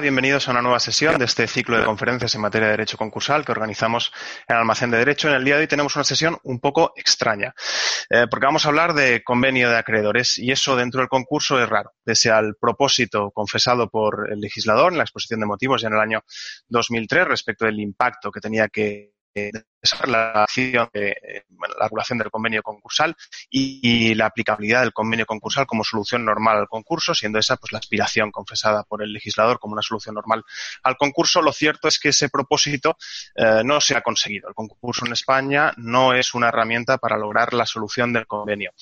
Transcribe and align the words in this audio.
Bienvenidos 0.00 0.48
a 0.48 0.52
una 0.52 0.62
nueva 0.62 0.80
sesión 0.80 1.18
de 1.18 1.26
este 1.26 1.46
ciclo 1.46 1.76
de 1.76 1.84
conferencias 1.84 2.34
en 2.34 2.40
materia 2.40 2.68
de 2.68 2.72
derecho 2.72 2.96
concursal 2.96 3.44
que 3.44 3.52
organizamos 3.52 4.10
en 4.48 4.56
Almacén 4.56 4.90
de 4.90 4.96
Derecho. 4.96 5.28
En 5.28 5.34
el 5.34 5.44
día 5.44 5.56
de 5.56 5.60
hoy 5.60 5.66
tenemos 5.66 5.94
una 5.96 6.04
sesión 6.04 6.38
un 6.44 6.60
poco 6.60 6.94
extraña, 6.96 7.54
eh, 8.08 8.26
porque 8.30 8.46
vamos 8.46 8.64
a 8.64 8.70
hablar 8.70 8.94
de 8.94 9.22
convenio 9.22 9.68
de 9.68 9.76
acreedores 9.76 10.38
y 10.38 10.50
eso 10.50 10.76
dentro 10.76 11.00
del 11.00 11.10
concurso 11.10 11.62
es 11.62 11.68
raro, 11.68 11.92
pese 12.02 12.30
al 12.30 12.54
propósito 12.58 13.32
confesado 13.32 13.90
por 13.90 14.32
el 14.32 14.40
legislador 14.40 14.92
en 14.92 14.96
la 14.96 15.04
exposición 15.04 15.40
de 15.40 15.46
motivos 15.46 15.82
ya 15.82 15.88
en 15.88 15.94
el 15.94 16.00
año 16.00 16.24
2003 16.68 17.28
respecto 17.28 17.66
del 17.66 17.78
impacto 17.78 18.32
que 18.32 18.40
tenía 18.40 18.68
que 18.68 19.11
la, 20.06 20.42
acción 20.42 20.88
de, 20.92 21.44
la 21.78 21.84
regulación 21.84 22.18
del 22.18 22.30
convenio 22.30 22.62
concursal 22.62 23.16
y, 23.50 24.14
la 24.14 24.26
aplicabilidad 24.26 24.82
del 24.82 24.92
convenio 24.92 25.26
concursal 25.26 25.66
como 25.66 25.84
solución 25.84 26.24
normal 26.24 26.58
al 26.58 26.68
concurso, 26.68 27.14
siendo 27.14 27.38
esa 27.38 27.56
pues 27.56 27.72
la 27.72 27.78
aspiración 27.78 28.30
confesada 28.30 28.82
por 28.84 29.02
el 29.02 29.12
legislador 29.12 29.58
como 29.58 29.72
una 29.72 29.82
solución 29.82 30.14
normal 30.14 30.44
al 30.82 30.96
concurso. 30.96 31.40
Lo 31.40 31.52
cierto 31.52 31.88
es 31.88 31.98
que 31.98 32.10
ese 32.10 32.28
propósito 32.28 32.96
eh, 33.34 33.62
no 33.64 33.80
se 33.80 33.96
ha 33.96 34.02
conseguido. 34.02 34.48
El 34.48 34.54
concurso 34.54 35.06
en 35.06 35.12
España 35.12 35.72
no 35.76 36.12
es 36.12 36.34
una 36.34 36.48
herramienta 36.48 36.98
para 36.98 37.16
lograr 37.16 37.54
la 37.54 37.66
solución 37.66 38.12
del 38.12 38.26
convenio 38.26 38.72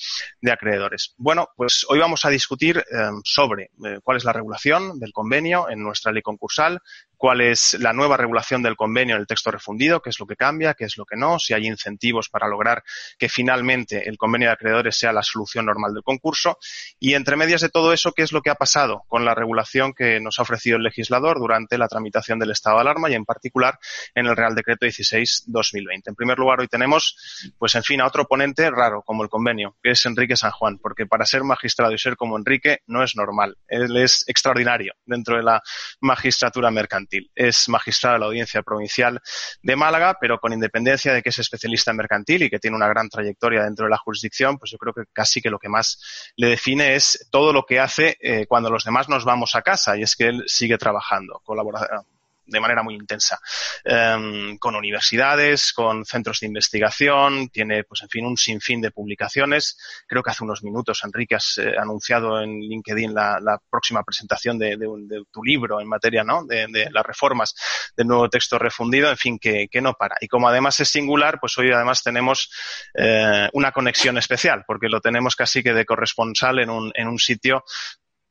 de 0.41 0.51
acreedores. 0.51 1.15
Bueno, 1.17 1.49
pues 1.55 1.85
hoy 1.89 1.99
vamos 1.99 2.25
a 2.25 2.29
discutir 2.29 2.77
eh, 2.77 2.83
sobre 3.23 3.71
eh, 3.85 3.99
cuál 4.03 4.17
es 4.17 4.25
la 4.25 4.33
regulación 4.33 4.99
del 4.99 5.13
convenio 5.13 5.69
en 5.69 5.83
nuestra 5.83 6.11
ley 6.11 6.21
concursal, 6.21 6.81
cuál 7.21 7.41
es 7.41 7.75
la 7.79 7.93
nueva 7.93 8.17
regulación 8.17 8.63
del 8.63 8.75
convenio 8.75 9.13
en 9.13 9.21
el 9.21 9.27
texto 9.27 9.51
refundido, 9.51 10.01
qué 10.01 10.09
es 10.09 10.19
lo 10.19 10.25
que 10.25 10.35
cambia, 10.35 10.73
qué 10.73 10.85
es 10.85 10.97
lo 10.97 11.05
que 11.05 11.15
no, 11.15 11.37
si 11.37 11.53
hay 11.53 11.67
incentivos 11.67 12.29
para 12.29 12.47
lograr 12.47 12.83
que 13.19 13.29
finalmente 13.29 14.09
el 14.09 14.17
convenio 14.17 14.47
de 14.47 14.53
acreedores 14.53 14.97
sea 14.97 15.13
la 15.13 15.21
solución 15.21 15.67
normal 15.67 15.93
del 15.93 16.01
concurso 16.01 16.57
y 16.99 17.13
entre 17.13 17.35
medias 17.35 17.61
de 17.61 17.69
todo 17.69 17.93
eso, 17.93 18.13
qué 18.13 18.23
es 18.23 18.31
lo 18.31 18.41
que 18.41 18.49
ha 18.49 18.55
pasado 18.55 19.03
con 19.07 19.23
la 19.23 19.35
regulación 19.35 19.93
que 19.93 20.19
nos 20.19 20.39
ha 20.39 20.41
ofrecido 20.41 20.77
el 20.77 20.83
legislador 20.83 21.37
durante 21.37 21.77
la 21.77 21.87
tramitación 21.87 22.39
del 22.39 22.49
estado 22.49 22.77
de 22.77 22.81
alarma 22.81 23.07
y 23.11 23.13
en 23.13 23.25
particular 23.25 23.77
en 24.15 24.25
el 24.25 24.35
Real 24.35 24.55
Decreto 24.55 24.87
16-2020. 24.87 26.01
En 26.07 26.15
primer 26.15 26.39
lugar, 26.39 26.59
hoy 26.59 26.69
tenemos, 26.69 27.53
pues 27.59 27.75
en 27.75 27.83
fin, 27.83 28.01
a 28.01 28.07
otro 28.07 28.25
ponente 28.25 28.67
raro 28.71 29.03
como 29.03 29.21
el 29.21 29.29
convenio, 29.29 29.77
que 29.83 29.91
es 29.91 30.03
Enrique 30.07 30.35
San 30.35 30.49
Juan, 30.49 30.79
porque 30.79 31.05
para 31.05 31.27
ser 31.27 31.43
magistrado 31.43 31.93
y 31.93 31.99
ser 31.99 32.15
como 32.15 32.35
Enrique 32.35 32.79
no 32.87 33.03
es 33.03 33.15
normal. 33.15 33.59
Él 33.67 33.95
es 33.95 34.23
extraordinario 34.25 34.95
dentro 35.05 35.37
de 35.37 35.43
la 35.43 35.61
magistratura 35.99 36.71
mercantil. 36.71 37.10
Es 37.35 37.69
magistrado 37.69 38.15
de 38.15 38.19
la 38.19 38.25
Audiencia 38.27 38.61
Provincial 38.61 39.21
de 39.61 39.75
Málaga, 39.75 40.17
pero 40.19 40.39
con 40.39 40.53
independencia 40.53 41.13
de 41.13 41.21
que 41.21 41.29
es 41.29 41.39
especialista 41.39 41.91
en 41.91 41.97
mercantil 41.97 42.43
y 42.43 42.49
que 42.49 42.59
tiene 42.59 42.77
una 42.77 42.87
gran 42.87 43.09
trayectoria 43.09 43.63
dentro 43.63 43.85
de 43.85 43.91
la 43.91 43.97
jurisdicción, 43.97 44.57
pues 44.57 44.71
yo 44.71 44.77
creo 44.77 44.93
que 44.93 45.03
casi 45.11 45.41
que 45.41 45.49
lo 45.49 45.59
que 45.59 45.69
más 45.69 46.31
le 46.35 46.47
define 46.47 46.95
es 46.95 47.27
todo 47.31 47.53
lo 47.53 47.65
que 47.65 47.79
hace 47.79 48.17
eh, 48.19 48.45
cuando 48.47 48.69
los 48.69 48.83
demás 48.83 49.09
nos 49.09 49.25
vamos 49.25 49.55
a 49.55 49.61
casa 49.61 49.97
y 49.97 50.03
es 50.03 50.15
que 50.15 50.27
él 50.27 50.43
sigue 50.47 50.77
trabajando, 50.77 51.41
colabora, 51.43 52.05
de 52.45 52.59
manera 52.59 52.83
muy 52.83 52.95
intensa 52.95 53.39
em, 53.83 54.57
con 54.57 54.75
universidades, 54.75 55.73
con 55.73 56.05
centros 56.05 56.39
de 56.39 56.47
investigación, 56.47 57.49
tiene, 57.49 57.83
pues 57.83 58.01
en 58.03 58.09
fin, 58.09 58.25
un 58.25 58.37
sinfín 58.37 58.81
de 58.81 58.91
publicaciones. 58.91 59.77
Creo 60.07 60.23
que 60.23 60.31
hace 60.31 60.43
unos 60.43 60.63
minutos, 60.63 61.01
Enrique, 61.03 61.35
has 61.35 61.57
eh, 61.57 61.73
anunciado 61.77 62.41
en 62.41 62.59
LinkedIn 62.59 63.13
la, 63.13 63.59
próxima 63.69 64.03
presentación 64.03 64.57
de, 64.57 64.77
tu 65.31 65.43
libro 65.43 65.79
en 65.79 65.87
materia 65.87 66.23
¿no? 66.23 66.45
de, 66.45 66.67
las 66.91 67.05
reformas 67.05 67.53
del 67.95 68.07
nuevo 68.07 68.29
texto 68.29 68.57
refundido, 68.57 69.09
en 69.09 69.17
fin, 69.17 69.39
que, 69.39 69.69
no 69.81 69.93
para. 69.93 70.15
Y 70.19 70.27
como 70.27 70.47
además 70.47 70.79
es 70.79 70.89
singular, 70.89 71.39
pues 71.39 71.57
hoy 71.57 71.71
además 71.71 72.03
tenemos 72.03 72.51
eh, 72.93 73.49
una 73.53 73.71
conexión 73.71 74.17
especial, 74.17 74.63
porque 74.67 74.89
lo 74.89 75.01
tenemos 75.01 75.35
casi 75.35 75.63
que 75.63 75.73
de 75.73 75.85
corresponsal 75.85 76.59
en 76.59 76.69
un, 76.69 76.91
en 76.95 77.07
un 77.07 77.17
sitio 77.17 77.63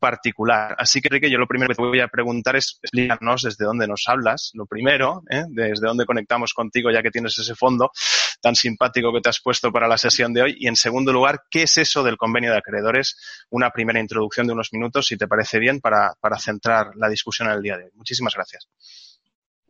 particular. 0.00 0.74
Así 0.78 1.00
que, 1.00 1.08
Enrique, 1.08 1.30
yo 1.30 1.38
lo 1.38 1.46
primero 1.46 1.68
que 1.68 1.76
te 1.76 1.82
voy 1.82 2.00
a 2.00 2.08
preguntar 2.08 2.56
es 2.56 2.78
explícanos 2.82 3.42
desde 3.42 3.64
dónde 3.64 3.86
nos 3.86 4.04
hablas, 4.08 4.50
lo 4.54 4.66
primero, 4.66 5.22
¿eh? 5.30 5.44
desde 5.48 5.86
dónde 5.86 6.06
conectamos 6.06 6.52
contigo, 6.54 6.90
ya 6.90 7.02
que 7.02 7.10
tienes 7.10 7.38
ese 7.38 7.54
fondo 7.54 7.92
tan 8.40 8.54
simpático 8.54 9.12
que 9.12 9.20
te 9.20 9.28
has 9.28 9.40
puesto 9.40 9.70
para 9.70 9.86
la 9.86 9.98
sesión 9.98 10.32
de 10.32 10.42
hoy. 10.42 10.56
Y, 10.58 10.66
en 10.66 10.76
segundo 10.76 11.12
lugar, 11.12 11.42
¿qué 11.50 11.62
es 11.62 11.78
eso 11.78 12.02
del 12.02 12.16
convenio 12.16 12.50
de 12.50 12.58
acreedores? 12.58 13.46
Una 13.50 13.70
primera 13.70 14.00
introducción 14.00 14.46
de 14.46 14.54
unos 14.54 14.72
minutos, 14.72 15.06
si 15.06 15.16
te 15.16 15.28
parece 15.28 15.58
bien, 15.58 15.80
para, 15.80 16.16
centrar 16.38 16.96
la 16.96 17.08
discusión 17.08 17.48
en 17.48 17.54
el 17.54 17.62
día 17.62 17.76
de 17.76 17.84
hoy. 17.84 17.90
Muchísimas 17.94 18.34
gracias. 18.34 18.68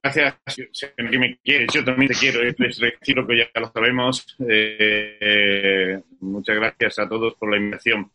Gracias, 0.03 0.35
que 0.97 1.19
me 1.19 1.37
quieres. 1.45 1.69
Yo 1.75 1.85
también 1.85 2.11
te 2.11 2.19
quiero. 2.19 2.41
Es 2.43 2.57
decir 2.57 3.17
lo 3.17 3.27
que 3.27 3.37
ya 3.37 3.61
lo 3.61 3.71
sabemos. 3.71 4.35
Eh, 4.49 6.01
muchas 6.21 6.57
gracias 6.57 6.99
a 7.01 7.09
todos 7.09 7.35
por 7.35 7.51
la 7.51 7.59
invitación. 7.59 8.11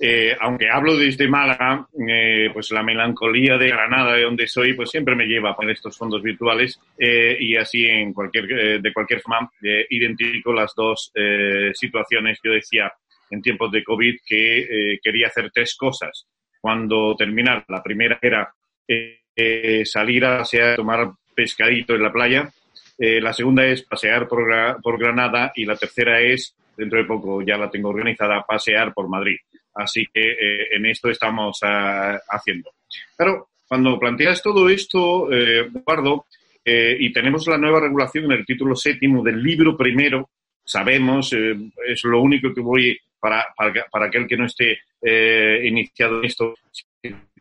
Eh, 0.00 0.36
aunque 0.40 0.70
hablo 0.70 0.96
desde 0.96 1.26
Málaga, 1.26 1.86
eh, 2.08 2.50
pues 2.52 2.70
la 2.70 2.84
melancolía 2.84 3.58
de 3.58 3.68
Granada, 3.68 4.14
de 4.14 4.22
donde 4.22 4.46
soy, 4.46 4.74
pues 4.74 4.90
siempre 4.90 5.16
me 5.16 5.26
lleva 5.26 5.50
a 5.50 5.56
poner 5.56 5.72
estos 5.72 5.98
fondos 5.98 6.22
virtuales 6.22 6.78
eh, 6.96 7.36
y 7.40 7.56
así 7.56 7.84
en 7.84 8.12
cualquier, 8.12 8.80
de 8.80 8.92
cualquier 8.92 9.20
forma 9.20 9.50
identifico 9.60 10.52
las 10.52 10.72
dos 10.74 11.12
situaciones. 11.74 12.38
Yo 12.42 12.52
decía 12.52 12.92
en 13.30 13.42
tiempos 13.42 13.72
de 13.72 13.82
COVID 13.82 14.18
que 14.24 14.98
quería 15.02 15.26
hacer 15.26 15.50
tres 15.52 15.76
cosas. 15.76 16.26
Cuando 16.60 17.14
terminar, 17.16 17.64
la 17.68 17.82
primera 17.82 18.18
era 18.22 18.52
salir 19.84 20.24
a 20.24 20.38
pasear, 20.38 20.76
tomar 20.76 21.10
pescadito 21.34 21.94
en 21.94 22.02
la 22.02 22.12
playa. 22.12 22.48
la 22.98 23.32
segunda 23.32 23.66
es 23.66 23.82
pasear 23.82 24.28
por, 24.28 24.80
por 24.80 24.98
Granada 24.98 25.52
y 25.54 25.64
la 25.64 25.76
tercera 25.76 26.20
es, 26.20 26.54
dentro 26.76 26.98
de 26.98 27.04
poco 27.04 27.42
ya 27.42 27.56
la 27.56 27.70
tengo 27.70 27.88
organizada, 27.88 28.44
pasear 28.46 28.94
por 28.94 29.08
Madrid. 29.08 29.38
Así 29.78 30.06
que 30.12 30.20
eh, 30.20 30.68
en 30.72 30.86
esto 30.86 31.08
estamos 31.08 31.60
ah, 31.62 32.18
haciendo. 32.30 32.72
Pero 33.16 33.48
cuando 33.66 33.98
planteas 33.98 34.42
todo 34.42 34.68
esto, 34.68 35.32
eh, 35.32 35.60
Eduardo, 35.60 36.26
eh, 36.64 36.96
y 36.98 37.12
tenemos 37.12 37.46
la 37.46 37.58
nueva 37.58 37.80
regulación 37.80 38.24
en 38.24 38.32
el 38.32 38.46
título 38.46 38.74
séptimo 38.74 39.22
del 39.22 39.40
libro 39.40 39.76
primero, 39.76 40.30
sabemos, 40.64 41.32
es 41.32 42.04
lo 42.04 42.20
único 42.20 42.52
que 42.52 42.60
voy 42.60 42.98
para, 43.18 43.46
para, 43.56 44.06
aquel 44.06 44.26
que 44.26 44.36
no 44.36 44.44
esté 44.44 44.80
iniciado 45.64 46.18
en 46.18 46.24
esto, 46.26 46.54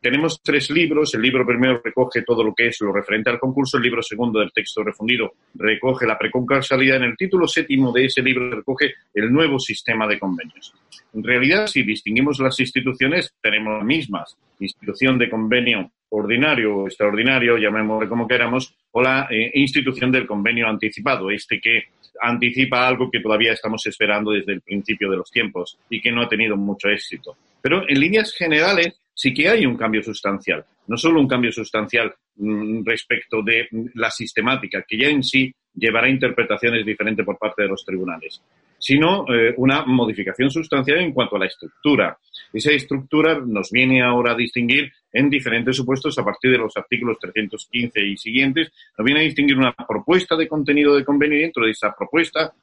tenemos 0.02 0.42
tres 0.42 0.70
libros. 0.70 1.14
El 1.14 1.22
libro 1.22 1.46
primero 1.46 1.82
recoge 1.84 2.24
todo 2.24 2.44
lo 2.44 2.54
que 2.54 2.68
es 2.68 2.82
lo 2.82 2.92
referente 2.92 3.30
al 3.30 3.40
concurso. 3.40 3.78
El 3.78 3.84
libro 3.84 4.02
segundo 4.02 4.40
del 4.40 4.52
texto 4.52 4.84
refundido 4.84 5.34
recoge 5.56 6.06
la 6.06 6.18
preconcursalidad. 6.18 6.98
En 6.98 7.04
el 7.04 7.18
título 7.18 7.48
séptimo 7.48 7.92
de 7.92 8.06
ese 8.06 8.22
libro 8.22 8.50
recoge 8.50 8.94
el 9.14 9.32
nuevo 9.32 9.60
sistema 9.60 10.08
de 10.08 10.20
convenios. 10.20 10.74
En 11.14 11.24
realidad, 11.24 11.68
si 11.68 11.84
distinguimos 11.84 12.40
las 12.40 12.60
instituciones, 12.60 13.34
tenemos 13.42 13.78
las 13.78 13.86
mismas. 13.86 14.38
Institución 14.60 15.18
de 15.18 15.30
convenio 15.30 15.92
ordinario 16.10 16.78
o 16.78 16.88
extraordinario, 16.88 17.58
llamémosle 17.58 18.08
como 18.08 18.28
queramos, 18.28 18.74
o 18.92 19.02
la 19.02 19.28
eh, 19.30 19.52
institución 19.56 20.12
del 20.12 20.26
convenio 20.26 20.68
anticipado, 20.68 21.30
este 21.30 21.60
que 21.60 21.86
anticipa 22.22 22.88
algo 22.88 23.12
que 23.12 23.20
todavía 23.20 23.54
estamos 23.54 23.86
esperando 23.86 24.32
desde 24.32 24.54
el 24.54 24.62
principio 24.62 25.10
de 25.10 25.18
los 25.18 25.30
tiempos 25.30 25.78
y 25.90 26.02
que 26.02 26.12
no 26.12 26.22
ha 26.22 26.30
tenido 26.30 26.56
mucho 26.56 26.90
éxito. 26.90 27.36
Pero 27.62 27.88
en 27.88 28.00
líneas 28.00 28.34
generales, 28.34 29.00
sí 29.18 29.34
que 29.34 29.50
hay 29.50 29.66
un 29.66 29.76
cambio 29.76 30.04
sustancial. 30.04 30.64
No 30.86 30.96
solo 30.96 31.20
un 31.20 31.28
cambio 31.28 31.52
sustancial 31.52 32.14
mm, 32.36 32.86
respecto 32.86 33.42
de 33.42 33.68
la 33.96 34.12
sistemática, 34.12 34.86
que 34.88 34.98
ya 34.98 35.10
en 35.10 35.24
sí 35.24 35.52
llevará 35.74 36.08
interpretaciones 36.08 36.86
diferentes 36.86 37.26
por 37.26 37.38
parte 37.38 37.64
de 37.64 37.68
los 37.68 37.84
tribunales, 37.84 38.42
sino 38.78 39.26
eh, 39.28 39.56
una 39.58 39.84
modificación 39.86 40.52
sustancial 40.52 41.00
en 41.00 41.14
cuanto 41.14 41.36
a 41.36 41.40
la 41.40 41.48
estructura. 41.48 42.18
Esa 42.54 42.72
estructura 42.72 43.40
nos 43.44 43.72
viene 43.72 44.04
ahora 44.04 44.34
a 44.34 44.36
distinguir 44.36 44.92
en 45.12 45.32
diferentes 45.32 45.76
supuestos 45.76 46.18
a 46.20 46.24
partir 46.24 46.52
de 46.52 46.60
los 46.60 46.78
artículos 46.78 47.18
315 47.20 48.00
y 48.00 48.18
siguientes. 48.18 48.72
Nos 48.96 49.06
viene 49.06 49.22
a 49.22 49.24
distinguir 49.24 49.58
una 49.58 49.74
propuesta 49.74 50.36
de 50.36 50.48
contenido 50.48 50.96
de 50.96 51.04
convenio 51.04 51.40
y 51.40 51.42
dentro 51.42 51.66
de 51.66 51.72
esa 51.72 51.92
propuesta, 51.96 52.54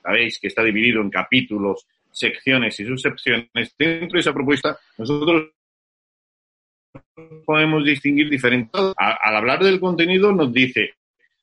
sabéis 0.00 0.38
que 0.38 0.46
está 0.46 0.62
dividido 0.62 1.00
en 1.00 1.10
capítulos, 1.10 1.88
secciones 2.12 2.78
y 2.78 2.84
subsecciones. 2.84 3.74
Dentro 3.76 4.16
de 4.16 4.20
esa 4.20 4.32
propuesta, 4.32 4.78
nosotros 4.96 5.50
podemos 7.44 7.84
distinguir 7.84 8.28
diferentes. 8.28 8.80
Al 8.96 9.36
hablar 9.36 9.62
del 9.62 9.80
contenido 9.80 10.32
nos 10.32 10.52
dice 10.52 10.94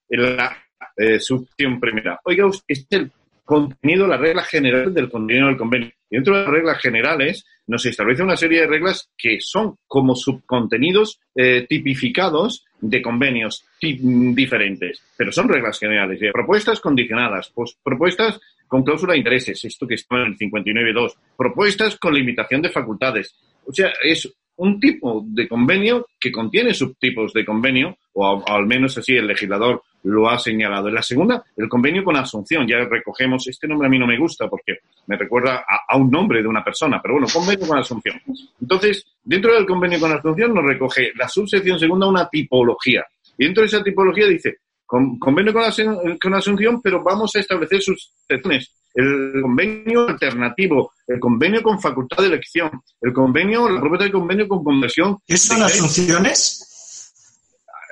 la 0.10 0.58
eh, 0.98 1.20
subción 1.20 1.80
primera, 1.80 2.20
oiga, 2.24 2.48
este 2.68 2.96
es 2.96 3.02
el 3.02 3.12
contenido, 3.46 4.08
la 4.08 4.18
regla 4.18 4.44
general 4.44 4.94
del 4.94 5.10
contenido 5.10 5.48
del 5.48 5.58
convenio. 5.58 5.92
Y 6.10 6.16
dentro 6.16 6.36
de 6.36 6.44
las 6.44 6.52
reglas 6.52 6.78
generales 6.80 7.46
nos 7.68 7.86
establece 7.86 8.24
una 8.24 8.36
serie 8.36 8.62
de 8.62 8.68
reglas 8.68 9.10
que 9.18 9.38
son 9.40 9.76
como 9.88 10.16
subcontenidos 10.16 11.20
eh, 11.36 11.66
tipificados 11.68 12.66
de 12.82 13.02
convenios 13.02 13.66
diferentes, 13.80 15.04
pero 15.16 15.32
son 15.32 15.48
reglas 15.48 15.80
generales. 15.80 16.20
propuestas 16.34 16.80
condicionadas, 16.80 17.52
pues, 17.54 17.78
propuestas 17.82 18.40
con 18.68 18.84
cláusula 18.84 19.14
de 19.14 19.20
intereses, 19.20 19.64
esto 19.66 19.88
que 19.88 19.96
está 19.96 20.16
en 20.16 20.28
el 20.28 20.38
59.2, 20.38 21.16
propuestas 21.38 21.98
con 21.98 22.14
limitación 22.14 22.62
de 22.62 22.70
facultades. 22.70 23.36
O 23.66 23.74
sea, 23.74 23.92
es 24.04 24.34
un 24.62 24.80
tipo 24.80 25.24
de 25.26 25.48
convenio 25.48 26.08
que 26.20 26.32
contiene 26.32 26.72
subtipos 26.72 27.34
de 27.34 27.44
convenio, 27.44 27.98
o, 28.14 28.44
al 28.48 28.68
menos 28.68 28.96
así 28.96 29.16
el 29.16 29.26
legislador 29.26 29.82
lo 30.04 30.30
ha 30.30 30.38
señalado. 30.38 30.88
En 30.88 30.94
la 30.94 31.02
segunda, 31.02 31.44
el 31.58 31.68
convenio 31.68 32.04
con 32.04 32.16
Asunción. 32.16 32.68
Ya 32.68 32.78
recogemos, 32.86 33.48
este 33.48 33.68
nombre 33.68 33.88
a 33.88 33.90
mí 33.90 33.98
no 33.98 34.06
me 34.06 34.20
gusta 34.20 34.48
porque 34.48 34.78
me 35.08 35.18
recuerda 35.18 35.66
a, 35.68 35.98
un 35.98 36.12
nombre 36.12 36.44
de 36.44 36.48
una 36.48 36.64
persona, 36.64 37.00
pero 37.02 37.16
bueno, 37.16 37.28
convenio 37.34 37.68
con 37.68 37.80
Asunción. 37.80 38.22
Entonces, 38.62 39.04
dentro 39.24 39.52
del 39.56 39.66
convenio 39.66 40.00
con 40.00 40.12
Asunción 40.12 40.54
nos 40.54 40.64
recoge 40.64 41.12
la 41.16 41.28
subsección 41.28 41.80
segunda 41.80 42.08
una 42.08 42.30
tipología. 42.30 43.04
Y 43.40 43.46
dentro 43.46 43.62
de 43.62 43.68
esa 43.68 43.84
tipología 43.84 44.28
dice, 44.28 44.58
convenio 44.86 45.54
con, 45.54 46.18
con 46.20 46.34
Asunción, 46.36 46.82
pero 46.84 47.02
vamos 47.02 47.36
a 47.36 47.40
establecer 47.40 47.82
sus 47.82 48.14
secciones 48.28 48.81
el 48.94 49.42
convenio 49.42 50.08
alternativo, 50.08 50.94
el 51.08 51.20
convenio 51.20 51.62
con 51.64 51.80
facultad 51.80 52.18
de 52.24 52.28
elección, 52.28 52.70
el 53.02 53.14
convenio, 53.14 53.70
la 53.70 53.80
propuesta 53.80 54.06
de 54.06 54.12
convenio 54.12 54.48
con 54.48 54.64
conversión. 54.64 55.18
¿Qué 55.26 55.38
son 55.38 55.64
asunciones? 55.64 56.68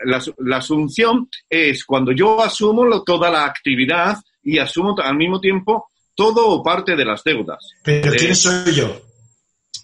La, 0.05 0.57
asunción 0.57 1.29
es 1.49 1.83
cuando 1.83 2.13
yo 2.13 2.41
asumo 2.41 3.03
toda 3.03 3.29
la 3.29 3.45
actividad 3.45 4.17
y 4.41 4.57
asumo 4.57 4.95
al 4.97 5.15
mismo 5.17 5.41
tiempo 5.41 5.89
todo 6.15 6.47
o 6.47 6.63
parte 6.63 6.95
de 6.95 7.05
las 7.05 7.23
deudas. 7.23 7.59
¿Pero 7.83 8.11
quién 8.13 8.35
soy 8.35 8.73
yo? 8.73 9.01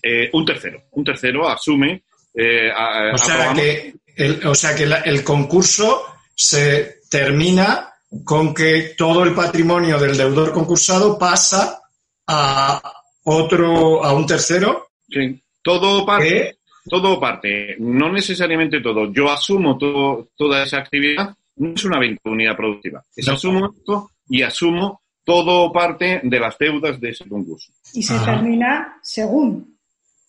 Eh, 0.01 0.29
un 0.33 0.45
tercero. 0.45 0.83
Un 0.91 1.03
tercero 1.03 1.49
asume. 1.49 2.03
Eh, 2.33 2.69
o, 3.13 3.17
sea 3.17 3.53
que 3.53 3.93
el, 4.15 4.45
o 4.45 4.55
sea 4.55 4.75
que 4.75 4.83
el 4.83 5.23
concurso 5.23 6.05
se 6.33 7.01
termina 7.09 7.94
con 8.23 8.53
que 8.53 8.93
todo 8.97 9.23
el 9.23 9.33
patrimonio 9.33 9.99
del 9.99 10.15
deudor 10.15 10.51
concursado 10.51 11.17
pasa 11.17 11.81
a 12.27 12.81
otro, 13.23 14.03
a 14.03 14.13
un 14.13 14.25
tercero. 14.25 14.87
Sí, 15.07 15.41
todo 15.61 16.05
parte, 16.05 16.59
todo 16.89 17.19
parte, 17.19 17.75
no 17.79 18.11
necesariamente 18.11 18.81
todo. 18.81 19.11
Yo 19.11 19.31
asumo 19.31 19.77
toda 19.77 20.63
esa 20.63 20.77
actividad, 20.77 21.35
no 21.57 21.73
es 21.73 21.85
una 21.85 21.99
venta 21.99 22.29
unidad 22.29 22.55
productiva. 22.55 23.03
Es 23.15 23.27
asumo 23.27 23.73
esto 23.75 24.11
y 24.27 24.41
asumo 24.41 25.01
todo 25.23 25.71
parte 25.71 26.21
de 26.23 26.39
las 26.39 26.57
deudas 26.57 26.99
de 27.01 27.09
ese 27.09 27.27
concurso. 27.27 27.73
Y 27.93 28.03
se 28.03 28.17
termina 28.19 28.99
según 29.01 29.74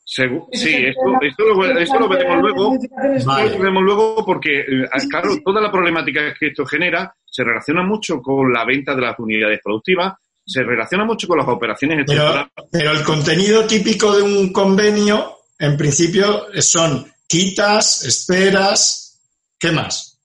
sí, 0.07 0.71
esto, 0.87 1.03
lo, 1.05 2.09
veremos 2.09 2.41
luego. 2.41 2.79
Lo 3.25 3.59
veremos 3.59 3.83
luego 3.83 4.25
porque, 4.25 4.61
eh, 4.61 4.89
claro, 5.11 5.31
toda 5.45 5.61
la 5.61 5.71
problemática 5.71 6.33
que 6.39 6.49
esto 6.49 6.65
genera 6.65 7.13
se 7.25 7.43
relaciona 7.43 7.83
mucho 7.83 8.23
con 8.23 8.53
la 8.53 8.65
venta 8.65 8.95
de 8.95 9.03
las 9.03 9.19
unidades 9.19 9.61
productivas, 9.63 10.15
se 10.47 10.63
relaciona 10.63 11.05
mucho 11.05 11.27
con 11.27 11.39
las 11.39 11.49
operaciones 11.49 12.05
pero, 12.07 12.49
pero 12.71 12.93
el 12.93 13.03
contenido 13.03 13.67
típico 13.67 14.17
de 14.17 14.23
un 14.23 14.53
convenio, 14.53 15.39
en 15.59 15.77
principio, 15.77 16.47
son 16.61 17.05
quitas, 17.27 18.05
esperas, 18.05 19.21
¿qué 19.59 19.73
más? 19.73 20.21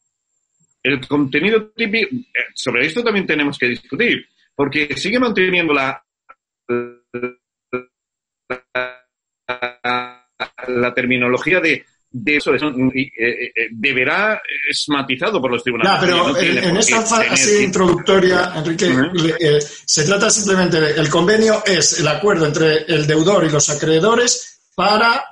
El 0.83 1.05
contenido 1.07 1.69
típico, 1.71 2.15
eh, 2.15 2.51
sobre 2.53 2.85
esto 2.85 3.03
también 3.03 3.25
tenemos 3.25 3.57
que 3.57 3.67
discutir, 3.67 4.27
porque 4.55 4.95
sigue 4.95 5.19
manteniendo 5.19 5.73
la 5.73 6.03
la 8.73 9.00
terminología 10.93 11.59
de, 11.59 11.85
eso 12.25 12.53
eh, 12.53 12.61
eh, 12.95 13.51
deberá 13.71 14.41
es 14.69 14.85
matizado 14.89 15.41
por 15.41 15.51
los 15.51 15.63
tribunales. 15.63 15.99
pero 16.01 16.37
en, 16.37 16.77
esta 16.77 17.01
fase 17.01 17.63
introductoria, 17.63 18.53
Enrique, 18.55 18.93
eh, 19.39 19.59
se 19.61 20.03
trata 20.03 20.29
simplemente 20.29 20.79
de 20.79 20.91
el 20.99 21.09
convenio 21.09 21.63
es 21.65 21.99
el 21.99 22.07
acuerdo 22.07 22.45
entre 22.45 22.83
el 22.87 23.07
deudor 23.07 23.45
y 23.45 23.49
los 23.49 23.69
acreedores 23.69 24.59
para 24.75 25.25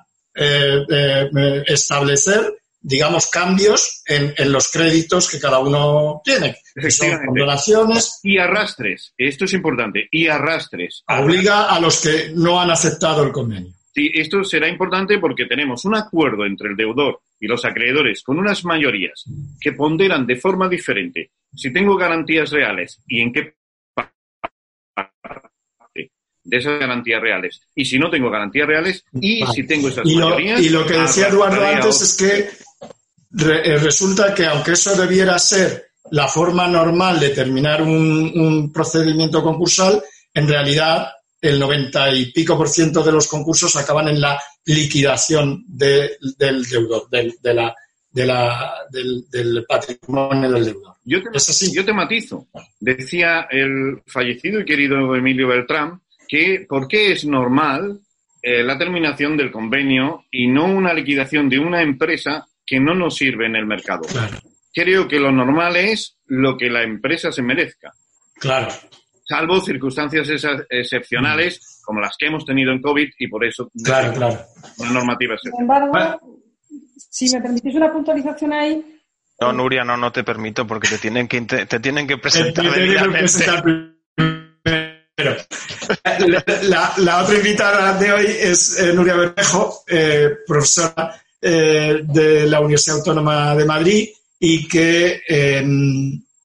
establecer 1.68 2.60
digamos, 2.82 3.28
cambios 3.28 4.04
en, 4.06 4.34
los 4.52 4.72
créditos 4.72 5.30
que 5.30 5.40
cada 5.40 5.60
uno 5.60 6.22
tiene. 6.24 6.58
donaciones. 7.36 8.20
Y 8.24 8.38
arrastres, 8.38 9.14
esto 9.18 9.46
es 9.46 9.54
importante, 9.54 10.08
y 10.12 10.28
arrastres. 10.28 11.04
Obliga 11.08 11.70
a 11.70 11.80
los 11.80 12.02
que 12.02 12.32
no 12.34 12.60
han 12.60 12.72
aceptado 12.72 13.24
el 13.24 13.32
convenio. 13.32 13.74
Sí, 14.00 14.10
esto 14.14 14.46
será 14.46 14.70
importante 14.70 15.18
porque 15.18 15.46
tenemos 15.46 15.84
un 15.84 15.94
acuerdo 15.94 16.46
entre 16.46 16.70
el 16.70 16.78
deudor 16.78 17.20
y 17.38 17.48
los 17.48 17.66
acreedores 17.66 18.24
con 18.24 18.40
unas 18.40 18.64
mayorías 18.64 19.26
que 19.60 19.74
ponderan 19.74 20.26
de 20.26 20.38
forma 20.38 20.70
diferente 20.70 21.32
si 21.54 21.74
tengo 21.74 21.98
garantías 21.98 22.50
reales 22.50 23.02
y 23.06 23.20
en 23.20 23.34
qué 23.34 23.56
parte 23.94 24.22
de 26.46 26.58
esas 26.58 26.80
garantías 26.80 27.22
reales 27.22 27.62
y 27.76 27.84
si 27.84 28.00
no 28.00 28.10
tengo 28.10 28.30
garantías 28.30 28.70
reales 28.70 29.04
y 29.20 29.46
si 29.48 29.68
tengo 29.68 29.90
esas 29.90 30.06
mayorías. 30.06 30.62
Y 30.62 30.70
lo 30.70 30.86
que 30.86 30.94
decía 30.94 31.28
Eduardo 31.28 31.68
antes 31.68 32.02
es 32.02 32.16
que 32.16 32.50
eh, 33.44 33.78
resulta 33.80 34.34
que 34.34 34.46
aunque 34.46 34.72
eso 34.72 34.96
debiera 34.96 35.38
ser 35.40 35.90
la 36.12 36.30
forma 36.30 36.70
normal 36.70 37.20
de 37.20 37.32
terminar 37.32 37.82
un 37.82 38.72
procedimiento 38.74 39.44
concursal, 39.44 40.02
en 40.34 40.48
realidad 40.48 41.10
el 41.42 41.60
90 41.60 42.14
y 42.16 42.32
pico 42.32 42.58
por 42.58 42.68
ciento 42.68 43.04
de 43.04 43.12
los 43.12 43.28
concursos 43.28 43.76
acaban 43.76 44.10
en 44.10 44.20
la 44.20 44.40
liquidación 44.66 45.64
del 45.68 46.18
deudor, 46.70 47.10
del, 47.10 47.36
de 47.42 47.54
la, 47.54 47.76
de 48.12 48.26
la, 48.26 48.74
del, 48.92 49.66
patrimonio 49.68 50.52
del 50.52 50.66
deudor. 50.66 50.96
Yo 51.06 51.22
te, 51.24 51.30
¿Es 51.38 51.50
así? 51.50 51.74
yo 51.74 51.86
te 51.86 51.94
matizo. 51.94 52.48
Decía 52.80 53.48
el 53.50 54.02
fallecido 54.06 54.60
y 54.60 54.66
querido 54.66 55.16
Emilio 55.16 55.48
Beltrán 55.48 56.02
que 56.28 56.66
por 56.68 56.88
qué 56.88 57.14
es 57.14 57.26
normal 57.26 58.00
eh, 58.42 58.64
la 58.64 58.78
terminación 58.78 59.36
del 59.36 59.52
convenio 59.52 60.26
y 60.32 60.48
no 60.48 60.66
una 60.66 60.94
liquidación 60.94 61.50
de 61.50 61.60
una 61.60 61.82
empresa 61.82 62.48
que 62.66 62.80
no 62.80 62.94
nos 62.94 63.16
sirve 63.16 63.48
en 63.48 63.56
el 63.56 63.66
mercado. 63.66 64.02
Creo 64.72 65.08
que 65.08 65.20
lo 65.20 65.32
normal 65.32 65.76
es 65.78 66.18
lo 66.28 66.56
que 66.56 66.70
la 66.70 66.84
empresa 66.84 67.32
se 67.32 67.42
merezca. 67.42 67.92
Claro 68.36 68.70
salvo 69.30 69.62
circunstancias 69.62 70.28
excepcionales 70.70 71.82
como 71.86 72.02
las 72.02 72.16
que 72.18 72.26
hemos 72.26 72.44
tenido 72.44 72.72
en 72.72 72.82
COVID 72.82 73.10
y 73.20 73.28
por 73.28 73.46
eso 73.46 73.70
claro, 73.84 74.12
claro. 74.14 74.40
una 74.80 74.92
normativa 74.92 75.36
Sin 75.38 75.54
embargo, 75.62 75.94
si 76.96 77.30
me 77.30 77.42
permitís 77.42 77.76
una 77.76 77.92
puntualización 77.94 78.54
ahí. 78.54 78.84
No, 79.40 79.54
Nuria, 79.54 79.84
no, 79.84 79.96
no 79.96 80.12
te 80.12 80.24
permito 80.24 80.66
porque 80.66 80.88
te 80.88 80.98
tienen 80.98 81.28
que, 81.28 81.42
te 81.42 81.80
tienen 81.80 82.08
que 82.08 82.18
presentar. 82.18 82.66
la, 86.98 87.24
otra 87.24 87.38
invitada 87.38 87.98
de 87.98 88.12
hoy 88.12 88.26
es 88.28 88.80
eh, 88.80 88.94
Nuria 88.94 89.16
Bermejo, 89.16 89.84
eh, 89.88 90.30
profesora 90.46 91.22
eh, 91.42 92.02
de 92.04 92.48
la 92.48 92.60
Universidad 92.60 92.98
Autónoma 92.98 93.56
de 93.56 93.66
Madrid 93.66 94.10
y 94.40 94.68
que 94.68 95.22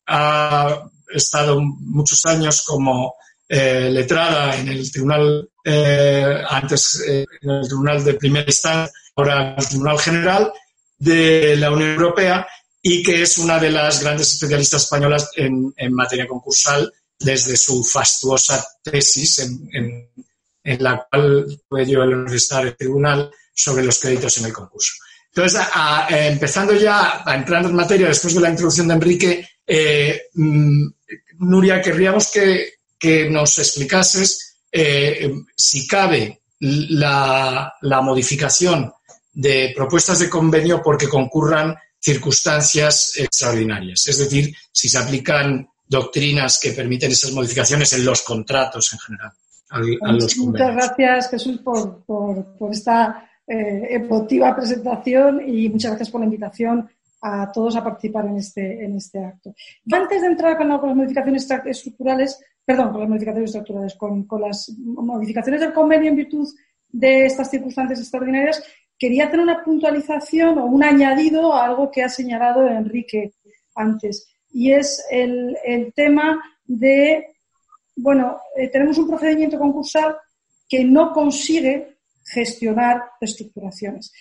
ha 0.07 0.91
estado 1.16 1.61
muchos 1.61 2.25
años 2.26 2.62
como 2.66 3.14
eh, 3.47 3.90
letrada 3.90 4.59
en 4.59 4.68
el 4.68 4.90
tribunal, 4.90 5.50
eh, 5.62 6.42
antes 6.49 7.04
eh, 7.06 7.26
en 7.42 7.50
el 7.50 7.68
tribunal 7.68 8.02
de 8.02 8.14
primera 8.14 8.47
instancia, 8.47 8.90
ahora 9.14 9.54
el 9.59 9.68
tribunal 9.68 9.99
general 9.99 10.52
de 10.97 11.54
la 11.56 11.71
Unión 11.71 11.90
Europea 11.90 12.47
y 12.80 13.02
que 13.02 13.21
es 13.21 13.37
una 13.37 13.59
de 13.59 13.71
las 13.71 14.02
grandes 14.02 14.33
especialistas 14.33 14.85
españolas 14.85 15.30
en, 15.37 15.75
materia 15.90 16.26
concursal 16.26 16.90
desde 17.18 17.56
su 17.56 17.85
fastuosa 17.85 18.66
tesis 18.83 19.38
en, 19.40 20.09
la 20.80 21.06
cual 21.11 21.47
fue 21.68 21.85
yo 21.85 22.02
el 22.02 22.26
estar 22.33 22.66
el 22.66 22.76
tribunal 22.76 23.30
sobre 23.54 23.85
los 23.85 24.00
créditos 24.00 24.38
en 24.38 24.47
el 24.47 24.52
concurso. 24.54 24.94
Entonces, 25.28 25.61
empezando 26.09 26.75
ya 26.75 27.23
a 27.25 27.37
entrar 27.37 27.64
en 27.64 27.75
materia 27.75 28.09
después 28.09 28.35
de 28.35 28.40
la 28.40 28.50
introducción 28.50 28.88
de 28.88 28.94
Enrique, 28.94 29.49
mm, 30.35 30.87
Nuria, 31.38 31.81
querríamos 31.81 32.31
que, 32.31 32.75
nos 33.31 33.59
explicases 33.59 34.57
eh, 34.73 35.31
si 35.55 35.87
cabe 35.87 36.41
la, 36.59 37.75
modificación 38.03 38.93
de 39.33 39.73
propuestas 39.76 40.21
de 40.21 40.31
convenio 40.31 40.81
porque 40.83 41.09
concurran 41.09 41.75
circunstancias 42.00 43.12
extraordinarias. 43.17 44.07
Es 44.07 44.19
decir, 44.19 44.55
si 44.73 44.88
se 44.88 44.99
aplican 44.99 45.69
doctrinas 45.87 46.59
que 46.59 46.73
permiten 46.73 47.11
esas 47.11 47.33
modificaciones 47.33 47.93
en 47.93 48.05
los 48.07 48.23
contratos 48.23 48.93
en 48.93 48.99
general. 48.99 49.33
muchas 50.38 50.75
gracias, 50.75 51.31
Jesús, 51.31 51.61
por, 51.62 52.73
esta 52.73 53.29
eh, 53.47 53.88
emotiva 53.91 54.57
presentación 54.57 55.43
y 55.47 55.69
muchas 55.69 55.91
gracias 55.91 56.11
por 56.11 56.21
la 56.21 56.26
invitación 56.26 56.88
a 57.26 57.50
todos 57.50 57.75
a 57.75 57.83
participar 57.83 58.26
en 58.26 58.37
este, 58.37 58.85
en 58.85 58.97
este 58.97 59.19
acto. 59.19 59.54
Antes 59.90 60.21
de 60.21 60.26
entrar 60.26 60.59
con 60.59 60.69
las 60.69 60.83
modificaciones 60.83 61.50
estructurales, 61.64 62.38
perdón, 62.62 62.90
con 62.90 63.00
las 63.00 63.09
modificaciones 63.09 63.49
estructurales, 63.49 63.95
con, 63.95 64.26
las 64.43 64.71
modificaciones 64.78 65.62
del 65.62 65.73
convenio 65.73 66.11
en 66.11 66.16
virtud 66.16 66.47
de 66.90 67.25
estas 67.25 67.50
circunstancias 67.50 67.99
extraordinarias, 67.99 68.62
quería 68.99 69.25
hacer 69.25 69.40
una 69.40 69.64
puntualización 69.64 70.59
o 70.59 70.66
un 70.66 70.85
añadido 70.85 71.54
a 71.54 71.64
algo 71.64 71.90
que 71.90 72.02
ha 72.02 72.11
señalado 72.11 72.69
Enrique 72.69 73.33
antes, 73.75 74.28
y 74.50 74.73
es 74.73 75.02
el, 75.11 75.57
tema 75.97 76.43
de, 76.66 77.38
bueno, 77.97 78.37
eh, 78.54 78.69
tenemos 78.69 78.99
un 78.99 79.09
procedimiento 79.09 79.59
concursal 79.59 80.14
que 80.69 80.85
no 80.85 81.11
consigue 81.14 81.97
gestionar 82.23 83.02
reestructuraciones. 83.19 84.12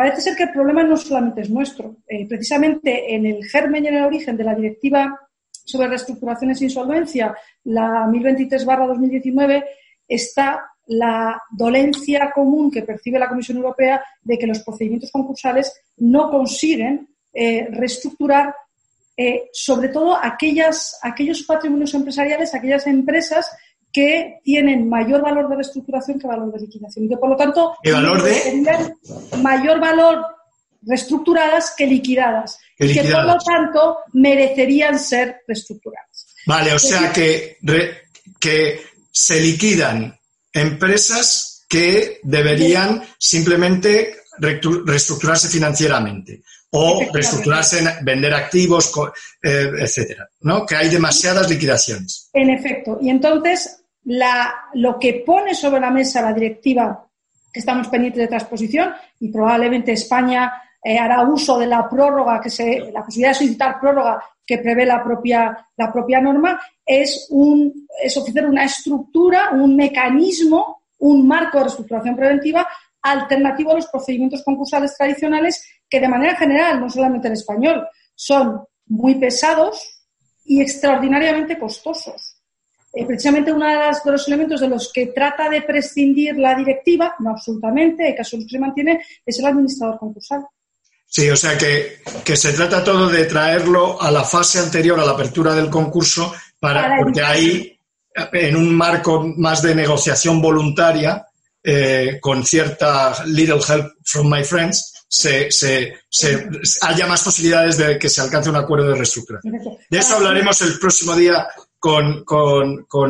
Parece 0.00 0.22
ser 0.22 0.34
que 0.34 0.44
el 0.44 0.52
problema 0.52 0.82
no 0.82 0.96
solamente 0.96 1.42
es 1.42 1.50
nuestro. 1.50 1.96
Eh, 2.08 2.26
precisamente 2.26 3.14
en 3.14 3.26
el 3.26 3.44
germen 3.44 3.84
y 3.84 3.88
en 3.88 3.96
el 3.96 4.04
origen 4.04 4.34
de 4.34 4.44
la 4.44 4.54
directiva 4.54 5.20
sobre 5.50 5.88
reestructuraciones 5.88 6.58
e 6.58 6.64
insolvencia, 6.64 7.34
la 7.64 8.06
1023-2019, 8.06 9.62
está 10.08 10.72
la 10.86 11.38
dolencia 11.50 12.30
común 12.34 12.70
que 12.70 12.80
percibe 12.80 13.18
la 13.18 13.28
Comisión 13.28 13.58
Europea 13.58 14.02
de 14.22 14.38
que 14.38 14.46
los 14.46 14.60
procedimientos 14.60 15.10
concursales 15.10 15.70
no 15.98 16.30
consiguen 16.30 17.06
eh, 17.34 17.68
reestructurar 17.70 18.54
eh, 19.14 19.50
sobre 19.52 19.90
todo 19.90 20.16
aquellos 20.16 21.44
patrimonios 21.46 21.92
empresariales, 21.92 22.54
aquellas 22.54 22.86
empresas 22.86 23.54
que 23.92 24.40
tienen 24.44 24.88
mayor 24.88 25.22
valor 25.22 25.48
de 25.48 25.56
reestructuración 25.56 26.18
que 26.18 26.26
valor 26.26 26.52
de 26.52 26.60
liquidación 26.60 27.04
y 27.04 27.08
que 27.08 27.16
por 27.16 27.30
lo 27.30 27.36
tanto 27.36 27.74
valor 27.84 28.22
mayor 29.42 29.80
valor 29.80 30.24
reestructuradas 30.82 31.74
que 31.76 31.86
liquidadas, 31.86 32.58
y 32.78 32.92
que 32.94 33.04
por 33.04 33.24
lo 33.24 33.36
tanto 33.38 33.98
merecerían 34.14 34.98
ser 34.98 35.42
reestructuradas. 35.46 36.26
Vale, 36.46 36.72
o 36.72 36.78
sea 36.78 37.12
que, 37.12 37.58
que 38.38 38.80
se 39.10 39.40
liquidan 39.40 40.18
empresas 40.52 41.64
que 41.68 42.20
deberían 42.22 43.02
simplemente 43.18 44.16
reestructurarse 44.38 45.48
financieramente 45.48 46.42
o 46.70 47.04
reestructurarse, 47.12 47.84
vender 48.02 48.32
activos, 48.32 48.92
eh, 49.42 49.70
etcétera, 49.80 50.28
¿no? 50.42 50.64
Que 50.64 50.76
hay 50.76 50.88
demasiadas 50.88 51.50
liquidaciones. 51.50 52.30
En 52.32 52.50
efecto. 52.50 52.98
Y 53.02 53.10
entonces, 53.10 53.79
la, 54.04 54.52
lo 54.74 54.98
que 54.98 55.22
pone 55.26 55.54
sobre 55.54 55.80
la 55.80 55.90
mesa 55.90 56.22
la 56.22 56.32
directiva 56.32 57.06
que 57.52 57.60
estamos 57.60 57.88
pendientes 57.88 58.22
de 58.22 58.28
transposición 58.28 58.92
y 59.18 59.28
probablemente 59.28 59.92
España 59.92 60.52
eh, 60.82 60.98
hará 60.98 61.22
uso 61.22 61.58
de 61.58 61.66
la 61.66 61.88
prórroga, 61.88 62.40
que 62.40 62.48
se, 62.48 62.90
la 62.92 63.04
posibilidad 63.04 63.30
de 63.30 63.38
solicitar 63.38 63.80
prórroga 63.80 64.22
que 64.46 64.58
prevé 64.58 64.86
la 64.86 65.02
propia, 65.02 65.68
la 65.76 65.92
propia 65.92 66.20
norma, 66.20 66.60
es, 66.84 67.26
un, 67.30 67.86
es 68.02 68.16
ofrecer 68.16 68.46
una 68.46 68.64
estructura, 68.64 69.50
un 69.52 69.76
mecanismo, 69.76 70.84
un 70.98 71.26
marco 71.26 71.58
de 71.58 71.64
reestructuración 71.64 72.16
preventiva 72.16 72.66
alternativo 73.02 73.72
a 73.72 73.76
los 73.76 73.86
procedimientos 73.86 74.42
concursales 74.44 74.96
tradicionales 74.96 75.64
que 75.88 76.00
de 76.00 76.08
manera 76.08 76.36
general, 76.36 76.80
no 76.80 76.88
solamente 76.88 77.28
en 77.28 77.34
español, 77.34 77.86
son 78.14 78.62
muy 78.86 79.14
pesados 79.16 80.02
y 80.44 80.60
extraordinariamente 80.60 81.58
costosos. 81.58 82.29
Eh, 82.92 83.06
precisamente 83.06 83.52
uno 83.52 83.66
de, 83.66 83.74
de, 83.74 84.10
los 84.10 84.26
elementos 84.26 84.60
de 84.60 84.68
los 84.68 84.92
que 84.92 85.06
trata 85.06 85.48
de 85.48 85.62
prescindir 85.62 86.36
la 86.36 86.56
directiva, 86.56 87.14
no 87.20 87.30
absolutamente, 87.30 88.08
el 88.08 88.16
caso 88.16 88.36
que 88.38 88.48
se 88.48 88.58
mantiene, 88.58 89.04
es 89.24 89.38
el 89.38 89.46
administrador 89.46 89.98
concursal. 89.98 90.44
Sí, 91.10 91.28
o 91.28 91.36
sea 91.36 91.58
que, 91.58 92.02
se 92.36 92.52
trata 92.52 92.84
todo 92.84 93.08
de 93.08 93.24
traerlo 93.24 94.00
a 94.00 94.12
la 94.12 94.22
fase 94.22 94.60
anterior 94.60 94.98
a 95.00 95.04
la 95.04 95.12
apertura 95.12 95.56
del 95.56 95.68
concurso, 95.68 96.32
para, 96.60 96.98
porque 96.98 97.20
ahí, 97.20 97.76
en 98.32 98.54
un 98.56 98.72
marco 98.72 99.24
más 99.36 99.60
de 99.60 99.74
negociación 99.74 100.40
voluntaria, 100.40 101.26
eh, 101.64 102.18
con 102.20 102.46
cierta 102.46 103.24
little 103.26 103.58
help 103.68 103.92
from 104.04 104.30
my 104.30 104.44
friends, 104.44 105.04
se, 105.08 105.50
se, 105.50 105.94
haya 106.82 107.06
más 107.08 107.24
posibilidades 107.24 107.76
de 107.76 107.98
que 107.98 108.08
se 108.08 108.20
alcance 108.20 108.48
un 108.48 108.56
acuerdo 108.56 108.90
de 108.90 108.94
reestructuración. 108.94 109.54
De 109.90 109.98
eso 109.98 110.14
hablaremos 110.14 110.62
el 110.62 110.78
próximo 110.78 111.16
día 111.16 111.48
con, 111.80 112.24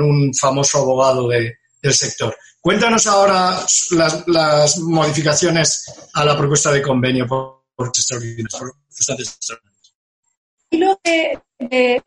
un 0.03 0.35
famoso 0.35 0.79
abogado 0.79 1.29
del 1.29 1.55
sector. 1.93 2.35
Cuéntanos 2.61 3.07
ahora 3.07 3.59
las, 3.91 4.29
las, 4.29 4.79
modificaciones 4.79 5.85
a 6.15 6.25
la 6.25 6.37
propuesta 6.37 6.71
de 6.71 6.83
convenio 6.83 7.27
y 10.71 10.79
lo 10.79 11.01
de, 11.03 11.39
de, 11.59 12.03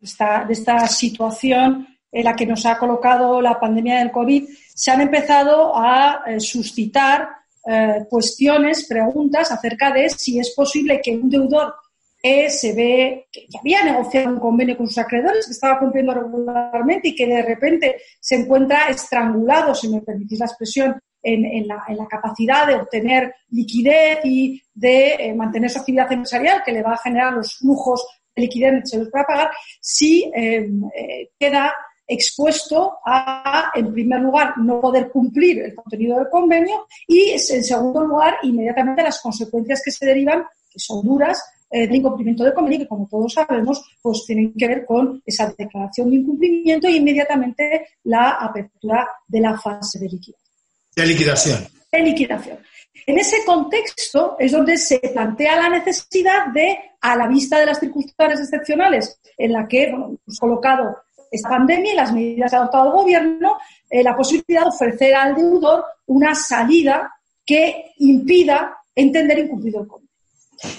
esta, 0.00 0.44
de 0.44 0.52
esta 0.52 0.86
situación 0.88 1.86
en 2.10 2.24
la 2.24 2.36
que 2.36 2.46
nos 2.46 2.66
ha 2.66 2.76
colocado 2.76 3.40
la 3.40 3.58
pandemia 3.58 4.00
del 4.00 4.10
COVID, 4.10 4.48
se 4.74 4.90
han 4.90 5.00
empezado 5.00 5.74
a 5.74 6.22
eh, 6.26 6.40
suscitar 6.40 7.28
eh, 7.64 8.04
cuestiones, 8.10 8.86
preguntas 8.86 9.50
acerca 9.50 9.90
de 9.92 10.10
si 10.10 10.38
es 10.38 10.50
posible 10.50 11.00
que 11.02 11.16
un 11.16 11.30
deudor 11.30 11.74
se 12.22 12.72
ve 12.72 13.26
que, 13.32 13.46
había 13.58 13.82
negociado 13.84 14.30
un 14.30 14.38
convenio 14.38 14.76
con 14.76 14.86
sus 14.86 14.98
acreedores, 14.98 15.46
que 15.46 15.52
estaba 15.52 15.78
cumpliendo 15.78 16.14
regularmente 16.14 17.08
y 17.08 17.14
que 17.16 17.26
de 17.26 17.42
repente 17.42 17.96
se 18.20 18.36
encuentra 18.36 18.88
estrangulado, 18.88 19.74
si 19.74 19.88
me 19.88 20.00
permitís 20.02 20.38
la 20.38 20.46
expresión, 20.46 21.00
en, 21.24 21.68
la, 21.68 22.06
capacidad 22.10 22.66
de 22.66 22.74
obtener 22.74 23.34
liquidez 23.50 24.18
y 24.24 24.60
de 24.74 25.14
eh, 25.14 25.34
mantener 25.34 25.70
su 25.70 25.78
actividad 25.78 26.10
empresarial, 26.12 26.62
que 26.64 26.72
le 26.72 26.82
va 26.82 26.94
a 26.94 26.98
generar 26.98 27.32
los 27.32 27.54
flujos 27.58 28.04
de 28.34 28.42
liquidez 28.42 28.72
necesarios 28.72 29.10
para 29.10 29.24
pagar, 29.24 29.50
si 29.80 30.30
em, 30.34 30.82
eh, 30.94 31.30
queda 31.38 31.72
expuesto 32.06 32.98
a, 33.06 33.70
en 33.74 33.92
primer 33.92 34.20
lugar, 34.20 34.58
no 34.58 34.80
poder 34.80 35.10
cumplir 35.10 35.60
el 35.60 35.74
contenido 35.74 36.18
del 36.18 36.28
convenio 36.28 36.86
y, 37.06 37.30
en 37.30 37.64
segundo 37.64 38.04
lugar, 38.04 38.38
inmediatamente 38.42 39.02
las 39.02 39.20
consecuencias 39.20 39.80
que 39.84 39.92
se 39.92 40.06
derivan, 40.06 40.44
que 40.70 40.78
son 40.78 41.04
duras, 41.04 41.42
eh, 41.72 41.86
del 41.86 41.96
incumplimiento 41.96 42.44
del 42.44 42.52
convenio, 42.52 42.80
que 42.80 42.86
como 42.86 43.08
todos 43.08 43.32
sabemos, 43.32 43.82
pues 44.02 44.24
tienen 44.26 44.52
que 44.52 44.68
ver 44.68 44.84
con 44.84 45.22
esa 45.24 45.52
declaración 45.56 46.10
de 46.10 46.16
incumplimiento 46.16 46.86
y 46.86 46.96
inmediatamente 46.96 47.86
la 48.04 48.32
apertura 48.32 49.08
de 49.26 49.40
la 49.40 49.58
fase 49.58 49.98
de 49.98 50.08
liquidación. 50.10 50.52
De 50.94 51.06
liquidación. 51.06 51.66
De 51.90 52.00
liquidación. 52.00 52.58
En 53.06 53.18
ese 53.18 53.44
contexto 53.46 54.36
es 54.38 54.52
donde 54.52 54.76
se 54.76 54.98
plantea 54.98 55.56
la 55.56 55.70
necesidad 55.70 56.48
de, 56.52 56.78
a 57.00 57.16
la 57.16 57.26
vista 57.26 57.58
de 57.58 57.66
las 57.66 57.80
circunstancias 57.80 58.40
excepcionales 58.40 59.18
en 59.38 59.52
las 59.52 59.66
que 59.66 59.90
bueno, 59.90 60.18
hemos 60.26 60.38
colocado 60.38 60.98
esta 61.30 61.48
pandemia 61.48 61.94
y 61.94 61.96
las 61.96 62.12
medidas 62.12 62.50
que 62.50 62.56
ha 62.56 62.60
adoptado 62.60 62.88
el 62.88 62.92
gobierno, 62.92 63.56
eh, 63.88 64.02
la 64.02 64.14
posibilidad 64.14 64.64
de 64.64 64.68
ofrecer 64.68 65.14
al 65.14 65.34
deudor 65.34 65.84
una 66.06 66.34
salida 66.34 67.10
que 67.46 67.92
impida 67.96 68.76
entender 68.94 69.38
incumplido 69.38 69.80
el. 69.80 70.01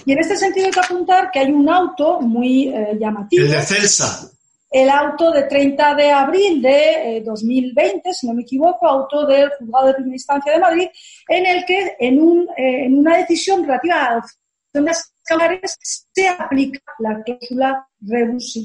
Y 0.04 0.12
en 0.12 0.18
este 0.18 0.36
sentido 0.36 0.66
hay 0.66 0.72
que 0.72 0.80
apuntar 0.80 1.30
que 1.30 1.40
hay 1.40 1.50
un 1.50 1.68
auto 1.68 2.20
muy 2.20 2.68
eh, 2.68 2.96
llamativo. 2.98 3.44
El 3.44 3.50
de 3.50 3.62
Celsa 3.62 4.30
el 4.74 4.90
auto 4.90 5.30
de 5.30 5.44
30 5.44 5.94
de 5.94 6.10
abril 6.10 6.60
de 6.60 7.22
2020, 7.24 8.10
eh, 8.10 8.12
si 8.12 8.26
no 8.26 8.34
me 8.34 8.42
equivoco, 8.42 8.88
auto 8.88 9.24
del 9.24 9.48
juzgado 9.56 9.86
de 9.86 9.94
primera 9.94 10.14
instancia 10.16 10.52
de 10.52 10.58
Madrid, 10.58 10.88
en 11.28 11.46
el 11.46 11.64
que 11.64 11.96
en, 12.00 12.20
un, 12.20 12.48
eh, 12.56 12.86
en 12.86 12.98
una 12.98 13.18
decisión 13.18 13.62
relativa 13.62 14.04
a 14.04 14.14
la 14.16 14.26
de 14.72 14.80
las 14.80 15.12
cámaras 15.22 15.78
se 15.80 16.26
aplica 16.26 16.80
la 16.98 17.22
cláusula 17.22 17.86
rebus 18.00 18.58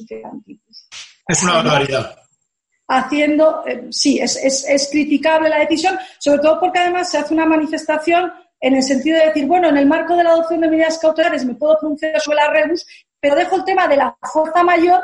Es 1.28 1.44
una 1.44 1.54
barbaridad. 1.62 2.16
Haciendo, 2.88 3.64
eh, 3.68 3.86
sí, 3.92 4.18
es, 4.20 4.36
es, 4.38 4.68
es 4.68 4.90
criticable 4.90 5.48
la 5.48 5.60
decisión, 5.60 5.96
sobre 6.18 6.40
todo 6.40 6.60
porque 6.60 6.80
además 6.80 7.12
se 7.12 7.20
hace 7.20 7.36
una 7.36 7.46
manifestación 7.46 8.34
en 8.60 8.76
el 8.76 8.84
sentido 8.84 9.18
de 9.18 9.28
decir, 9.28 9.46
bueno, 9.46 9.70
en 9.70 9.78
el 9.78 9.86
marco 9.86 10.16
de 10.16 10.24
la 10.24 10.32
adopción 10.32 10.62
de 10.62 10.68
medidas 10.68 10.98
cautelares 11.00 11.46
me 11.46 11.56
puedo 11.56 11.78
pronunciar 11.80 12.20
sobre 12.20 12.38
la 12.38 12.50
rebus, 12.50 12.86
pero 13.20 13.36
dejo 13.36 13.58
el 13.58 13.64
tema 13.64 13.88
de 13.88 13.98
la 13.98 14.18
fuerza 14.32 14.64
mayor 14.64 15.02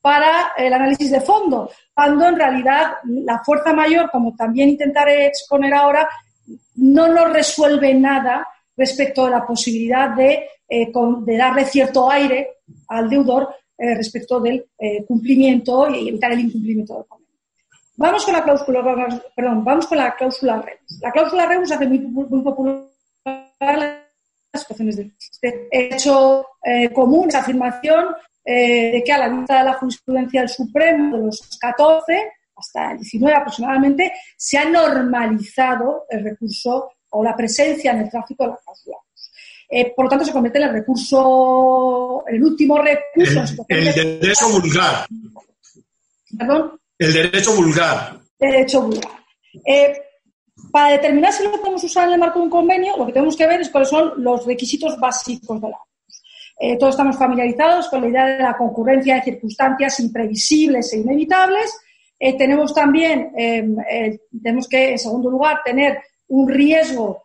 para 0.00 0.52
el 0.56 0.72
análisis 0.72 1.10
de 1.10 1.20
fondo, 1.20 1.70
cuando 1.94 2.26
en 2.26 2.36
realidad 2.36 2.92
la 3.04 3.42
fuerza 3.44 3.72
mayor, 3.72 4.10
como 4.10 4.34
también 4.34 4.70
intentaré 4.70 5.26
exponer 5.26 5.74
ahora, 5.74 6.08
no 6.76 7.08
nos 7.08 7.32
resuelve 7.32 7.92
nada 7.94 8.46
respecto 8.76 9.26
a 9.26 9.30
la 9.30 9.46
posibilidad 9.46 10.10
de, 10.10 10.48
eh, 10.68 10.90
de 11.26 11.36
darle 11.36 11.64
cierto 11.66 12.10
aire 12.10 12.60
al 12.88 13.10
deudor 13.10 13.54
eh, 13.76 13.94
respecto 13.94 14.40
del 14.40 14.66
eh, 14.78 15.04
cumplimiento 15.06 15.88
y 15.90 16.08
evitar 16.08 16.32
el 16.32 16.40
incumplimiento 16.40 16.94
del 16.94 17.04
convenio. 17.06 17.19
Vamos 18.00 18.24
con 18.24 18.32
la 18.32 18.42
cláusula, 18.42 18.82
perdón, 19.36 19.62
vamos 19.62 19.86
con 19.86 19.98
la 19.98 20.16
cláusula 20.16 20.56
rebus. 20.62 21.00
La 21.02 21.12
cláusula 21.12 21.44
rebus 21.44 21.70
hace 21.70 21.86
muy, 21.86 21.98
muy 21.98 22.42
popular 22.42 22.86
las 23.62 24.62
situaciones 24.62 24.96
de 24.96 25.12
este 25.18 25.68
hecho 25.70 26.46
común, 26.94 27.28
esa 27.28 27.40
afirmación 27.40 28.06
eh, 28.42 28.92
de 28.92 29.04
que 29.04 29.12
a 29.12 29.18
la 29.18 29.28
vista 29.28 29.58
de 29.58 29.64
la 29.64 29.74
jurisprudencia 29.74 30.40
del 30.40 30.48
Supremo 30.48 31.14
de 31.14 31.24
los 31.24 31.58
14 31.60 32.32
hasta 32.56 32.92
el 32.92 32.98
19 33.00 33.36
aproximadamente, 33.36 34.12
se 34.34 34.56
ha 34.56 34.64
normalizado 34.64 36.06
el 36.08 36.24
recurso 36.24 36.92
o 37.10 37.22
la 37.22 37.36
presencia 37.36 37.92
en 37.92 37.98
el 37.98 38.10
tráfico 38.10 38.44
de 38.44 38.50
la 38.50 38.58
cláusula. 38.64 38.96
Eh, 39.68 39.92
por 39.94 40.06
lo 40.06 40.08
tanto, 40.08 40.24
se 40.24 40.32
convierte 40.32 40.58
en 40.58 40.68
el 40.68 40.72
recurso, 40.72 42.24
el 42.26 42.42
último 42.42 42.78
recurso. 42.78 43.64
El, 43.68 43.88
el 43.88 44.20
derecho 44.20 44.48
vulgar. 44.48 45.06
Perdón. 46.38 46.79
El 47.00 47.12
derecho 47.12 47.56
vulgar. 47.56 48.20
Derecho 48.38 48.82
vulgar. 48.82 49.12
Eh, 49.66 49.92
para 50.70 50.92
determinar 50.92 51.32
si 51.32 51.42
lo 51.42 51.52
podemos 51.52 51.82
usar 51.82 52.06
en 52.06 52.14
el 52.14 52.20
marco 52.20 52.38
de 52.38 52.44
un 52.44 52.50
convenio, 52.50 52.96
lo 52.96 53.06
que 53.06 53.12
tenemos 53.12 53.36
que 53.36 53.46
ver 53.46 53.60
es 53.60 53.70
cuáles 53.70 53.88
son 53.88 54.22
los 54.22 54.46
requisitos 54.46 55.00
básicos 55.00 55.60
de 55.60 55.68
la 55.70 55.76
eh, 56.62 56.76
todos 56.76 56.92
estamos 56.92 57.16
familiarizados 57.16 57.88
con 57.88 58.02
la 58.02 58.08
idea 58.08 58.26
de 58.26 58.42
la 58.42 58.54
concurrencia 58.54 59.14
de 59.14 59.22
circunstancias 59.22 59.98
imprevisibles 59.98 60.92
e 60.92 60.98
inevitables. 60.98 61.74
Eh, 62.18 62.36
tenemos 62.36 62.74
también, 62.74 63.32
eh, 63.34 64.18
tenemos 64.42 64.68
que, 64.68 64.90
en 64.90 64.98
segundo 64.98 65.30
lugar, 65.30 65.62
tener 65.64 66.02
un 66.28 66.46
riesgo 66.46 67.24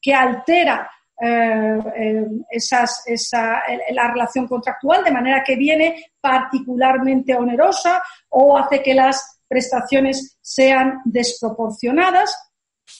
que 0.00 0.14
altera 0.14 0.90
esas, 1.20 3.02
esa, 3.06 3.60
la 3.90 4.12
relación 4.12 4.46
contractual, 4.46 5.02
de 5.02 5.10
manera 5.10 5.42
que 5.44 5.56
viene 5.56 6.12
particularmente 6.20 7.34
onerosa 7.34 8.00
o 8.28 8.56
hace 8.56 8.82
que 8.82 8.94
las 8.94 9.40
prestaciones 9.48 10.38
sean 10.40 11.00
desproporcionadas. 11.04 12.36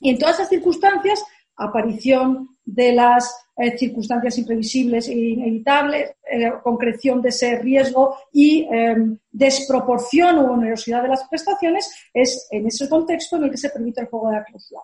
Y 0.00 0.10
en 0.10 0.18
todas 0.18 0.36
esas 0.36 0.48
circunstancias, 0.48 1.24
aparición 1.56 2.48
de 2.64 2.92
las 2.92 3.34
eh, 3.56 3.76
circunstancias 3.76 4.38
imprevisibles 4.38 5.08
e 5.08 5.14
inevitables, 5.14 6.10
eh, 6.30 6.52
concreción 6.62 7.20
de 7.20 7.30
ese 7.30 7.58
riesgo 7.58 8.16
y 8.32 8.68
em, 8.70 9.18
desproporción 9.30 10.38
o 10.38 10.52
onerosidad 10.52 11.02
de 11.02 11.08
las 11.08 11.26
prestaciones, 11.28 11.90
es 12.14 12.46
en 12.50 12.66
ese 12.66 12.88
contexto 12.88 13.36
en 13.36 13.44
el 13.44 13.50
que 13.50 13.56
se 13.56 13.70
permite 13.70 14.00
el 14.02 14.06
juego 14.06 14.28
de 14.30 14.36
la 14.36 14.44
cláusula. 14.44 14.80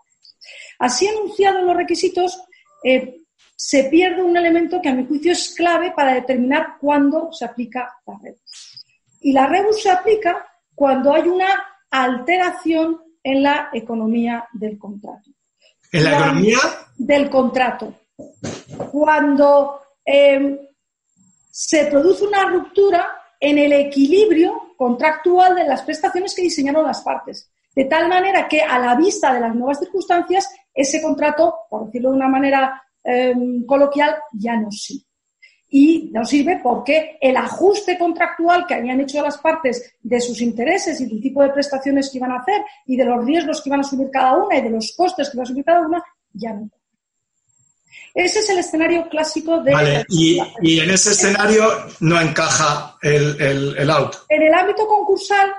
Así 0.79 1.07
enunciados 1.07 1.63
los 1.63 1.77
requisitos, 1.77 2.43
eh, 2.83 3.21
se 3.67 3.85
pierde 3.85 4.23
un 4.23 4.37
elemento 4.37 4.79
que 4.83 4.91
a 4.91 4.95
mi 4.95 5.07
juicio 5.07 5.33
es 5.33 5.55
clave 5.55 5.95
para 5.97 6.13
determinar 6.13 6.77
cuándo 6.79 7.33
se 7.33 7.47
aplica 7.47 7.97
la 8.07 8.19
rebus. 8.23 8.85
Y 9.23 9.33
la 9.33 9.47
rebus 9.47 9.83
se 9.83 9.91
aplica 9.91 10.47
cuando 10.75 11.15
hay 11.15 11.23
una 11.29 11.47
alteración 11.91 13.01
en 13.23 13.43
la 13.43 13.71
economía 13.73 14.47
del 14.53 14.79
contrato. 14.79 15.31
¿En 15.91 16.05
la 16.05 16.15
economía? 16.15 16.59
Del 16.99 17.31
contrato. 17.31 17.95
Cuando 18.93 19.81
em, 20.05 20.59
se 21.51 21.87
produce 21.87 22.27
una 22.27 22.45
ruptura 22.45 23.09
en 23.41 23.57
el 23.57 23.73
equilibrio 23.73 24.75
contractual 24.77 25.55
de 25.55 25.65
las 25.65 25.81
prestaciones 25.81 26.35
que 26.35 26.43
diseñaron 26.43 26.85
las 26.85 27.01
partes. 27.01 27.51
De 27.75 27.87
tal 27.87 28.09
manera 28.09 28.47
que 28.47 28.61
a 28.61 28.79
la 28.79 28.95
vista 28.95 29.33
de 29.33 29.41
las 29.41 29.55
nuevas 29.55 29.79
circunstancias, 29.79 30.55
ese 30.75 31.01
contrato, 31.01 31.61
por 31.71 31.87
decirlo 31.87 32.11
de 32.11 32.17
una 32.17 32.29
manera 32.29 32.83
em, 33.05 33.65
coloquial, 33.65 34.17
ya 34.33 34.57
no 34.57 34.71
sirve 34.73 35.05
y 35.77 36.09
no 36.13 36.25
sirve 36.25 36.61
porque 36.63 37.19
el 37.21 37.37
ajuste 37.37 37.99
contractual 37.99 38.65
que 38.65 38.75
habían 38.75 39.01
hecho 39.01 39.21
las 39.21 39.39
partes 39.39 39.97
de 40.01 40.21
sus 40.21 40.41
intereses 40.41 41.01
y 41.01 41.07
del 41.07 41.21
tipo 41.21 41.43
de 41.43 41.51
prestaciones 41.51 42.11
que 42.11 42.19
iban 42.19 42.31
a 42.31 42.39
hacer 42.39 42.63
y 42.87 42.97
de 42.97 43.05
los 43.05 43.25
riesgos 43.25 43.61
que 43.61 43.71
iban 43.71 43.81
a 43.81 43.83
asumir 43.83 44.09
cada 44.13 44.37
una 44.37 44.57
y 44.57 44.63
de 44.63 44.71
los 44.71 44.95
costes 44.97 45.29
que 45.29 45.37
iba 45.37 45.43
a 45.43 45.47
asumir 45.47 45.65
cada 45.65 45.81
una, 45.81 46.01
ya 46.33 46.53
no. 46.53 46.71
Ese 48.15 48.39
es 48.39 48.51
el 48.51 48.59
escenario 48.59 49.09
clásico 49.09 49.61
de... 49.63 49.73
Vale, 49.73 50.05
y, 50.11 50.39
en 50.39 50.91
ese 50.91 51.11
escenario 51.11 51.65
no 51.99 52.21
encaja 52.21 52.97
el, 53.03 53.43
el, 53.43 53.77
el 53.77 53.91
auto. 53.91 54.19
En 54.29 54.43
el 54.43 54.55
ámbito 54.55 54.87
concursal, 54.87 55.53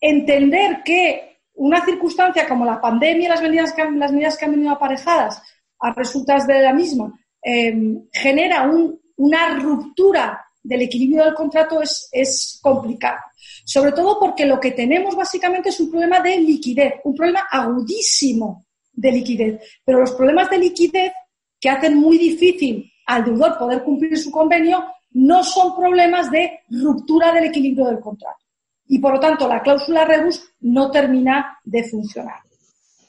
entender 0.00 0.82
que 0.84 1.38
una 1.54 1.84
circunstancia 1.84 2.48
como 2.48 2.64
la 2.64 2.80
pandemia 2.80 3.26
y 3.26 3.28
las 3.28 3.42
medidas 3.42 3.72
que, 3.72 3.88
las 3.88 4.10
medidas 4.10 4.36
que 4.36 4.46
han 4.46 4.50
venido 4.50 4.72
aparejadas 4.72 5.40
a 5.82 5.92
resultas 5.92 6.46
de 6.46 6.62
la 6.62 6.72
misma 6.72 7.12
Em, 7.44 8.06
genera 8.12 8.70
una 9.16 9.58
ruptura 9.58 10.40
del 10.62 10.82
equilibrio 10.82 11.24
del 11.24 11.34
contrato 11.34 11.82
es, 11.82 12.08
es 12.12 12.60
complicado. 12.62 13.18
Sobre 13.64 13.90
todo 13.90 14.18
porque 14.18 14.46
lo 14.46 14.60
que 14.60 14.70
tenemos 14.70 15.16
básicamente 15.16 15.70
es 15.70 15.80
un 15.80 15.90
problema 15.90 16.20
de 16.20 16.38
liquidez, 16.38 16.94
un 17.02 17.16
problema 17.16 17.40
agudísimo 17.50 18.64
de 18.92 19.10
liquidez. 19.10 19.60
Pero 19.84 20.00
los 20.00 20.12
problemas 20.12 20.48
de 20.50 20.58
liquidez 20.58 21.12
que 21.58 21.68
hacen 21.68 21.96
muy 21.96 22.16
difícil 22.16 22.88
al 23.06 23.24
deudor 23.24 23.58
poder 23.58 23.82
cumplir 23.82 24.16
su 24.16 24.30
convenio 24.30 24.84
no 25.10 25.42
son 25.42 25.74
problemas 25.74 26.30
de 26.30 26.60
ruptura 26.70 27.32
del 27.32 27.44
equilibrio 27.44 27.86
del 27.86 27.98
contrato. 27.98 28.38
Y 28.86 29.00
por 29.00 29.14
lo 29.14 29.20
tanto, 29.20 29.48
la 29.48 29.62
cláusula 29.62 30.04
rebus 30.04 30.48
no 30.60 30.90
termina 30.92 31.58
de 31.64 31.84
funcionar. 31.84 32.40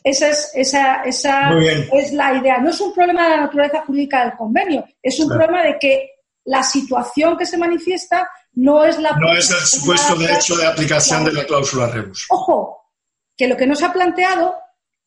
Esa 0.03 0.29
es, 0.29 0.51
esa, 0.53 1.03
esa 1.03 1.51
es 1.93 2.11
la 2.11 2.33
idea. 2.35 2.57
No 2.57 2.69
es 2.69 2.81
un 2.81 2.93
problema 2.93 3.23
de 3.23 3.29
la 3.29 3.41
naturaleza 3.41 3.83
jurídica 3.85 4.25
del 4.25 4.37
convenio, 4.37 4.85
es 5.01 5.19
un 5.19 5.29
problema 5.29 5.63
de 5.63 5.77
que 5.79 6.09
la 6.45 6.61
situación 6.61 7.37
que 7.37 7.45
se 7.45 7.57
manifiesta 7.57 8.29
no 8.55 8.83
es 8.83 8.99
la... 8.99 9.11
No 9.13 9.33
es 9.33 9.49
el 9.49 9.59
supuesto 9.59 10.15
derecho 10.15 10.55
de 10.57 10.67
aplicación 10.67 11.23
de 11.23 11.33
la 11.33 11.45
cláusula 11.45 11.87
rebus. 11.87 12.27
Ojo, 12.29 12.91
que 13.35 13.47
lo 13.47 13.55
que 13.55 13.65
no 13.65 13.75
se 13.75 13.85
ha 13.85 13.93
planteado 13.93 14.55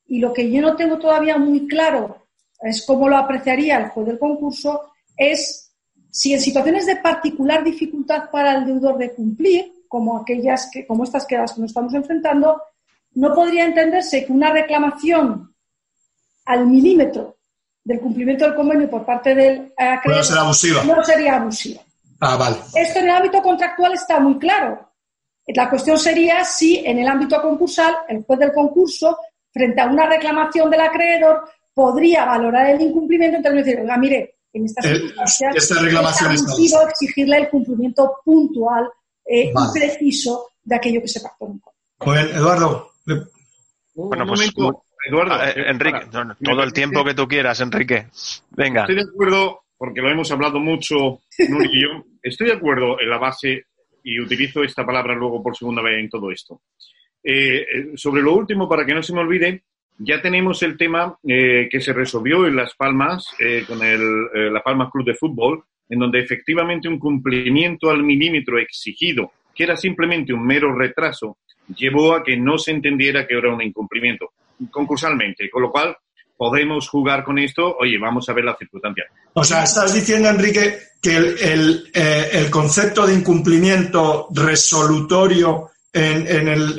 y 0.07 0.19
lo 0.19 0.33
que 0.33 0.51
yo 0.51 0.63
no 0.63 0.77
tengo 0.77 0.99
todavía 0.99 1.37
muy 1.37 1.67
claro 1.67 2.27
es 2.61 2.85
cómo 2.87 3.09
lo 3.09 3.17
apreciaría 3.17 3.77
el 3.77 3.89
juez 3.89 4.07
del 4.07 4.19
concurso, 4.19 4.93
es 5.17 5.73
si 6.11 6.33
en 6.33 6.41
situaciones 6.41 6.87
de 6.87 6.97
particular 6.97 7.63
dificultad 7.63 8.31
para 8.31 8.57
el 8.57 8.65
deudor 8.65 8.97
de 8.97 9.13
cumplir, 9.13 9.85
como 9.89 10.19
aquellas 10.19 10.71
que, 10.73 10.87
como 10.87 11.05
estas 11.05 11.27
que 11.27 11.37
las 11.37 11.53
que 11.53 11.61
nos 11.61 11.71
estamos 11.71 11.93
enfrentando, 11.95 12.61
no 13.16 13.35
podría 13.35 13.64
entenderse 13.64 14.24
que 14.24 14.33
una 14.33 14.52
reclamación 14.52 15.55
al 16.44 16.66
milímetro 16.66 17.38
del 17.83 18.00
cumplimiento 18.00 18.44
del 18.44 18.55
convenio 18.55 18.90
por 18.90 19.05
parte 19.05 19.35
del 19.35 19.72
acreedor 19.76 20.87
no 20.87 21.05
sería 21.05 21.37
abusiva. 21.37 21.81
Ah, 22.20 22.37
vale. 22.37 22.57
Esto 22.74 22.98
en 22.98 23.05
el 23.07 23.11
ámbito 23.11 23.42
contractual 23.42 23.94
está 23.94 24.20
muy 24.20 24.38
claro. 24.38 24.90
La 25.46 25.70
cuestión 25.70 25.98
sería 25.98 26.44
si 26.44 26.79
en 26.85 26.98
el 26.98 27.09
ámbito 27.09 27.40
concursal 27.40 27.94
el 28.09 28.22
juez 28.24 28.38
del 28.38 28.52
concurso, 28.52 29.18
frente 29.50 29.81
a 29.81 29.87
una 29.87 30.07
reclamación 30.07 30.70
del 30.70 30.81
acreedor, 30.81 31.48
podría 31.72 32.24
valorar 32.24 32.70
el 32.70 32.81
incumplimiento 32.81 33.37
en 33.37 33.42
términos 33.42 33.64
de 33.64 33.72
decir, 33.72 33.85
oiga, 33.85 33.96
mire, 33.96 34.35
en 34.52 34.64
estas 34.64 34.85
circunstancias 34.85 35.55
esta 35.55 35.81
reclamación 35.81 36.33
es 36.33 36.42
abusivo 36.42 36.83
exigirle 36.83 37.37
el 37.38 37.48
cumplimiento 37.48 38.16
puntual 38.24 38.88
eh, 39.24 39.52
y 39.55 39.79
preciso 39.79 40.50
de 40.64 40.76
aquello 40.76 41.00
que 41.00 41.09
se 41.09 41.20
pactó 41.20 41.46
Muy 41.46 42.16
bien, 42.16 42.29
Eduardo. 42.35 42.96
Bueno, 43.95 44.27
pues 44.27 44.53
Eduardo, 45.09 45.35
ah, 45.35 45.51
eh, 45.51 45.64
Enrique, 45.69 46.07
todo 46.42 46.62
el 46.62 46.73
tiempo 46.73 47.05
que 47.05 47.14
tú 47.14 47.29
quieras, 47.29 47.61
Enrique. 47.61 48.09
Venga. 48.51 48.83
Estoy 48.83 48.97
de 48.97 49.03
acuerdo, 49.03 49.61
porque 49.79 50.01
lo 50.01 50.11
hemos 50.11 50.31
hablado 50.33 50.59
mucho, 50.59 51.21
Nuri 51.49 51.69
y 51.73 51.83
yo. 51.83 52.05
Estoy 52.23 52.49
de 52.49 52.55
acuerdo 52.55 53.01
en 53.01 53.09
la 53.09 53.19
base, 53.19 53.66
y 54.03 54.21
utilizo 54.21 54.62
esta 54.62 54.85
palabra 54.85 55.14
luego 55.14 55.42
por 55.42 55.57
segunda 55.57 55.83
vez 55.83 55.99
en 55.99 56.09
todo 56.09 56.31
esto. 56.31 56.61
Eh, 57.23 57.61
eh, 57.61 57.92
sobre 57.95 58.23
lo 58.23 58.35
último, 58.35 58.69
para 58.69 58.85
que 58.85 58.95
no 58.95 59.03
se 59.03 59.12
me 59.12 59.21
olvide, 59.21 59.62
ya 59.99 60.21
tenemos 60.21 60.62
el 60.62 60.77
tema 60.77 61.16
que 61.23 61.81
se 61.81 61.92
resolvió 61.95 62.47
en 62.47 62.55
Las 62.55 62.75
Palmas, 62.75 63.29
con 63.66 63.83
el 63.83 64.53
La 64.53 64.62
Palmas 64.62 64.90
Club 64.92 65.07
de 65.07 65.14
Fútbol, 65.14 65.64
en 65.88 65.99
donde 65.99 66.21
efectivamente 66.21 66.87
un 66.87 66.99
cumplimiento 66.99 67.90
al 67.90 68.03
milímetro 68.03 68.59
exigido, 68.59 69.33
que 69.55 69.64
era 69.64 69.75
simplemente 69.75 70.35
un 70.35 70.45
mero 70.45 70.77
retraso, 70.77 71.38
llevó 71.74 72.14
a 72.14 72.22
que 72.22 72.37
no 72.37 72.59
se 72.59 72.70
entendiera 72.70 73.26
que 73.26 73.37
era 73.37 73.52
un 73.52 73.62
incumplimiento 73.62 74.33
concursalmente, 74.70 75.50
con 75.50 75.62
lo 75.62 75.70
cual 75.70 75.96
podemos 76.37 76.88
jugar 76.88 77.24
con 77.24 77.38
esto, 77.38 77.76
oye, 77.79 77.98
vamos 77.98 78.29
a 78.29 78.33
ver 78.33 78.44
la 78.44 78.57
circunstancia. 78.57 79.05
O 79.33 79.44
sea, 79.44 79.64
estás 79.64 79.94
diciendo, 79.94 80.29
Enrique, 80.29 80.79
que 81.00 81.16
el, 81.16 81.90
eh, 81.94 82.48
concepto 82.50 83.07
de 83.07 83.14
incumplimiento 83.14 84.29
resolutorio 84.33 85.70
en, 85.92 86.48
el, 86.48 86.76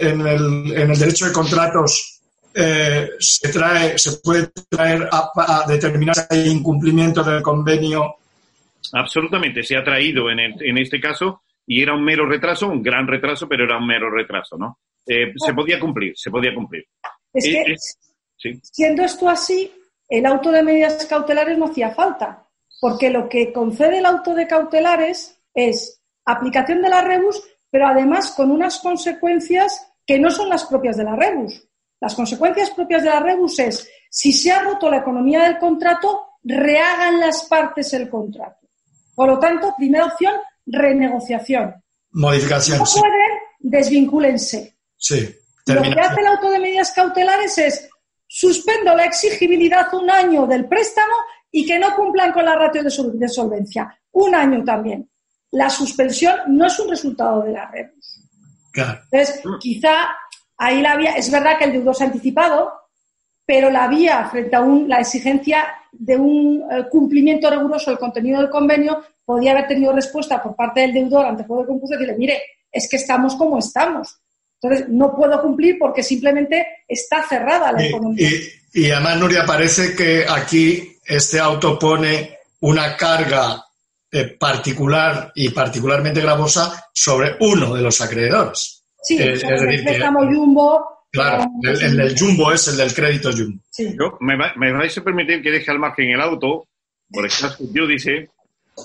derecho 1.00 1.26
de 1.26 1.34
contratos 1.34 2.20
eh, 2.54 3.10
se, 3.20 3.50
trae, 3.50 3.98
se 3.98 4.18
puede 4.24 4.50
traer 4.70 5.10
a, 5.12 5.32
a, 5.36 5.68
determinar 5.68 6.16
si 6.16 6.22
hay 6.30 6.48
incumplimiento 6.50 7.24
del 7.24 7.42
convenio. 7.42 8.16
Absolutamente, 8.94 9.64
se 9.64 9.76
ha 9.76 9.84
traído 9.84 10.30
en 10.30 10.78
este 10.78 11.00
caso 11.00 11.42
y 11.68 11.84
era 11.84 11.94
un 11.94 12.04
mero 12.04 12.26
retraso, 12.26 12.70
un 12.70 12.82
gran 12.82 13.06
retraso, 13.06 13.48
pero 13.48 13.66
era 13.66 13.78
un 13.78 13.86
mero 13.86 14.10
retraso, 14.10 14.58
¿no? 14.58 14.80
Eh, 15.06 15.34
se 15.36 15.54
podía 15.54 15.80
cumplir, 15.80 16.14
se 16.16 16.32
podía 16.32 16.56
cumplir. 16.56 16.86
Es 17.34 17.46
que, 17.46 17.76
siendo 18.64 19.04
esto 19.04 19.28
así, 19.30 19.72
el 20.08 20.26
auto 20.26 20.52
de 20.52 20.64
medidas 20.64 21.06
cautelares 21.06 21.58
no 21.58 21.66
hacía 21.66 21.92
falta, 21.92 22.48
porque 22.80 23.10
lo 23.10 23.28
que 23.28 23.52
concede 23.52 24.00
el 24.00 24.06
auto 24.06 24.34
de 24.34 24.48
cautelares 24.48 25.40
es 25.54 26.02
aplicación 26.26 26.82
de 26.82 26.90
la 26.90 27.02
rebus, 27.02 27.44
pero 27.70 27.88
además 27.88 28.32
con 28.32 28.50
unas 28.50 28.80
consecuencias 28.80 29.94
que 30.06 30.20
no 30.20 30.32
son 30.32 30.50
las 30.50 30.66
propias 30.66 30.96
de 30.96 31.04
la 31.04 31.16
rebus. 31.16 31.68
Las 32.00 32.16
consecuencias 32.16 32.72
propias 32.72 33.04
de 33.04 33.10
la 33.10 33.20
rebus 33.20 33.60
es, 33.60 33.90
si 34.10 34.32
se 34.32 34.52
ha 34.52 34.62
roto 34.62 34.90
la 34.90 34.98
economía 34.98 35.44
del 35.44 35.58
contrato, 35.58 36.28
rehagan 36.44 37.20
las 37.20 37.44
partes 37.46 37.94
el 37.94 38.10
contrato. 38.10 38.68
Por 39.16 39.28
lo 39.28 39.40
tanto, 39.40 39.74
primera 39.78 40.06
opción, 40.06 40.34
renegociación. 40.68 41.76
Modificación. 42.12 42.78
No 42.78 42.86
pueden, 42.86 43.38
desvincúlense. 43.60 44.78
Sí. 44.96 45.36
Lo 45.66 45.82
que 45.82 46.00
hace 46.00 46.22
el 46.22 46.28
auto 46.28 46.50
de 46.50 46.60
medidas 46.60 46.92
cautelares 46.92 47.58
es 47.58 47.90
suspendo 48.28 48.96
la 48.96 49.06
exigibilidad 49.06 49.94
un 49.94 50.10
año 50.10 50.46
del 50.46 50.68
préstamo 50.68 51.14
y 51.52 51.66
que 51.66 51.80
no 51.80 51.96
cumplan 51.96 52.32
con 52.32 52.46
la 52.46 52.56
ratio 52.56 52.84
de 52.84 53.30
solvencia. 53.30 54.00
Un 54.12 54.36
año 54.36 54.64
también. 54.64 55.10
la 55.52 55.70
suspensión 55.70 56.36
no 56.48 56.68
es 56.68 56.78
un 56.80 56.90
resultado 56.90 57.44
de 57.44 57.54
la 57.54 57.70
rebus. 57.72 58.22
Entonces, 58.76 59.42
quizá 59.60 60.10
ahí 60.58 60.82
la 60.82 60.98
vía, 60.98 61.14
es 61.14 61.32
verdad 61.32 61.58
que 61.58 61.66
el 61.66 61.72
deudor 61.72 61.96
se 61.96 62.04
ha 62.04 62.08
anticipado, 62.08 62.72
pero 63.48 63.70
la 63.72 63.88
vía 63.88 64.28
frente 64.30 64.58
a 64.58 64.62
la 64.62 65.00
exigencia 65.00 65.66
de 65.94 66.18
un 66.18 66.66
eh, 66.70 66.84
cumplimiento 66.92 67.50
riguroso 67.50 67.90
del 67.90 67.98
contenido 67.98 68.42
del 68.42 68.50
convenio 68.50 69.02
podía 69.24 69.54
haber 69.54 69.68
tenido 69.68 69.94
respuesta 69.94 70.44
por 70.44 70.54
parte 70.54 70.82
del 70.82 70.94
deudor 70.94 71.26
ante 71.26 71.44
el 71.44 71.48
juego 71.48 71.64
de 71.64 71.68
concurso 71.70 71.96
y 71.96 71.98
decirle, 71.98 72.20
mire, 72.20 72.42
es 72.70 72.90
que 72.90 72.98
estamos 72.98 73.36
como 73.36 73.58
estamos. 73.58 74.18
Entonces, 74.62 74.90
no 74.90 75.16
puedo 75.16 75.42
cumplir 75.42 75.78
porque 75.80 76.04
simplemente 76.04 76.68
está 76.88 77.24
cerrada 77.24 77.72
la 77.72 77.86
economía. 77.86 78.28
Y, 78.74 78.82
y, 78.82 78.92
además, 78.92 79.18
Nuria, 79.18 79.46
parece 79.46 79.96
que 79.96 80.26
aquí 80.28 80.98
este 81.06 81.40
auto 81.40 81.80
pone 81.80 82.38
una 82.60 82.98
carga 82.98 83.64
eh, 84.12 84.26
particular 84.38 85.32
y 85.36 85.50
particularmente 85.50 86.20
gravosa 86.20 86.90
sobre 86.94 87.38
uno 87.40 87.74
de 87.74 87.82
los 87.82 88.02
acreedores. 88.02 88.84
Sí, 89.02 89.18
eh, 89.18 89.40
el 89.42 89.84
préstamo 89.84 90.26
Jumbo. 90.26 90.97
Claro, 91.18 91.46
el, 91.64 91.98
del 91.98 92.16
Jumbo 92.18 92.52
es 92.52 92.68
el 92.68 92.78
del 92.78 92.94
crédito 92.94 93.32
Jumbo. 93.32 94.18
me, 94.20 94.72
vais 94.72 94.98
a 94.98 95.04
permitir 95.04 95.42
que 95.42 95.52
deje 95.52 95.72
al 95.72 95.80
margen 95.80 96.12
el 96.12 96.22
auto, 96.22 96.68
por 97.10 97.26
eso 97.26 97.50
yo 97.74 97.88
dice, 97.88 98.30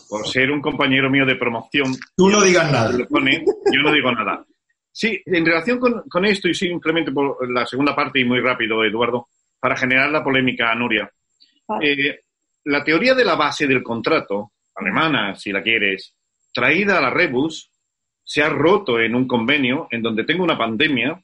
por 0.09 0.27
ser 0.27 0.51
un 0.51 0.63
compañero 0.63 1.11
mío 1.11 1.27
de 1.27 1.37
promoción. 1.37 1.95
Tú 2.17 2.31
no 2.31 2.43
digas 2.43 2.73
nada. 2.73 2.91
yo 2.93 3.83
no 3.83 3.93
digo 3.93 4.13
nada. 4.13 4.45
Sí, 4.91 5.21
en 5.25 5.45
relación 5.45 5.79
con, 5.79 6.25
esto, 6.25 6.49
y 6.49 6.55
simplemente 6.55 7.13
por 7.13 7.51
la 7.51 7.67
segunda 7.67 7.95
parte, 7.95 8.21
y 8.21 8.25
muy 8.25 8.41
rápido, 8.41 8.85
Eduardo, 8.85 9.29
para 9.59 9.77
generar 9.77 10.11
la 10.11 10.25
polémica, 10.25 10.75
Nuria. 10.75 11.11
Eh, 11.81 12.21
la 12.65 12.85
teoría 12.85 13.15
de 13.15 13.25
la 13.25 13.35
base 13.35 13.67
del 13.67 13.83
contrato, 13.83 14.53
alemana, 14.75 15.35
si 15.35 15.53
la 15.53 15.63
quieres, 15.63 16.15
traída 16.53 16.99
a 16.99 17.01
la 17.01 17.11
Rebus, 17.11 17.71
se 18.25 18.43
ha 18.43 18.49
roto 18.49 19.01
en 19.01 19.15
un 19.15 19.27
convenio 19.27 19.89
en 19.91 20.03
donde 20.03 20.25
tengo 20.25 20.45
una 20.45 20.57
pandemia 20.57 21.23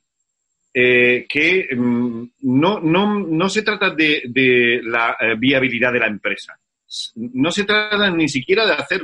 eh, 0.80 1.26
que 1.28 1.66
mm, 1.74 2.24
no, 2.42 2.78
no, 2.78 3.18
no, 3.18 3.48
se 3.48 3.62
trata 3.62 3.90
de, 3.90 4.80
la 4.84 5.16
eh, 5.18 5.34
viabilidad 5.36 5.92
de 5.92 5.98
la 5.98 6.06
empresa. 6.06 6.56
No 7.16 7.50
se 7.50 7.64
trata 7.64 8.08
ni 8.10 8.28
siquiera 8.28 8.64
de 8.64 8.74
hacer 8.74 9.02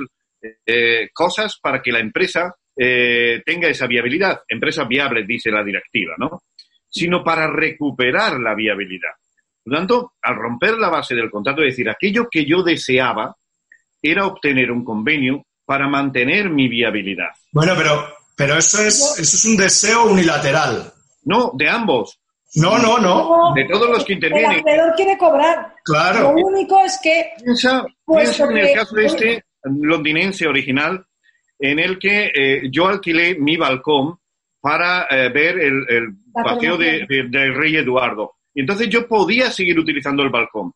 cosas 1.13 1.59
para 1.61 1.83
que 1.83 1.91
la 1.91 2.01
empresa 2.01 2.55
eh, 2.77 3.43
tenga 3.45 3.69
esa 3.69 3.89
viabilidad. 3.89 4.43
Empresas 4.49 4.87
viables, 4.87 5.27
dice 5.27 5.51
la 5.51 5.65
directiva, 5.65 6.15
¿no? 6.17 6.43
Sino 6.89 7.25
para 7.25 7.49
recuperar 7.49 8.39
la 8.39 8.55
viabilidad. 8.55 9.11
Por 9.65 9.73
lo 9.73 9.79
tanto, 9.79 10.13
al 10.23 10.37
romper 10.37 10.75
la 10.75 10.91
base 10.91 11.17
del 11.17 11.31
contrato, 11.31 11.63
es 11.63 11.73
decir, 11.73 11.89
aquello 11.89 12.29
que 12.31 12.45
yo 12.45 12.63
deseaba 12.63 13.35
era 14.01 14.27
obtener 14.27 14.71
un 14.71 14.85
convenio 14.85 15.45
para 15.65 15.89
mantener 15.89 16.51
mi 16.51 16.69
viabilidad. 16.69 17.31
Bueno, 17.51 17.73
pero, 17.77 18.15
pero 18.37 18.59
eso, 18.59 18.81
es, 18.81 19.17
eso 19.19 19.37
es 19.37 19.45
un 19.45 19.57
deseo 19.57 20.05
unilateral. 20.05 20.94
No, 21.25 21.53
de 21.55 21.69
ambos. 21.69 22.21
No, 22.57 22.79
no, 22.79 22.99
no. 22.99 23.53
De 23.55 23.65
todos 23.65 23.91
los 23.91 24.05
que 24.05 24.13
intervienen. 24.13 24.53
El 24.53 24.61
acreedor 24.61 24.95
quiere 24.95 25.19
cobrar. 25.19 25.75
Claro. 25.85 26.33
Lo 26.33 26.47
único 26.47 26.79
es 26.81 26.99
que. 27.03 27.33
Piensa, 27.43 27.85
piensa 28.07 28.45
en 28.45 28.57
el 28.57 28.75
caso 28.75 28.95
de 28.95 29.07
este 29.07 29.45
londinense 29.65 30.47
original 30.47 31.05
en 31.59 31.79
el 31.79 31.99
que 31.99 32.31
eh, 32.35 32.63
yo 32.71 32.89
alquilé 32.89 33.37
mi 33.39 33.57
balcón 33.57 34.19
para 34.61 35.07
eh, 35.11 35.31
ver 35.31 35.59
el, 35.59 35.85
el 35.89 36.09
paseo 36.33 36.77
de, 36.77 37.07
del 37.09 37.55
rey 37.55 37.77
Eduardo. 37.77 38.37
Y 38.55 38.61
entonces 38.61 38.89
yo 38.89 39.07
podía 39.07 39.51
seguir 39.51 39.79
utilizando 39.79 40.23
el 40.23 40.31
balcón, 40.31 40.73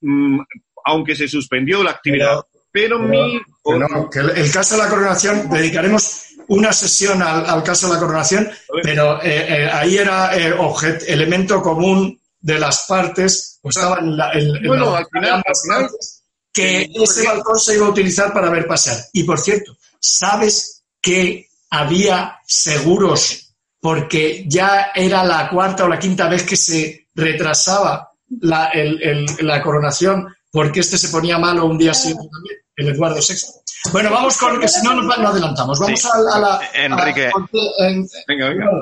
mm, 0.00 0.40
aunque 0.84 1.14
se 1.14 1.28
suspendió 1.28 1.82
la 1.82 1.92
actividad. 1.92 2.40
Pero, 2.72 3.00
mi... 3.00 3.34
el, 3.34 4.52
caso 4.52 4.76
de 4.76 4.82
la 4.82 4.88
coronación, 4.88 5.50
dedicaremos 5.50 6.29
una 6.50 6.72
sesión 6.72 7.22
al, 7.22 7.62
caso 7.62 7.86
de 7.86 7.94
la 7.94 8.00
coronación, 8.00 8.50
pero 8.82 9.22
eh, 9.22 9.70
ahí 9.72 9.96
era 9.98 10.32
elemento 10.34 11.62
común 11.62 12.20
de 12.40 12.58
las 12.58 12.86
partes, 12.88 13.58
pues 13.62 13.76
estaba 13.76 14.00
en 14.00 14.16
la, 14.16 14.32
bueno, 14.66 14.96
al 14.96 15.06
final, 15.12 15.42
que 16.52 16.90
ese 16.92 17.24
balcón 17.24 17.58
se 17.58 17.76
iba 17.76 17.86
a 17.86 17.90
utilizar 17.90 18.32
para 18.32 18.50
ver 18.50 18.66
pasar. 18.66 18.98
Y 19.12 19.22
por 19.22 19.38
cierto, 19.38 19.76
¿sabes 20.00 20.82
que 21.00 21.46
había 21.70 22.38
seguros 22.44 23.54
porque 23.78 24.44
ya 24.48 24.90
era 24.92 25.22
la 25.22 25.48
cuarta 25.48 25.84
o 25.84 25.88
la 25.88 26.00
quinta 26.00 26.28
vez 26.28 26.42
que 26.42 26.56
se 26.56 27.06
retrasaba 27.14 28.10
la, 28.40 28.72
la 29.38 29.62
coronación 29.62 30.34
porque 30.50 30.80
este 30.80 30.98
se 30.98 31.08
ponía 31.10 31.38
malo 31.38 31.64
un 31.64 31.78
día 31.78 31.94
siguiente 31.94 32.28
el 32.80 32.88
Eduardo 32.88 33.20
VI? 33.20 33.60
Bueno, 33.92 34.10
vamos 34.10 34.36
con 34.36 34.60
que 34.60 34.68
si 34.68 34.84
no 34.84 34.94
nos 34.94 35.18
adelantamos. 35.18 35.80
Vamos 35.80 36.04
a, 36.04 36.38
la. 36.38 36.60
Enrique. 36.74 37.30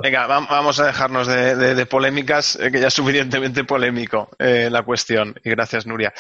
venga, 0.03 0.27
vamos 0.27 0.81
a 0.81 0.87
dejarnos 0.87 1.29
de, 1.29 1.87
polémicas, 1.87 2.57
eh, 2.57 2.71
que 2.73 2.81
ya 2.81 2.89
es 2.89 2.95
suficientemente 2.95 3.63
polémico 3.63 4.29
eh, 4.39 4.69
la 4.71 4.83
cuestión. 4.83 5.35
Y 5.45 5.51
gracias, 5.51 5.87
Nuria. 5.87 6.13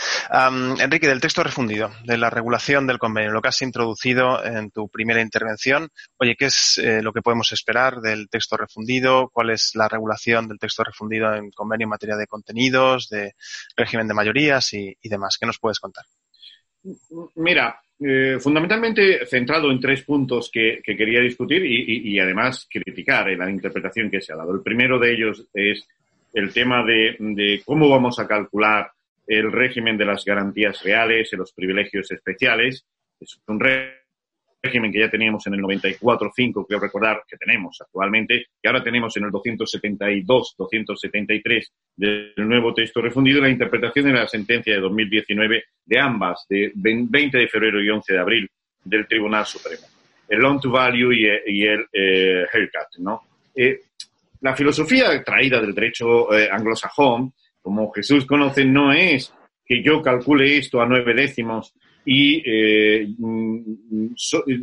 Enrique, 0.78 1.08
del 1.08 1.20
texto 1.20 1.42
refundido, 1.42 1.90
de 2.04 2.18
la 2.18 2.30
regulación 2.30 2.86
del 2.86 2.98
convenio, 2.98 3.32
lo 3.32 3.42
que 3.42 3.48
has 3.48 3.62
introducido 3.62 4.44
en 4.44 4.70
tu 4.70 4.88
primera 4.88 5.20
intervención. 5.20 5.88
Oye, 6.16 6.36
¿qué 6.38 6.46
es 6.46 6.78
eh, 6.78 7.02
lo 7.02 7.12
que 7.12 7.22
podemos 7.22 7.50
esperar 7.50 8.00
del 8.00 8.28
texto 8.28 8.56
refundido? 8.56 9.28
¿Cuál 9.32 9.50
es 9.50 9.72
la 9.74 9.88
regulación 9.88 10.46
del 10.46 10.58
texto 10.58 10.84
refundido 10.84 11.34
en 11.34 11.50
convenio 11.50 11.86
en 11.86 11.90
materia 11.90 12.16
de 12.16 12.28
contenidos, 12.28 13.08
de 13.08 13.34
régimen 13.76 14.06
de 14.06 14.14
mayorías 14.14 14.72
y 14.72 14.96
demás? 15.02 15.36
¿Qué 15.38 15.46
nos 15.46 15.58
puedes 15.58 15.80
contar? 15.80 16.04
Mira, 17.36 17.80
eh, 18.00 18.38
fundamentalmente 18.38 19.26
centrado 19.26 19.72
en 19.72 19.80
tres 19.80 20.02
puntos 20.02 20.50
que, 20.52 20.80
quería 20.84 21.20
discutir 21.20 21.64
y, 21.64 22.18
además 22.20 22.68
criticar 22.70 23.28
en 23.28 23.40
la 23.40 23.50
interpretación 23.50 24.10
que 24.10 24.20
se 24.20 24.32
ha 24.32 24.36
dado. 24.36 24.54
El 24.54 24.62
primero 24.62 24.98
de 24.98 25.12
ellos 25.12 25.46
es 25.52 25.86
el 26.32 26.52
tema 26.52 26.84
de, 26.84 27.60
cómo 27.64 27.88
vamos 27.88 28.18
a 28.18 28.28
calcular 28.28 28.92
el 29.26 29.50
régimen 29.50 29.98
de 29.98 30.04
las 30.04 30.24
garantías 30.24 30.82
reales 30.82 31.32
y 31.32 31.36
los 31.36 31.52
privilegios 31.52 32.10
especiales. 32.12 32.84
Es 33.20 33.40
un 33.48 33.58
régimen 34.62 34.92
que 34.92 35.00
ya 35.00 35.10
teníamos 35.10 35.46
en 35.46 35.54
el 35.54 35.60
94.5, 35.60 36.66
creo 36.66 36.80
recordar 36.80 37.22
que 37.28 37.36
tenemos 37.36 37.78
actualmente, 37.80 38.46
que 38.60 38.68
ahora 38.68 38.82
tenemos 38.82 39.16
en 39.16 39.24
el 39.24 39.30
272, 39.30 40.54
273 40.58 41.72
del 41.96 42.32
nuevo 42.36 42.74
texto 42.74 43.00
refundido, 43.00 43.40
la 43.40 43.48
interpretación 43.48 44.06
de 44.06 44.12
la 44.12 44.26
sentencia 44.26 44.74
de 44.74 44.80
2019 44.80 45.64
de 45.84 46.00
ambas, 46.00 46.46
de 46.48 46.72
20 46.74 47.38
de 47.38 47.48
febrero 47.48 47.82
y 47.82 47.88
11 47.88 48.12
de 48.12 48.18
abril 48.18 48.50
del 48.84 49.06
Tribunal 49.06 49.46
Supremo. 49.46 49.86
El 50.28 50.40
loan 50.40 50.60
to 50.60 50.70
value 50.70 51.12
y, 51.12 51.64
el 51.64 51.86
eh, 51.92 52.44
haircut, 52.52 52.98
¿no? 52.98 53.22
Eh, 53.54 53.80
la 54.40 54.54
filosofía 54.54 55.22
traída 55.24 55.60
del 55.60 55.74
derecho 55.74 56.32
eh, 56.32 56.48
anglosajón, 56.50 57.32
como 57.60 57.90
Jesús 57.92 58.24
conoce, 58.24 58.64
no 58.64 58.92
es 58.92 59.32
que 59.64 59.82
yo 59.82 60.00
calcule 60.00 60.56
esto 60.56 60.80
a 60.80 60.86
nueve 60.86 61.12
décimos 61.14 61.74
y 62.10 62.42
eh, 62.42 63.06
mm, 63.18 64.14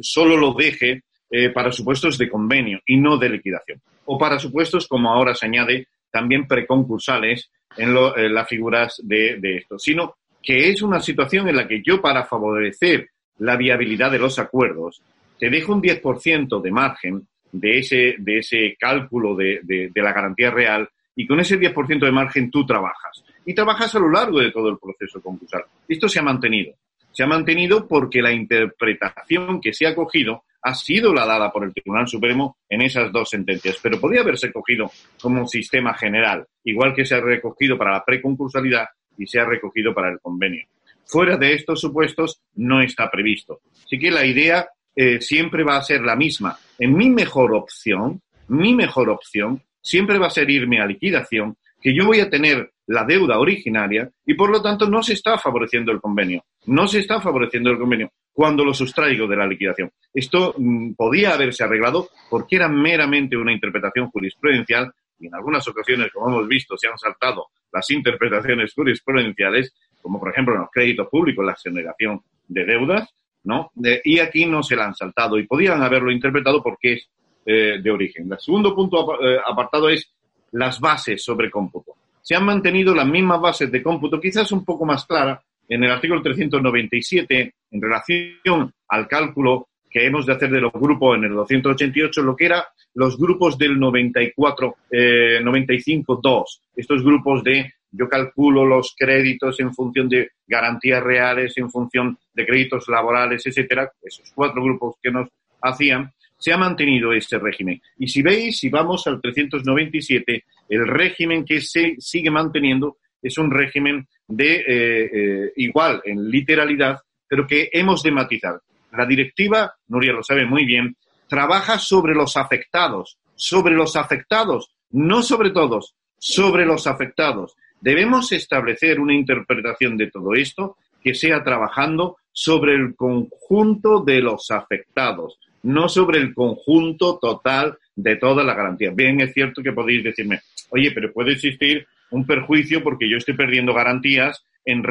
solo 0.01 0.35
lo 0.35 0.53
deje 0.53 1.03
eh, 1.29 1.51
para 1.51 1.71
supuestos 1.71 2.17
de 2.17 2.27
convenio 2.27 2.79
y 2.87 2.97
no 2.97 3.19
de 3.19 3.29
liquidación. 3.29 3.79
O 4.05 4.17
para 4.17 4.39
supuestos, 4.39 4.87
como 4.87 5.11
ahora 5.11 5.35
se 5.35 5.45
añade, 5.45 5.87
también 6.09 6.47
preconcursales 6.47 7.51
en, 7.77 7.93
las 8.33 8.47
figuras 8.49 8.99
de, 9.03 9.37
esto, 9.57 9.77
sino 9.77 10.15
que 10.41 10.71
es 10.71 10.81
una 10.81 10.99
situación 10.99 11.47
en 11.47 11.57
la 11.57 11.67
que 11.67 11.83
yo, 11.85 12.01
para 12.01 12.25
favorecer 12.25 13.09
la 13.37 13.55
viabilidad 13.57 14.09
de 14.09 14.19
los 14.19 14.39
acuerdos, 14.39 15.03
te 15.37 15.51
dejo 15.51 15.73
un 15.73 15.83
10% 15.83 16.61
de 16.61 16.71
margen 16.71 17.27
de 17.51 17.77
ese, 17.77 18.15
de 18.17 18.39
ese 18.39 18.75
cálculo 18.79 19.35
de, 19.35 19.59
de, 19.61 20.01
la 20.01 20.13
garantía 20.13 20.49
real 20.49 20.89
y 21.15 21.27
con 21.27 21.39
ese 21.39 21.59
10% 21.59 22.05
de 22.05 22.11
margen 22.11 22.49
tú 22.49 22.65
trabajas. 22.65 23.23
Y 23.45 23.53
trabajas 23.53 23.93
a 23.93 23.99
lo 23.99 24.09
largo 24.09 24.39
de 24.39 24.51
todo 24.51 24.69
el 24.69 24.79
proceso 24.79 25.21
concursal. 25.21 25.65
Esto 25.87 26.09
se 26.09 26.19
ha 26.19 26.23
mantenido 26.23 26.73
se 27.15 27.23
ha 27.23 27.27
mantenido 27.27 27.87
porque 27.87 28.21
la 28.21 28.33
interpretación 28.33 29.61
que 29.61 29.71
se 29.71 29.87
ha 29.87 29.95
cogido 29.95 30.43
ha 30.61 30.73
sido 30.73 31.13
la 31.13 31.25
dada 31.25 31.49
por 31.49 31.63
el 31.63 31.73
Tribunal 31.73 32.09
Supremo 32.09 32.57
en 32.67 32.81
esas 32.81 33.09
dos 33.13 33.29
sentencias, 33.29 33.79
pero 33.81 34.01
podría 34.01 34.21
haberse 34.21 34.51
cogido 34.51 34.91
como 35.21 35.47
sistema 35.47 35.93
general, 35.93 36.45
igual 36.65 36.93
que 36.93 37.05
se 37.05 37.15
ha 37.15 37.21
recogido 37.21 37.77
para 37.77 37.93
la 37.93 38.03
preconcursalidad 38.03 38.87
y 39.17 39.27
se 39.27 39.39
ha 39.39 39.45
recogido 39.45 39.93
para 39.93 40.11
el 40.11 40.19
convenio. 40.19 40.65
Fuera 41.05 41.37
de 41.37 41.53
estos 41.53 41.79
supuestos 41.79 42.41
no 42.55 42.81
está 42.81 43.09
previsto. 43.09 43.61
Así 43.85 43.97
que 43.97 44.11
la 44.11 44.25
idea 44.25 44.67
eh, 44.93 45.21
siempre 45.21 45.63
va 45.63 45.77
a 45.77 45.83
ser 45.83 46.01
la 46.01 46.17
misma. 46.17 46.57
En 46.77 46.97
mi 46.97 47.09
mejor 47.09 47.53
opción, 47.53 48.21
mi 48.49 48.73
mejor 48.75 49.09
opción 49.09 49.61
siempre 49.81 50.17
va 50.17 50.27
a 50.27 50.31
ser 50.31 50.49
irme 50.49 50.81
a 50.81 50.85
liquidación, 50.85 51.55
que 51.81 51.95
yo 51.95 52.05
voy 52.05 52.19
a 52.19 52.29
tener 52.29 52.71
la 52.87 53.05
deuda 53.05 53.39
originaria 53.39 54.09
y 54.25 54.33
por 54.33 54.49
lo 54.49 54.61
tanto 54.61 54.89
no 54.89 55.01
se 55.01 55.13
está 55.13 55.37
favoreciendo 55.37 55.91
el 55.91 56.01
convenio. 56.01 56.43
No 56.67 56.87
se 56.87 56.99
está 56.99 57.21
favoreciendo 57.21 57.69
el 57.69 57.77
convenio 57.77 58.11
cuando 58.33 58.65
lo 58.65 58.73
sustraigo 58.73 59.27
de 59.27 59.37
la 59.37 59.47
liquidación. 59.47 59.91
Esto 60.13 60.53
mm, 60.57 60.93
podía 60.93 61.33
haberse 61.33 61.63
arreglado 61.63 62.09
porque 62.29 62.57
era 62.57 62.67
meramente 62.67 63.37
una 63.37 63.53
interpretación 63.53 64.09
jurisprudencial 64.09 64.91
y 65.19 65.27
en 65.27 65.35
algunas 65.35 65.65
ocasiones, 65.67 66.11
como 66.11 66.29
hemos 66.29 66.47
visto, 66.47 66.75
se 66.77 66.87
han 66.87 66.97
saltado 66.97 67.47
las 67.71 67.89
interpretaciones 67.91 68.73
jurisprudenciales, 68.73 69.73
como 70.01 70.19
por 70.19 70.31
ejemplo 70.31 70.53
en 70.53 70.61
los 70.61 70.69
créditos 70.71 71.07
públicos, 71.07 71.45
la 71.45 71.53
exoneración 71.53 72.21
de 72.47 72.65
deudas, 72.65 73.09
¿no? 73.45 73.71
y 74.03 74.19
aquí 74.19 74.45
no 74.45 74.63
se 74.63 74.75
la 74.75 74.85
han 74.85 74.95
saltado 74.95 75.37
y 75.37 75.47
podían 75.47 75.81
haberlo 75.81 76.11
interpretado 76.11 76.61
porque 76.61 76.93
es 76.93 77.09
eh, 77.45 77.79
de 77.81 77.91
origen. 77.91 78.31
El 78.31 78.39
segundo 78.39 78.75
punto 78.75 79.21
eh, 79.23 79.37
apartado 79.45 79.87
es 79.87 80.11
las 80.51 80.79
bases 80.79 81.23
sobre 81.23 81.51
cómputo. 81.51 81.93
Se 82.21 82.35
han 82.35 82.43
mantenido 82.43 82.95
las 82.95 83.07
mismas 83.07 83.39
bases 83.39 83.71
de 83.71 83.83
cómputo, 83.83 84.19
quizás 84.19 84.51
un 84.51 84.65
poco 84.65 84.83
más 84.85 85.05
clara, 85.05 85.41
en 85.67 85.83
el 85.83 85.91
artículo 85.91 86.21
397, 86.21 87.53
en 87.71 87.81
relación 87.81 88.73
al 88.87 89.07
cálculo 89.07 89.67
que 89.89 90.05
hemos 90.05 90.25
de 90.25 90.33
hacer 90.33 90.49
de 90.49 90.61
los 90.61 90.73
grupos 90.73 91.17
en 91.17 91.23
el 91.25 91.33
288, 91.33 92.21
lo 92.21 92.35
que 92.35 92.45
era 92.45 92.67
los 92.95 93.17
grupos 93.17 93.57
del 93.57 93.79
94, 93.79 94.75
eh, 94.91 95.39
95-2, 95.41 96.43
estos 96.75 97.03
grupos 97.03 97.43
de 97.43 97.73
yo 97.91 98.09
calculo 98.09 98.65
los 98.65 98.93
créditos 98.97 99.59
en 99.61 99.73
función 99.73 100.09
de 100.09 100.31
garantías 100.45 101.01
reales, 101.01 101.57
en 101.57 101.69
función 101.69 102.17
de 102.33 102.45
créditos 102.45 102.89
laborales, 102.89 103.45
etcétera, 103.45 103.89
esos 104.01 104.31
cuatro 104.33 104.61
grupos 104.61 104.95
que 105.01 105.11
nos 105.11 105.29
hacían, 105.61 106.11
se 106.37 106.51
ha 106.51 106.57
mantenido 106.57 107.13
este 107.13 107.39
régimen. 107.39 107.81
Y 107.97 108.07
si 108.07 108.21
veis, 108.21 108.59
si 108.59 108.69
vamos 108.69 109.07
al 109.07 109.21
397, 109.21 110.43
el 110.69 110.87
régimen 110.87 111.45
que 111.45 111.61
se 111.61 111.95
sigue 111.99 112.29
manteniendo 112.29 112.97
es 113.21 113.37
un 113.37 113.49
régimen 113.49 114.07
de 114.27 114.55
eh, 114.55 115.09
eh, 115.13 115.53
igual 115.57 116.01
en 116.05 116.29
literalidad, 116.29 116.99
pero 117.27 117.45
que 117.45 117.69
hemos 117.71 118.03
de 118.03 118.11
matizar. 118.11 118.59
La 118.91 119.05
directiva, 119.05 119.73
Nuria 119.87 120.13
lo 120.13 120.23
sabe 120.23 120.45
muy 120.45 120.65
bien, 120.65 120.95
trabaja 121.27 121.79
sobre 121.79 122.13
los 122.13 122.37
afectados, 122.37 123.17
sobre 123.35 123.75
los 123.75 123.95
afectados, 123.95 124.69
no 124.91 125.21
sobre 125.21 125.49
todos, 125.51 125.95
sobre 126.17 126.65
los 126.65 126.87
afectados. 126.87 127.55
Debemos 127.81 128.31
establecer 128.31 128.99
una 128.99 129.13
interpretación 129.13 129.97
de 129.97 130.09
todo 130.09 130.33
esto 130.33 130.77
que 131.03 131.13
sea 131.13 131.43
trabajando 131.43 132.17
sobre 132.31 132.73
el 132.73 132.95
conjunto 132.95 134.01
de 134.01 134.21
los 134.21 134.49
afectados, 134.49 135.39
no 135.63 135.87
sobre 135.87 136.19
el 136.19 136.33
conjunto 136.33 137.19
total 137.21 137.77
de 137.95 138.15
toda 138.15 138.43
la 138.43 138.55
garantía. 138.55 138.91
Bien, 138.91 139.21
es 139.21 139.33
cierto 139.33 139.61
que 139.61 139.71
podéis 139.71 140.03
decirme, 140.03 140.41
oye, 140.69 140.91
pero 140.91 141.13
puede 141.13 141.33
existir 141.33 141.87
un 142.11 142.25
perjuicio 142.25 142.83
porque 142.83 143.09
yo 143.09 143.17
estoy 143.17 143.35
perdiendo 143.35 143.73
garantías 143.73 144.43
en 144.63 144.83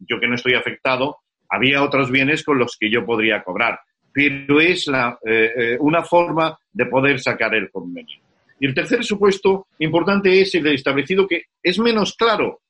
yo 0.00 0.20
que 0.20 0.28
no 0.28 0.34
estoy 0.34 0.54
afectado, 0.54 1.18
había 1.48 1.82
otros 1.82 2.10
bienes 2.10 2.44
con 2.44 2.58
los 2.58 2.76
que 2.78 2.90
yo 2.90 3.04
podría 3.04 3.42
cobrar. 3.42 3.80
Pero 4.12 4.60
es 4.60 4.86
la, 4.86 5.18
eh, 5.24 5.52
eh, 5.56 5.76
una 5.80 6.02
forma 6.02 6.56
de 6.72 6.86
poder 6.86 7.20
sacar 7.20 7.54
el 7.54 7.70
convenio. 7.70 8.18
Y 8.60 8.66
el 8.66 8.74
tercer 8.74 9.04
supuesto 9.04 9.68
importante 9.78 10.40
es 10.40 10.54
el 10.54 10.66
establecido 10.68 11.26
que 11.26 11.42
es 11.62 11.78
menos 11.78 12.14
claro, 12.16 12.60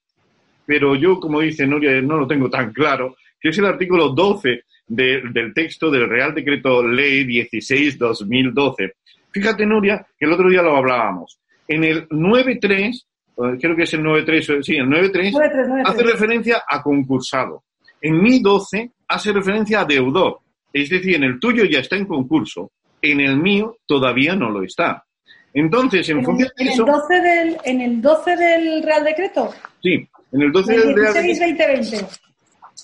pero 0.68 0.94
yo, 0.94 1.18
como 1.18 1.40
dice 1.40 1.66
Nuria, 1.66 2.02
no 2.02 2.18
lo 2.18 2.26
tengo 2.26 2.50
tan 2.50 2.74
claro, 2.74 3.16
que 3.40 3.48
es 3.48 3.58
el 3.58 3.64
artículo 3.64 4.10
12 4.10 4.64
del 4.86 5.54
texto 5.54 5.90
del 5.90 6.06
Real 6.06 6.34
Decreto 6.34 6.86
Ley 6.86 7.24
16-2012. 7.24 8.92
Fíjate, 9.30 9.64
Nuria, 9.64 10.06
que 10.18 10.26
el 10.26 10.32
otro 10.32 10.50
día 10.50 10.60
lo 10.60 10.76
hablábamos. 10.76 11.40
En 11.66 11.84
el 11.84 12.06
9.3, 12.08 12.90
eh, 12.94 13.07
creo 13.60 13.76
que 13.76 13.84
es 13.84 13.94
el 13.94 14.02
9.3, 14.02 14.62
sí, 14.62 14.76
el 14.76 14.86
9.3, 14.86 15.82
hace 15.84 16.02
referencia 16.02 16.62
a 16.66 16.82
concursado. 16.82 17.64
En 18.00 18.20
mi 18.20 18.40
12 18.40 18.90
hace 19.08 19.32
referencia 19.32 19.80
a 19.80 19.84
deudor. 19.84 20.38
Es 20.72 20.90
decir, 20.90 21.16
en 21.16 21.24
el 21.24 21.40
tuyo 21.40 21.64
ya 21.64 21.80
está 21.80 21.96
en 21.96 22.06
concurso, 22.06 22.72
en 23.00 23.20
el 23.20 23.38
mío 23.38 23.78
todavía 23.86 24.34
no 24.34 24.50
lo 24.50 24.62
está. 24.62 25.04
Entonces, 25.54 26.08
en, 26.08 26.22
función 26.22 26.50
de 26.56 26.64
eso... 26.64 26.84
El 26.84 26.92
12 26.92 27.20
del, 27.20 27.56
¿En 27.64 27.80
el 27.80 28.02
12 28.02 28.36
del 28.36 28.82
Real 28.82 29.04
Decreto? 29.04 29.54
Sí, 29.82 30.08
en 30.32 30.42
el 30.42 30.52
12 30.52 30.72
del 30.72 30.94
Real 30.94 31.14
Decreto. 31.14 32.08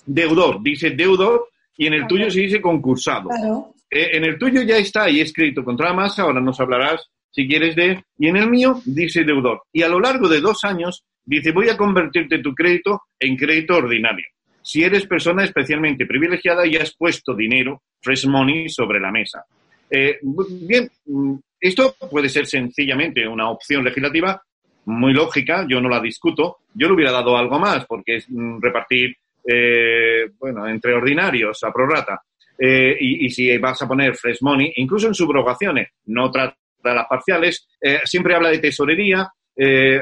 Deudor, 0.06 0.62
dice 0.62 0.90
deudor, 0.90 1.48
y 1.76 1.86
en 1.86 1.94
el 1.94 2.06
tuyo 2.06 2.30
se 2.30 2.40
dice 2.40 2.60
concursado. 2.60 3.28
Claro. 3.28 3.74
Eh, 3.90 4.16
en 4.16 4.24
el 4.24 4.38
tuyo 4.38 4.62
ya 4.62 4.76
está 4.76 5.04
ahí 5.04 5.20
escrito 5.20 5.64
contra 5.64 5.88
la 5.88 5.94
masa, 5.94 6.22
ahora 6.22 6.40
nos 6.40 6.58
hablarás 6.58 7.08
si 7.34 7.48
quieres 7.48 7.74
de... 7.74 8.04
Y 8.18 8.28
en 8.28 8.36
el 8.36 8.48
mío 8.48 8.80
dice 8.84 9.24
deudor. 9.24 9.62
Y 9.72 9.82
a 9.82 9.88
lo 9.88 9.98
largo 9.98 10.28
de 10.28 10.40
dos 10.40 10.62
años 10.64 11.04
dice 11.24 11.50
voy 11.50 11.68
a 11.68 11.76
convertirte 11.76 12.38
tu 12.38 12.54
crédito 12.54 13.02
en 13.18 13.36
crédito 13.36 13.76
ordinario. 13.76 14.26
Si 14.62 14.82
eres 14.82 15.06
persona 15.06 15.44
especialmente 15.44 16.06
privilegiada 16.06 16.66
y 16.66 16.76
has 16.76 16.94
puesto 16.96 17.34
dinero, 17.34 17.82
fresh 18.00 18.26
money, 18.26 18.68
sobre 18.68 19.00
la 19.00 19.10
mesa. 19.10 19.44
Eh, 19.90 20.18
bien, 20.22 20.88
mm, 21.06 21.34
esto 21.60 21.96
puede 22.10 22.28
ser 22.28 22.46
sencillamente 22.46 23.26
una 23.26 23.50
opción 23.50 23.84
legislativa 23.84 24.40
muy 24.86 25.12
lógica, 25.12 25.66
yo 25.68 25.80
no 25.80 25.88
la 25.88 26.00
discuto. 26.00 26.58
Yo 26.72 26.86
le 26.86 26.94
hubiera 26.94 27.12
dado 27.12 27.36
algo 27.36 27.58
más, 27.58 27.84
porque 27.86 28.16
es 28.16 28.26
mm, 28.28 28.60
repartir, 28.60 29.16
eh, 29.46 30.30
bueno, 30.38 30.68
entre 30.68 30.94
ordinarios 30.94 31.62
a 31.64 31.72
prorata. 31.72 32.22
Eh, 32.56 32.96
y, 33.00 33.28
si 33.30 33.58
vas 33.58 33.82
a 33.82 33.88
poner 33.88 34.14
fresh 34.14 34.40
money, 34.42 34.72
incluso 34.76 35.08
en 35.08 35.14
subrogaciones, 35.14 35.88
no 36.06 36.30
trata 36.30 36.56
de 36.90 36.96
las 36.96 37.08
parciales, 37.08 37.68
eh, 37.80 38.00
siempre 38.04 38.34
habla 38.34 38.50
de 38.50 38.58
tesorería, 38.58 39.28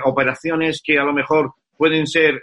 operaciones 0.05 0.81
que 0.83 0.99
a 0.99 1.05
lo 1.05 1.13
mejor 1.13 1.53
pueden 1.77 2.07
ser 2.07 2.41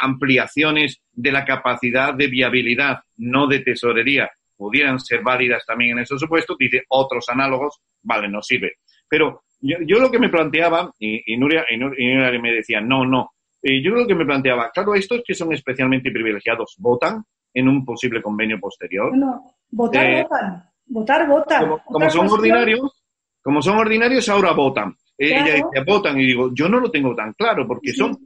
ampliaciones 0.00 1.02
de 1.12 1.30
la 1.30 1.44
capacidad 1.44 2.14
de 2.14 2.26
viabilidad, 2.26 3.00
no 3.18 3.46
de 3.46 3.58
tesorería 3.58 4.30
pudieran 4.60 5.00
ser 5.00 5.22
válidas 5.22 5.64
también 5.64 5.92
en 5.92 6.00
esos 6.00 6.20
supuestos, 6.20 6.54
dice 6.58 6.82
otros 6.90 7.24
análogos, 7.30 7.80
vale, 8.02 8.28
no 8.28 8.42
sirve. 8.42 8.74
Pero 9.08 9.44
yo, 9.62 9.98
lo 9.98 10.10
que 10.10 10.18
me 10.18 10.28
planteaba, 10.28 10.92
y, 10.98 11.34
Nuria, 11.38 11.64
y, 11.70 11.78
Nuria, 11.78 12.38
me 12.38 12.52
decía, 12.52 12.78
no, 12.82 13.06
no, 13.06 13.30
eh, 13.62 13.82
yo 13.82 13.92
lo 13.92 14.06
que 14.06 14.14
me 14.14 14.26
planteaba, 14.26 14.70
claro, 14.70 14.94
estos 14.94 15.22
que 15.26 15.34
son 15.34 15.54
especialmente 15.54 16.10
privilegiados, 16.10 16.76
¿votan 16.78 17.24
en 17.54 17.68
un 17.68 17.86
posible 17.86 18.20
convenio 18.20 18.60
posterior? 18.60 19.16
No, 19.16 19.42
votar, 19.70 20.06
eh, 20.06 20.22
votan. 20.24 20.64
Votar, 20.86 21.26
votan. 21.26 21.78
Como, 21.86 22.10
son 22.10 22.28
ordinarios, 22.28 22.99
como 23.42 23.62
son 23.62 23.78
ordinarios, 23.78 24.28
ahora 24.28 24.52
votan. 24.52 24.96
Eh, 25.16 25.28
ella 25.28 25.54
dice, 25.54 25.84
votan, 25.86 26.20
y 26.20 26.26
digo, 26.26 26.50
yo 26.54 26.68
no 26.68 26.80
lo 26.80 26.90
tengo 26.90 27.14
tan 27.14 27.32
claro, 27.34 27.66
porque 27.66 27.92
son, 27.92 28.16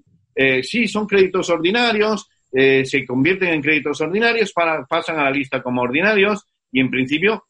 sí, 0.62 0.86
son 0.86 1.06
créditos 1.06 1.50
ordinarios, 1.50 2.28
eh, 2.56 2.84
se 2.84 3.04
convierten 3.04 3.48
en 3.48 3.60
créditos 3.60 4.00
ordinarios, 4.00 4.52
para, 4.52 4.84
pasan 4.84 5.18
a 5.18 5.24
la 5.24 5.30
lista 5.32 5.60
como 5.60 5.82
ordinarios 5.82 6.44
y 6.70 6.78
en 6.78 6.88
principio 6.88 7.46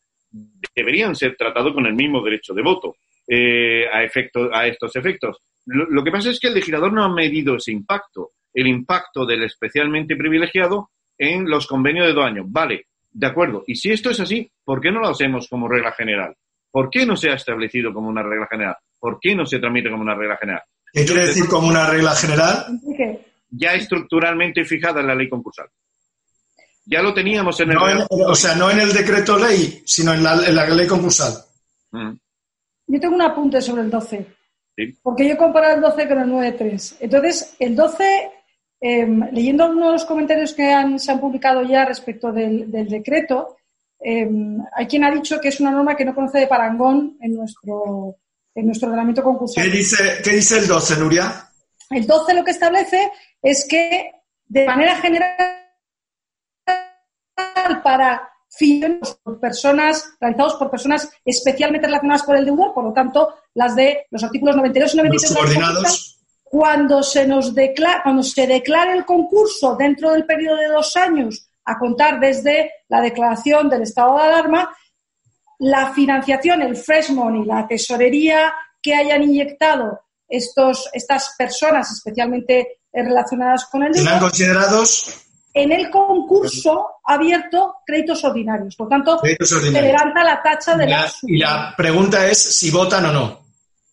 deberían 0.74 1.14
ser 1.14 1.36
tratados 1.36 1.74
con 1.74 1.84
el 1.84 1.92
mismo 1.92 2.22
derecho 2.22 2.54
de 2.54 2.62
voto 2.62 2.96
eh, 3.28 3.84
a, 3.86 4.02
efecto, 4.02 4.48
a 4.50 4.66
estos 4.66 4.96
efectos. 4.96 5.36
Lo, 5.66 6.02
que 6.02 6.10
pasa 6.10 6.30
es 6.30 6.40
que 6.40 6.48
el 6.48 6.54
legislador 6.54 6.90
no 6.90 7.04
ha 7.04 7.12
medido 7.12 7.56
ese 7.56 7.70
impacto, 7.70 8.30
el 8.54 8.66
impacto 8.66 9.26
del 9.26 9.42
especialmente 9.42 10.16
privilegiado 10.16 10.88
en 11.18 11.50
los 11.50 11.66
convenios 11.66 12.06
de 12.06 12.14
dos 12.14 12.24
años. 12.24 12.46
Vale, 12.48 12.86
de 13.12 13.26
acuerdo. 13.26 13.62
Y 13.66 13.76
si 13.76 13.90
esto 13.90 14.08
es 14.08 14.20
así, 14.20 14.50
¿por 14.64 14.80
qué 14.80 14.90
no 14.90 15.00
lo 15.00 15.08
hacemos 15.08 15.48
como 15.48 15.68
regla 15.68 15.92
general? 15.92 16.34
¿Por 16.74 16.90
qué 16.90 17.06
no 17.06 17.14
se 17.14 17.30
ha 17.30 17.34
establecido 17.34 17.94
como 17.94 18.08
una 18.08 18.24
regla 18.24 18.48
general? 18.50 18.76
¿Por 18.98 19.20
qué 19.20 19.32
no 19.32 19.46
se 19.46 19.60
tramite 19.60 19.88
como 19.88 20.02
una 20.02 20.16
regla 20.16 20.36
general? 20.36 20.62
¿Qué 20.92 21.04
quiere 21.04 21.28
decir 21.28 21.46
como 21.46 21.68
una 21.68 21.88
regla 21.88 22.10
general? 22.16 22.66
ya 23.48 23.74
estructuralmente 23.74 24.64
fijada 24.64 25.00
en 25.00 25.06
la 25.06 25.14
ley 25.14 25.28
concursal. 25.28 25.68
Ya 26.84 27.00
lo 27.00 27.14
teníamos 27.14 27.60
en 27.60 27.70
el... 27.70 27.78
o 28.10 28.34
sea, 28.34 28.56
no 28.56 28.72
en 28.72 28.80
el 28.80 28.92
decreto 28.92 29.38
ley, 29.38 29.84
sino 29.86 30.12
en 30.12 30.24
la, 30.24 30.34
ley 30.34 30.88
concursal. 30.88 31.32
Mm. 31.92 32.14
Yo 32.88 33.00
tengo 33.00 33.14
un 33.14 33.22
apunte 33.22 33.62
sobre 33.62 33.82
el 33.82 33.90
12. 33.90 34.26
Porque 35.00 35.28
yo 35.28 35.34
he 35.34 35.36
comparado 35.36 35.76
el 35.76 35.80
12 35.80 36.08
con 36.08 36.18
el 36.18 36.28
9.3. 36.28 36.96
Entonces, 36.98 37.54
el 37.60 37.76
12, 37.76 38.30
em, 38.80 39.30
leyendo 39.30 39.62
algunos 39.62 39.86
de 39.86 39.92
los 39.92 40.04
comentarios 40.06 40.52
que 40.54 40.74
se 40.98 41.12
han 41.12 41.20
publicado 41.20 41.62
ya 41.62 41.84
respecto 41.84 42.32
del, 42.32 42.68
decreto, 42.88 43.58
em, 44.04 44.58
hay 44.74 44.86
quien 44.86 45.04
ha 45.04 45.10
dicho 45.10 45.40
que 45.40 45.48
es 45.48 45.60
una 45.60 45.70
norma 45.70 45.96
que 45.96 46.04
no 46.04 46.14
conoce 46.14 46.38
de 46.38 46.46
parangón 46.46 47.16
en 47.20 47.34
nuestro, 47.34 48.16
en 48.54 48.66
nuestro 48.66 48.88
ordenamiento 48.88 49.22
concursal. 49.22 49.64
¿Qué 49.64 49.70
dice, 49.70 50.20
¿Qué 50.22 50.30
dice 50.30 50.58
el 50.58 50.68
12, 50.68 50.98
Nuria? 50.98 51.50
El 51.90 52.06
12 52.06 52.34
lo 52.34 52.44
que 52.44 52.50
establece 52.50 53.10
es 53.42 53.66
que, 53.68 54.12
de 54.46 54.66
manera 54.66 54.96
general, 54.96 55.36
para 57.82 58.30
fines 58.50 59.18
por 59.22 59.40
personas, 59.40 60.14
realizados 60.20 60.54
por 60.54 60.70
personas 60.70 61.10
especialmente 61.24 61.86
relacionadas 61.86 62.22
con 62.22 62.36
el 62.36 62.44
deudor, 62.44 62.72
por 62.72 62.84
lo 62.84 62.92
tanto, 62.92 63.34
las 63.54 63.74
de 63.74 64.06
los 64.10 64.22
artículos 64.22 64.56
92 64.56 64.94
y 64.94 64.96
93 64.98 66.14
cuando 66.54 67.02
se 67.02 67.26
nos 67.26 67.52
declara, 67.52 68.02
cuando 68.04 68.22
se 68.22 68.46
declare 68.46 68.92
el 68.92 69.04
concurso 69.04 69.74
dentro 69.74 70.12
del 70.12 70.24
periodo 70.24 70.58
de 70.58 70.68
dos 70.68 70.94
años 70.94 71.48
a 71.64 71.78
contar 71.78 72.20
desde 72.20 72.70
la 72.88 73.00
declaración 73.00 73.68
del 73.68 73.82
estado 73.82 74.16
de 74.16 74.22
alarma, 74.22 74.70
la 75.58 75.92
financiación, 75.92 76.62
el 76.62 76.76
fresh 76.76 77.10
money, 77.10 77.44
la 77.44 77.66
tesorería 77.66 78.54
que 78.82 78.94
hayan 78.94 79.22
inyectado 79.22 80.00
estos, 80.28 80.88
estas 80.92 81.34
personas 81.38 81.90
especialmente 81.92 82.80
relacionadas 82.92 83.66
con 83.66 83.82
el 83.82 83.92
dinero. 83.92 84.08
¿Serán 84.08 84.20
considerados? 84.20 85.20
En 85.52 85.70
el 85.70 85.88
concurso 85.88 86.96
abierto 87.04 87.76
créditos 87.86 88.24
ordinarios. 88.24 88.74
Por 88.74 88.88
tanto, 88.88 89.20
se 89.20 89.70
levanta 89.70 90.24
la 90.24 90.42
tacha 90.42 90.76
de 90.76 90.86
la, 90.88 91.10
Y 91.22 91.38
la 91.38 91.74
pregunta 91.76 92.26
es 92.26 92.38
si 92.38 92.70
votan 92.70 93.06
o 93.06 93.12
no. 93.12 93.40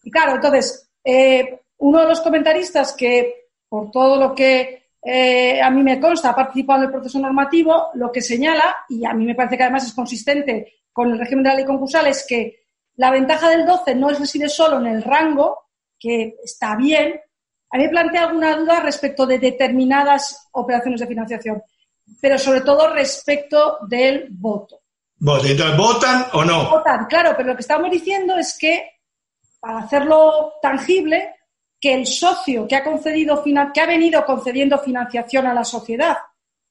Y 0.04 0.10
claro, 0.10 0.36
entonces, 0.36 0.90
eh, 1.04 1.62
uno 1.78 2.02
de 2.02 2.08
los 2.08 2.22
comentaristas 2.22 2.94
que, 2.94 3.50
por 3.70 3.92
todo 3.92 4.18
lo 4.18 4.34
que 4.34 4.81
eh, 5.04 5.60
a 5.62 5.70
mí 5.72 5.82
me 5.82 6.00
consta, 6.00 6.30
ha 6.30 6.36
participado 6.36 6.80
en 6.80 6.86
el 6.86 6.92
proceso 6.92 7.20
normativo, 7.20 7.90
lo 7.96 8.12
que 8.12 8.22
señala, 8.22 8.78
y 8.90 9.04
a 9.06 9.14
mí 9.14 9.26
me 9.26 9.36
parece 9.36 9.58
que 9.58 9.64
además 9.64 9.88
es 9.88 9.94
consistente 9.94 10.82
con 10.94 11.10
el 11.10 11.18
régimen 11.18 11.44
de 11.44 11.50
la 11.50 11.56
ley 11.56 11.66
concursal, 11.66 12.08
es 12.08 12.26
que 12.28 12.66
la 12.96 13.10
ventaja 13.10 13.50
del 13.50 13.66
12 13.66 13.96
no 13.96 14.10
reside 14.10 14.50
solo 14.50 14.78
en 14.78 14.88
el 14.88 15.04
rango, 15.04 15.70
que 15.98 16.36
está 16.44 16.76
bien. 16.76 17.20
A 17.72 17.78
mí 17.78 17.84
me 17.84 17.90
plantea 17.90 18.26
alguna 18.26 18.56
duda 18.58 18.82
respecto 18.82 19.26
de 19.26 19.40
determinadas 19.40 20.50
operaciones 20.52 21.00
de 21.00 21.08
financiación, 21.08 21.64
pero 22.20 22.38
sobre 22.38 22.62
todo 22.62 22.94
respecto 22.94 23.80
del 23.88 24.28
voto. 24.30 24.82
Entonces, 25.20 25.78
¿votan 25.78 26.26
o 26.34 26.44
no? 26.44 26.70
Votan, 26.70 27.06
claro, 27.06 27.34
pero 27.38 27.50
lo 27.50 27.56
que 27.56 27.62
estamos 27.62 27.90
diciendo 27.90 28.36
es 28.38 28.58
que, 28.60 28.90
para 29.60 29.80
hacerlo 29.80 30.54
tangible, 30.62 31.36
que 31.82 31.96
el 31.96 32.06
socio 32.06 32.68
que 32.68 32.76
ha 32.76 32.84
concedido 32.84 33.44
que 33.44 33.82
ha 33.82 33.86
venido 33.88 34.24
concediendo 34.24 34.78
financiación 34.78 35.48
a 35.48 35.54
la 35.54 35.66
sociedad 35.66 36.16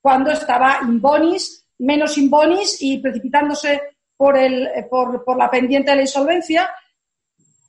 cuando 0.00 0.30
estaba 0.30 0.78
in 0.82 1.00
bonis, 1.00 1.66
menos 1.78 2.16
in 2.16 2.30
bonis 2.30 2.80
y 2.80 2.98
precipitándose 2.98 3.82
por, 4.16 4.36
el, 4.38 4.68
por, 4.88 5.24
por 5.24 5.36
la 5.36 5.50
pendiente 5.50 5.90
de 5.90 5.96
la 5.96 6.02
insolvencia, 6.02 6.70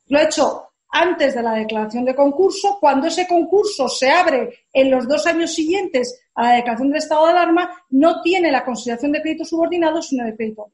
lo 0.08 0.20
ha 0.20 0.24
hecho 0.24 0.68
antes 0.90 1.34
de 1.34 1.42
la 1.42 1.54
declaración 1.54 2.06
de 2.06 2.16
concurso. 2.16 2.78
Cuando 2.80 3.08
ese 3.08 3.28
concurso 3.28 3.88
se 3.88 4.10
abre 4.12 4.66
en 4.72 4.92
los 4.92 5.08
dos 5.08 5.26
años 5.26 5.54
siguientes 5.54 6.22
a 6.36 6.44
la 6.44 6.52
declaración 6.58 6.90
del 6.90 6.98
estado 6.98 7.26
de 7.26 7.32
alarma, 7.32 7.84
no 7.90 8.22
tiene 8.22 8.52
la 8.52 8.64
consideración 8.64 9.12
de 9.14 9.22
crédito 9.22 9.46
subordinado, 9.46 10.02
sino 10.02 10.26
de 10.26 10.36
crédito. 10.36 10.72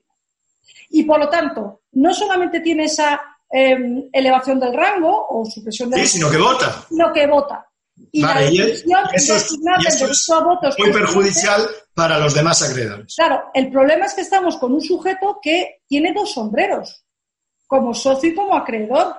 Y 0.90 1.04
por 1.04 1.20
lo 1.20 1.30
tanto, 1.30 1.82
no 1.94 2.14
solamente 2.14 2.60
tiene 2.60 2.86
esa 2.86 3.37
Em, 3.50 4.10
elevación 4.12 4.60
del 4.60 4.74
rango 4.74 5.26
o 5.30 5.46
supresión 5.46 5.90
del 5.90 6.02
sí, 6.02 6.18
sino 6.18 6.30
que 6.30 6.38
vota. 6.38 6.86
Sino 6.90 7.14
que 7.14 7.26
vota. 7.28 7.66
Y 8.12 8.22
la 8.22 8.42
decisión 8.42 9.04
eso 9.14 9.36
es, 9.36 9.58
muy 10.78 10.92
perjudicial 10.92 11.66
para 11.94 12.20
los 12.20 12.34
demás 12.34 12.62
acreedores. 12.62 13.16
Claro, 13.16 13.46
el 13.54 13.72
problema 13.72 14.06
es 14.06 14.14
que 14.14 14.22
estamos 14.22 14.58
con 14.58 14.74
un 14.74 14.82
sujeto 14.82 15.40
que 15.42 15.82
tiene 15.88 16.14
dos 16.14 16.34
sombreros, 16.34 17.06
como 17.66 17.94
socio 17.94 18.30
y 18.30 18.36
como 18.36 18.56
acreedor, 18.56 19.16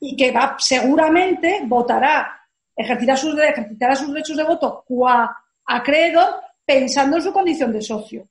y 0.00 0.14
que 0.14 0.30
va 0.30 0.56
seguramente 0.58 1.62
votará, 1.64 2.38
ejercerá 2.76 3.16
sus, 3.16 3.36
ejercitará 3.38 3.96
sus 3.96 4.12
derechos 4.12 4.36
de 4.36 4.44
voto 4.44 4.84
qua 4.86 5.34
acreedor 5.64 6.36
pensando 6.64 7.16
en 7.16 7.22
su 7.22 7.32
condición 7.32 7.72
de 7.72 7.80
socio. 7.80 8.28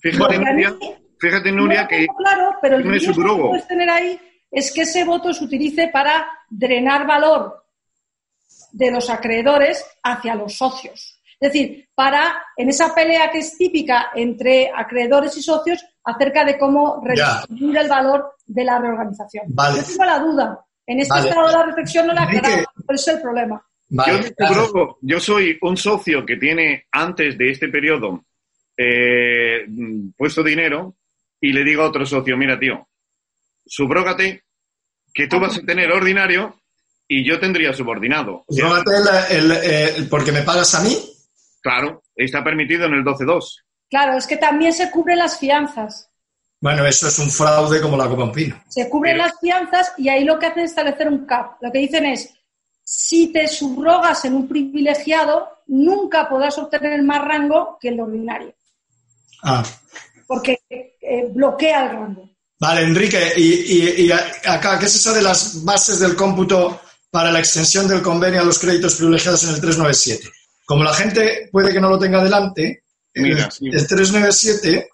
Fíjate, 0.00 0.38
Fíjate, 1.20 1.52
Nuria, 1.52 1.86
que. 1.86 2.06
Claro, 2.16 2.56
pero 2.60 2.76
el 2.76 2.84
riesgo 2.84 3.14
que 3.14 3.42
puedes 3.42 3.66
tener 3.66 3.90
ahí 3.90 4.18
es 4.50 4.72
que 4.72 4.82
ese 4.82 5.04
voto 5.04 5.32
se 5.32 5.44
utilice 5.44 5.88
para 5.88 6.28
drenar 6.48 7.06
valor 7.06 7.64
de 8.72 8.90
los 8.90 9.10
acreedores 9.10 9.84
hacia 10.02 10.34
los 10.34 10.56
socios. 10.56 11.20
Es 11.40 11.52
decir, 11.52 11.88
para, 11.94 12.42
en 12.56 12.68
esa 12.68 12.94
pelea 12.94 13.30
que 13.30 13.38
es 13.38 13.56
típica 13.56 14.10
entre 14.14 14.70
acreedores 14.74 15.36
y 15.36 15.42
socios 15.42 15.84
acerca 16.02 16.44
de 16.44 16.58
cómo 16.58 17.00
redistribuir 17.04 17.78
el 17.78 17.88
valor 17.88 18.34
de 18.46 18.64
la 18.64 18.78
reorganización. 18.78 19.44
Vale. 19.48 19.78
Yo 19.78 19.86
tengo 19.86 20.04
la 20.04 20.18
duda. 20.18 20.64
En 20.86 21.00
este 21.00 21.18
estado 21.18 21.46
de 21.46 21.52
la 21.52 21.66
reflexión 21.66 22.06
no 22.06 22.14
la 22.14 22.22
aclaramos, 22.22 22.66
pero 22.86 22.94
ese 22.96 23.10
es 23.10 23.16
el 23.16 23.22
problema. 23.22 23.62
yo, 23.88 24.98
yo 25.00 25.20
soy 25.20 25.58
un 25.60 25.76
socio 25.76 26.24
que 26.24 26.36
tiene 26.36 26.86
antes 26.90 27.36
de 27.36 27.50
este 27.50 27.68
periodo 27.68 28.24
eh, 28.76 29.66
puesto 30.16 30.42
dinero 30.42 30.94
y 31.40 31.52
le 31.52 31.64
digo 31.64 31.82
a 31.82 31.88
otro 31.88 32.04
socio, 32.04 32.36
mira, 32.36 32.58
tío, 32.58 32.88
subrógate 33.66 34.44
que 35.12 35.26
tú 35.26 35.38
vas 35.40 35.58
a 35.58 35.62
tener 35.62 35.90
ordinario 35.90 36.60
y 37.06 37.26
yo 37.28 37.40
tendría 37.40 37.72
subordinado. 37.72 38.44
Subrógate 38.48 39.36
el, 39.96 40.08
porque 40.08 40.32
me 40.32 40.42
pagas 40.42 40.74
a 40.74 40.82
mí. 40.82 40.96
Claro, 41.60 42.02
está 42.14 42.44
permitido 42.44 42.86
en 42.86 42.94
el 42.94 43.04
12.2. 43.04 43.62
Claro, 43.90 44.18
es 44.18 44.26
que 44.26 44.36
también 44.36 44.72
se 44.72 44.90
cubren 44.90 45.18
las 45.18 45.38
fianzas. 45.38 46.10
Bueno, 46.60 46.84
eso 46.86 47.08
es 47.08 47.18
un 47.18 47.30
fraude 47.30 47.80
como 47.80 47.96
la 47.96 48.08
Copa 48.08 48.30
Pino. 48.32 48.60
Se 48.68 48.88
cubren 48.88 49.18
las 49.18 49.38
fianzas 49.40 49.92
y 49.96 50.08
ahí 50.08 50.24
lo 50.24 50.38
que 50.38 50.46
hacen 50.46 50.64
es 50.64 50.70
establecer 50.70 51.08
un 51.08 51.24
cap. 51.24 51.56
Lo 51.60 51.70
que 51.70 51.78
dicen 51.78 52.04
es, 52.04 52.34
si 52.82 53.32
te 53.32 53.46
subrogas 53.46 54.24
en 54.24 54.34
un 54.34 54.48
privilegiado, 54.48 55.48
nunca 55.68 56.28
podrás 56.28 56.58
obtener 56.58 57.02
más 57.02 57.24
rango 57.24 57.78
que 57.80 57.88
el 57.88 58.00
ordinario. 58.00 58.54
Ah, 59.42 59.62
porque 60.28 60.60
eh, 60.68 61.26
bloquea 61.32 61.84
el 61.84 61.90
rango. 61.90 62.30
Vale, 62.60 62.82
Enrique, 62.82 63.32
y, 63.36 64.10
acá, 64.12 64.78
¿qué 64.78 64.86
es 64.86 64.96
eso 64.96 65.14
de 65.14 65.22
las 65.22 65.64
bases 65.64 66.00
del 66.00 66.14
cómputo 66.14 66.80
para 67.10 67.32
la 67.32 67.38
extensión 67.38 67.88
del 67.88 68.02
convenio 68.02 68.42
a 68.42 68.44
los 68.44 68.58
créditos 68.58 68.96
privilegiados 68.96 69.44
en 69.44 69.54
el 69.54 69.60
397? 69.60 70.28
Como 70.66 70.84
la 70.84 70.92
gente 70.92 71.48
puede 71.50 71.72
que 71.72 71.80
no 71.80 71.88
lo 71.88 71.98
tenga 71.98 72.22
delante, 72.22 72.82
el, 73.14 73.36
397 73.36 74.90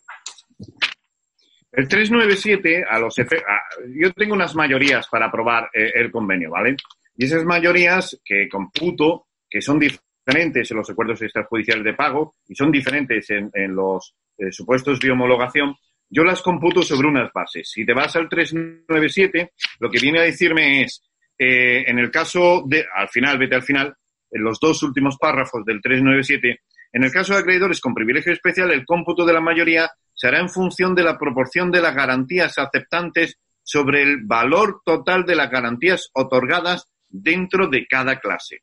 el 1.76 1.88
397, 1.88 2.84
a 2.88 3.00
los 3.00 3.16
yo 3.16 4.12
tengo 4.12 4.34
unas 4.34 4.54
mayorías 4.54 5.08
para 5.08 5.26
aprobar 5.26 5.70
eh, 5.74 5.90
el 5.96 6.10
convenio, 6.12 6.50
¿vale? 6.50 6.76
Y 7.16 7.24
esas 7.24 7.44
mayorías 7.44 8.16
que 8.24 8.48
computo, 8.48 9.26
que 9.50 9.60
son 9.60 9.80
diferentes 10.24 10.70
en 10.70 10.76
los 10.76 10.88
acuerdos 10.88 11.20
extrajudiciales 11.22 11.84
de 11.84 11.94
pago 11.94 12.36
y 12.48 12.54
son 12.54 12.70
diferentes 12.70 13.28
en 13.30 13.74
los 13.74 14.14
eh, 14.36 14.50
supuestos 14.50 14.98
de 14.98 15.12
homologación, 15.12 15.76
yo 16.10 16.24
las 16.24 16.42
computo 16.42 16.82
sobre 16.82 17.08
unas 17.08 17.32
bases. 17.32 17.70
Si 17.70 17.86
te 17.86 17.94
vas 17.94 18.16
al 18.16 18.28
397, 18.28 19.52
lo 19.78 19.90
que 19.90 20.00
viene 20.00 20.20
a 20.20 20.22
decirme 20.22 20.82
es, 20.82 21.02
eh, 21.38 21.84
en 21.86 21.98
el 21.98 22.10
caso 22.10 22.64
de, 22.66 22.84
al 22.94 23.08
final, 23.08 23.38
vete 23.38 23.54
al 23.54 23.62
final, 23.62 23.94
en 24.30 24.42
los 24.42 24.58
dos 24.58 24.82
últimos 24.82 25.16
párrafos 25.18 25.64
del 25.64 25.80
397, 25.80 26.60
en 26.92 27.04
el 27.04 27.12
caso 27.12 27.34
de 27.34 27.40
acreedores 27.40 27.80
con 27.80 27.94
privilegio 27.94 28.32
especial, 28.32 28.72
el 28.72 28.84
cómputo 28.84 29.24
de 29.24 29.32
la 29.32 29.40
mayoría 29.40 29.90
se 30.12 30.28
hará 30.28 30.40
en 30.40 30.48
función 30.48 30.94
de 30.94 31.04
la 31.04 31.18
proporción 31.18 31.70
de 31.70 31.80
las 31.80 31.94
garantías 31.94 32.58
aceptantes 32.58 33.38
sobre 33.62 34.02
el 34.02 34.24
valor 34.24 34.82
total 34.84 35.24
de 35.24 35.36
las 35.36 35.50
garantías 35.50 36.10
otorgadas 36.12 36.88
dentro 37.08 37.68
de 37.68 37.86
cada 37.86 38.20
clase. 38.20 38.62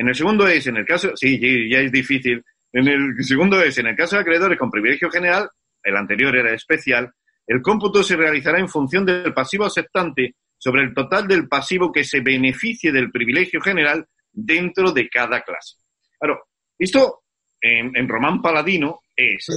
En 0.00 0.08
el 0.08 0.14
segundo 0.14 0.48
es, 0.48 0.66
en 0.66 0.78
el 0.78 0.86
caso, 0.86 1.14
sí, 1.14 1.38
ya 1.68 1.80
es 1.80 1.92
difícil, 1.92 2.42
en 2.72 2.88
el 2.88 3.22
segundo 3.22 3.62
es, 3.62 3.76
en 3.76 3.86
el 3.86 3.94
caso 3.94 4.16
de 4.16 4.22
acreedores 4.22 4.58
con 4.58 4.70
privilegio 4.70 5.10
general, 5.10 5.50
el 5.82 5.94
anterior 5.94 6.34
era 6.34 6.54
especial, 6.54 7.12
el 7.46 7.60
cómputo 7.60 8.02
se 8.02 8.16
realizará 8.16 8.58
en 8.58 8.70
función 8.70 9.04
del 9.04 9.34
pasivo 9.34 9.66
aceptante 9.66 10.36
sobre 10.56 10.84
el 10.84 10.94
total 10.94 11.28
del 11.28 11.48
pasivo 11.48 11.92
que 11.92 12.02
se 12.02 12.20
beneficie 12.20 12.90
del 12.90 13.10
privilegio 13.10 13.60
general 13.60 14.06
dentro 14.32 14.90
de 14.90 15.06
cada 15.06 15.42
clase. 15.42 15.76
Claro, 16.18 16.44
esto 16.78 17.24
en, 17.60 18.08
Román 18.08 18.40
Paladino 18.40 19.00
es, 19.14 19.48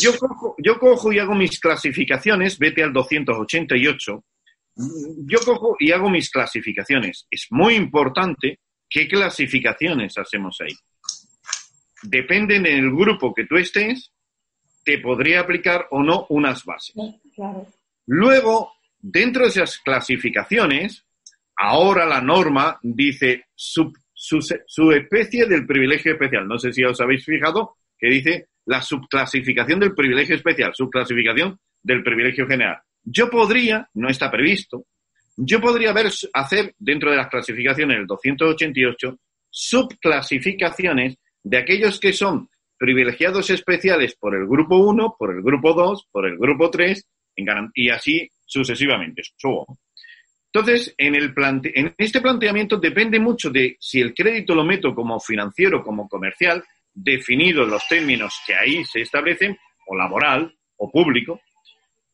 Yo, 0.00 0.16
cojo, 0.16 0.54
yo 0.56 0.78
cojo 0.78 1.12
y 1.12 1.18
hago 1.18 1.34
mis 1.34 1.60
clasificaciones, 1.60 2.58
vete 2.58 2.82
al 2.82 2.94
288, 2.94 4.24
yo 5.26 5.38
cojo 5.44 5.76
y 5.78 5.92
hago 5.92 6.08
mis 6.08 6.30
clasificaciones. 6.30 7.26
Es 7.30 7.48
muy 7.50 7.74
importante 7.74 8.60
qué 8.88 9.08
clasificaciones 9.08 10.16
hacemos 10.18 10.58
ahí 10.60 10.74
depende 12.02 12.60
del 12.60 12.90
grupo 12.90 13.34
que 13.34 13.46
tú 13.46 13.56
estés, 13.56 14.12
te 14.84 14.98
podría 14.98 15.40
aplicar 15.40 15.86
o 15.90 16.02
no 16.02 16.26
unas 16.30 16.64
bases. 16.64 16.94
Luego, 18.06 18.72
dentro 18.98 19.42
de 19.42 19.48
esas 19.48 19.78
clasificaciones, 19.78 21.04
ahora 21.56 22.06
la 22.06 22.20
norma 22.20 22.78
dice 22.82 23.46
su, 23.54 23.92
especie 24.94 25.46
del 25.46 25.66
privilegio 25.66 26.12
especial. 26.12 26.46
No 26.46 26.58
sé 26.58 26.72
si 26.72 26.84
os 26.84 27.00
habéis 27.00 27.24
fijado 27.24 27.76
que 27.98 28.08
dice 28.08 28.48
la 28.66 28.82
subclasificación 28.82 29.80
del 29.80 29.94
privilegio 29.94 30.36
especial, 30.36 30.72
subclasificación 30.74 31.58
del 31.82 32.02
privilegio 32.02 32.46
general. 32.46 32.78
Yo 33.02 33.30
podría, 33.30 33.88
no 33.94 34.08
está 34.08 34.30
previsto, 34.30 34.86
yo 35.36 35.60
podría 35.60 35.92
ver, 35.92 36.10
hacer 36.32 36.74
dentro 36.78 37.10
de 37.10 37.16
las 37.16 37.28
clasificaciones 37.28 37.98
del 37.98 38.06
288 38.06 39.18
subclasificaciones 39.50 41.16
de 41.42 41.58
aquellos 41.58 42.00
que 42.00 42.12
son 42.12 42.48
privilegiados 42.78 43.50
especiales 43.50 44.16
por 44.16 44.34
el 44.34 44.46
grupo 44.46 44.76
1, 44.76 45.16
por 45.18 45.34
el 45.34 45.42
grupo 45.42 45.72
2, 45.72 46.08
por 46.10 46.26
el 46.26 46.36
grupo 46.36 46.70
3, 46.70 47.06
y 47.74 47.90
así 47.90 48.28
sucesivamente. 48.44 49.22
Entonces, 50.52 50.94
en, 50.96 51.14
en 51.14 51.94
este 51.98 52.20
planteamiento 52.20 52.78
depende 52.78 53.18
mucho 53.18 53.50
de 53.50 53.76
si 53.78 54.00
el 54.00 54.14
crédito 54.14 54.54
lo 54.54 54.64
meto 54.64 54.94
como 54.94 55.20
financiero, 55.20 55.82
como 55.82 56.08
comercial, 56.08 56.64
definidos 56.92 57.68
los 57.68 57.86
términos 57.88 58.40
que 58.46 58.54
ahí 58.54 58.84
se 58.84 59.02
establecen, 59.02 59.56
o 59.86 59.96
laboral, 59.96 60.54
o 60.76 60.90
público, 60.90 61.40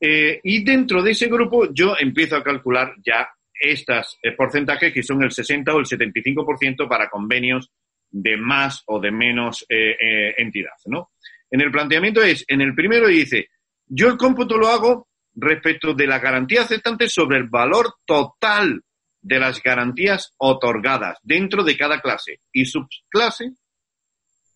eh, 0.05 0.41
y 0.43 0.65
dentro 0.65 1.01
de 1.01 1.13
ese 1.13 1.29
grupo 1.29 1.73
yo 1.73 1.95
empiezo 1.97 2.35
a 2.35 2.43
calcular 2.43 2.93
ya 3.07 3.29
estos 3.55 4.19
eh, 4.21 4.33
porcentajes 4.33 4.93
que 4.93 5.05
son 5.05 5.23
el 5.23 5.31
60 5.31 5.73
o 5.73 5.79
el 5.79 5.87
75% 5.87 6.89
para 6.89 7.09
convenios 7.09 7.71
de 8.11 8.37
más 8.37 8.83
o 8.87 8.99
de 8.99 9.13
menos 9.13 9.65
eh, 9.69 9.93
eh, 9.93 10.35
entidad, 10.39 10.75
¿no? 10.87 11.13
En 11.49 11.61
el 11.61 11.71
planteamiento 11.71 12.21
es, 12.21 12.45
en 12.49 12.63
el 12.63 12.75
primero 12.75 13.07
dice, 13.07 13.51
yo 13.87 14.09
el 14.09 14.17
cómputo 14.17 14.59
lo 14.59 14.67
hago 14.67 15.09
respecto 15.35 15.95
de 15.95 16.09
la 16.09 16.19
garantía 16.19 16.63
aceptante 16.63 17.09
sobre 17.09 17.39
el 17.39 17.49
valor 17.49 17.95
total 18.05 18.83
de 19.21 19.39
las 19.39 19.63
garantías 19.63 20.35
otorgadas 20.39 21.19
dentro 21.23 21.63
de 21.63 21.77
cada 21.77 22.01
clase 22.01 22.41
y 22.53 22.65
subclase. 22.65 23.53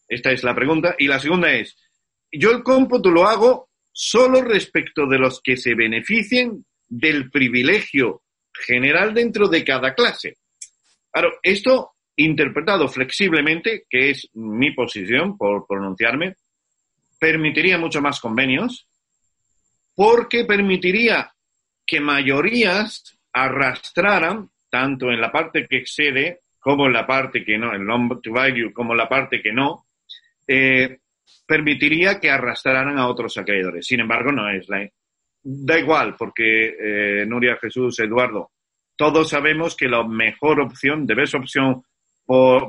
Esta 0.08 0.32
es 0.32 0.42
la 0.42 0.54
pregunta. 0.54 0.96
Y 0.98 1.06
la 1.06 1.20
segunda 1.20 1.52
es, 1.52 1.76
yo 2.32 2.50
el 2.50 2.64
cómputo 2.64 3.10
lo 3.10 3.28
hago 3.28 3.65
solo 3.98 4.42
respecto 4.42 5.06
de 5.06 5.18
los 5.18 5.40
que 5.40 5.56
se 5.56 5.74
beneficien 5.74 6.66
del 6.86 7.30
privilegio 7.30 8.24
general 8.52 9.14
dentro 9.14 9.48
de 9.48 9.64
cada 9.64 9.94
clase. 9.94 10.36
Claro, 11.10 11.38
esto 11.42 11.92
interpretado 12.14 12.88
flexiblemente, 12.88 13.84
que 13.88 14.10
es 14.10 14.28
mi 14.34 14.72
posición 14.72 15.38
por 15.38 15.66
pronunciarme, 15.66 16.34
permitiría 17.18 17.78
mucho 17.78 18.02
más 18.02 18.20
convenios, 18.20 18.86
porque 19.94 20.44
permitiría 20.44 21.32
que 21.86 21.98
mayorías 21.98 23.18
arrastraran, 23.32 24.50
tanto 24.68 25.10
en 25.10 25.22
la 25.22 25.32
parte 25.32 25.66
que 25.66 25.78
excede 25.78 26.40
como 26.58 26.86
en 26.86 26.92
la 26.92 27.06
parte 27.06 27.42
que 27.42 27.56
no, 27.56 27.72
el 27.72 27.86
number 27.86 28.18
to 28.20 28.30
value 28.30 28.74
como 28.74 28.94
la 28.94 29.08
parte 29.08 29.40
que 29.40 29.52
no, 29.52 29.86
eh, 30.46 30.98
permitiría 31.46 32.18
que 32.20 32.30
arrastraran 32.30 32.98
a 32.98 33.08
otros 33.08 33.36
acreedores. 33.38 33.86
Sin 33.86 34.00
embargo, 34.00 34.32
no 34.32 34.48
es 34.50 34.68
la. 34.68 34.88
Da 35.42 35.78
igual, 35.78 36.16
porque 36.18 36.74
eh, 36.80 37.26
Nuria, 37.26 37.56
Jesús, 37.60 38.00
Eduardo, 38.00 38.50
todos 38.96 39.28
sabemos 39.28 39.76
que 39.76 39.86
la 39.86 40.02
mejor 40.02 40.60
opción, 40.60 41.06
de 41.06 41.14
best 41.14 41.34
opción 41.34 41.82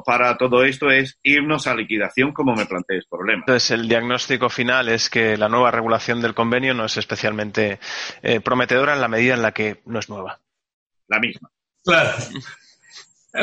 para 0.06 0.38
todo 0.38 0.64
esto 0.64 0.92
es 0.92 1.18
irnos 1.24 1.66
a 1.66 1.74
liquidación 1.74 2.32
como 2.32 2.54
me 2.54 2.66
planteé 2.66 2.98
el 2.98 3.06
problema. 3.10 3.40
Entonces, 3.48 3.72
el 3.72 3.88
diagnóstico 3.88 4.50
final 4.50 4.88
es 4.90 5.10
que 5.10 5.36
la 5.36 5.50
nueva 5.50 5.72
regulación 5.72 6.22
del 6.22 6.36
convenio 6.36 6.74
no 6.76 6.86
es 6.86 6.98
especialmente 6.98 7.80
eh, 8.22 8.40
prometedora 8.40 8.94
en 8.94 9.02
la 9.02 9.08
medida 9.08 9.34
en 9.34 9.42
la 9.42 9.54
que 9.54 9.82
no 9.86 10.00
es 10.00 10.10
nueva. 10.10 10.40
La 11.08 11.20
misma. 11.20 11.50
Claro. 11.84 12.12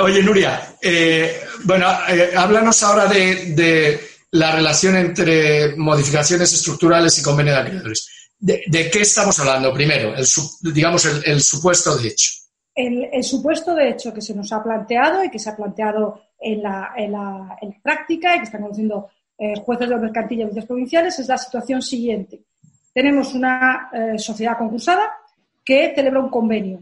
Oye, 0.01 0.23
Nuria, 0.23 0.77
eh, 0.81 1.41
bueno, 1.65 1.87
eh, 2.09 2.31
háblanos 2.37 2.83
ahora 2.83 3.07
de, 3.07 4.01
la 4.35 4.51
relación 4.51 4.97
entre 4.97 5.77
modificaciones 5.77 6.53
estructurales 6.53 7.17
y 7.19 7.23
convenio 7.23 7.53
de 7.53 7.61
acreedores. 7.61 8.33
¿De, 8.37 8.91
qué 8.91 9.01
estamos 9.01 9.39
hablando 9.39 9.73
primero? 9.73 10.13
El, 10.17 10.27
digamos, 10.75 11.07
el 11.25 11.41
supuesto 11.41 11.97
de 11.97 12.09
hecho. 12.09 12.33
El, 12.75 13.23
supuesto 13.23 13.77
de 13.77 13.91
hecho 13.91 14.13
que 14.13 14.21
se 14.21 14.35
nos 14.35 14.53
ha 14.53 14.61
planteado 14.61 15.23
y 15.23 15.31
que 15.31 15.39
se 15.39 15.51
ha 15.51 15.57
planteado 15.57 16.21
en 16.41 16.65
la, 16.65 17.57
práctica 17.81 18.35
y 18.35 18.39
que 18.39 18.45
están 18.47 18.63
conociendo 18.63 19.09
eh, 19.39 19.55
jueces 19.65 19.89
de 19.89 19.97
mercantil 19.97 20.39
y 20.39 20.43
audiencias 20.43 20.67
provinciales 20.67 21.19
es 21.21 21.29
la 21.29 21.39
situación 21.39 21.81
siguiente. 21.81 22.41
Tenemos 22.93 23.35
una 23.35 23.89
eh, 23.93 24.19
sociedad 24.19 24.59
concursada 24.59 25.13
que 25.65 25.93
celebra 25.95 26.19
un 26.19 26.29
convenio 26.29 26.81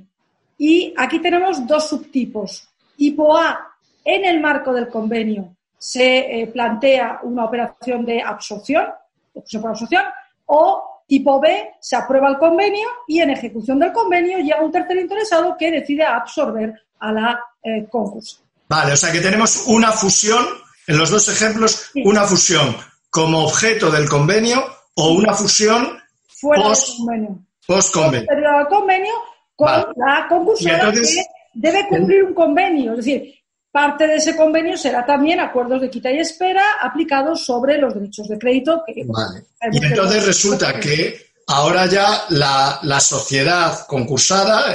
y 0.57 0.94
aquí 0.96 1.18
tenemos 1.20 1.66
dos 1.66 1.86
subtipos. 1.86 2.66
Tipo 2.96 3.36
A, 3.36 3.76
en 4.03 4.24
el 4.24 4.40
marco 4.40 4.72
del 4.72 4.88
convenio 4.88 5.55
se 5.83 6.43
eh, 6.43 6.47
plantea 6.47 7.18
una 7.24 7.45
operación 7.45 8.05
de 8.05 8.22
absorción, 8.22 8.87
de 9.35 9.59
por 9.59 9.70
absorción, 9.70 10.05
o 10.47 11.03
Tipo 11.09 11.41
B, 11.41 11.72
se 11.80 11.97
aprueba 11.97 12.28
el 12.28 12.39
convenio 12.39 12.89
y 13.09 13.18
en 13.18 13.30
ejecución 13.30 13.80
del 13.80 13.93
convenio 13.93 14.39
llega 14.39 14.62
un 14.62 14.70
tercer 14.70 14.97
interesado 14.97 15.57
que 15.59 15.72
decide 15.72 16.05
absorber 16.05 16.72
a 17.01 17.12
la 17.12 17.41
eh, 17.64 17.89
concurso. 17.91 18.39
Vale, 18.68 18.93
o 18.93 18.97
sea 18.97 19.11
que 19.11 19.20
tenemos 19.20 19.64
una 19.66 19.91
fusión, 19.91 20.47
en 20.87 20.99
los 20.99 21.11
dos 21.11 21.28
ejemplos, 21.28 21.91
una 22.05 22.22
fusión 22.22 22.76
como 23.11 23.45
objeto 23.45 23.91
del 23.91 24.09
convenio 24.09 24.64
o 24.95 25.14
una 25.14 25.35
fusión 25.35 25.99
fuera 26.28 26.68
del 26.68 26.76
convenio. 26.97 27.39
Post 27.66 27.93
convenio. 27.93 28.28
convenio 28.70 29.14
con 29.57 29.68
la 29.97 30.26
concursora 30.28 30.93
que 30.93 31.24
debe 31.55 31.89
cumplir 31.89 32.22
un 32.22 32.35
convenio. 32.35 32.93
Es 32.93 32.99
decir, 32.99 33.41
Parte 33.73 34.07
de 34.07 34.16
ese 34.16 34.37
convenio 34.37 34.77
será 34.77 35.05
también 35.07 35.41
acuerdos 35.41 35.81
de 35.81 35.89
quita 35.89 36.12
y 36.12 36.18
espera 36.18 36.62
aplicados 36.83 37.45
sobre 37.45 37.79
los 37.79 37.95
derechos 37.95 38.29
de 38.29 38.39
crédito. 38.39 38.85
vale. 39.07 39.47
Y 39.73 39.83
entonces 39.83 40.27
resulta 40.27 40.79
que 40.79 41.33
ahora 41.47 41.87
ya 41.87 42.27
la, 42.29 43.01
sociedad 43.01 43.87
concursada 43.87 44.75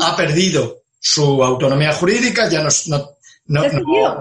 ha 0.00 0.16
perdido 0.16 0.82
su 0.98 1.42
autonomía 1.42 1.92
jurídica, 1.92 2.48
ya 2.48 2.62
no, 2.62 3.64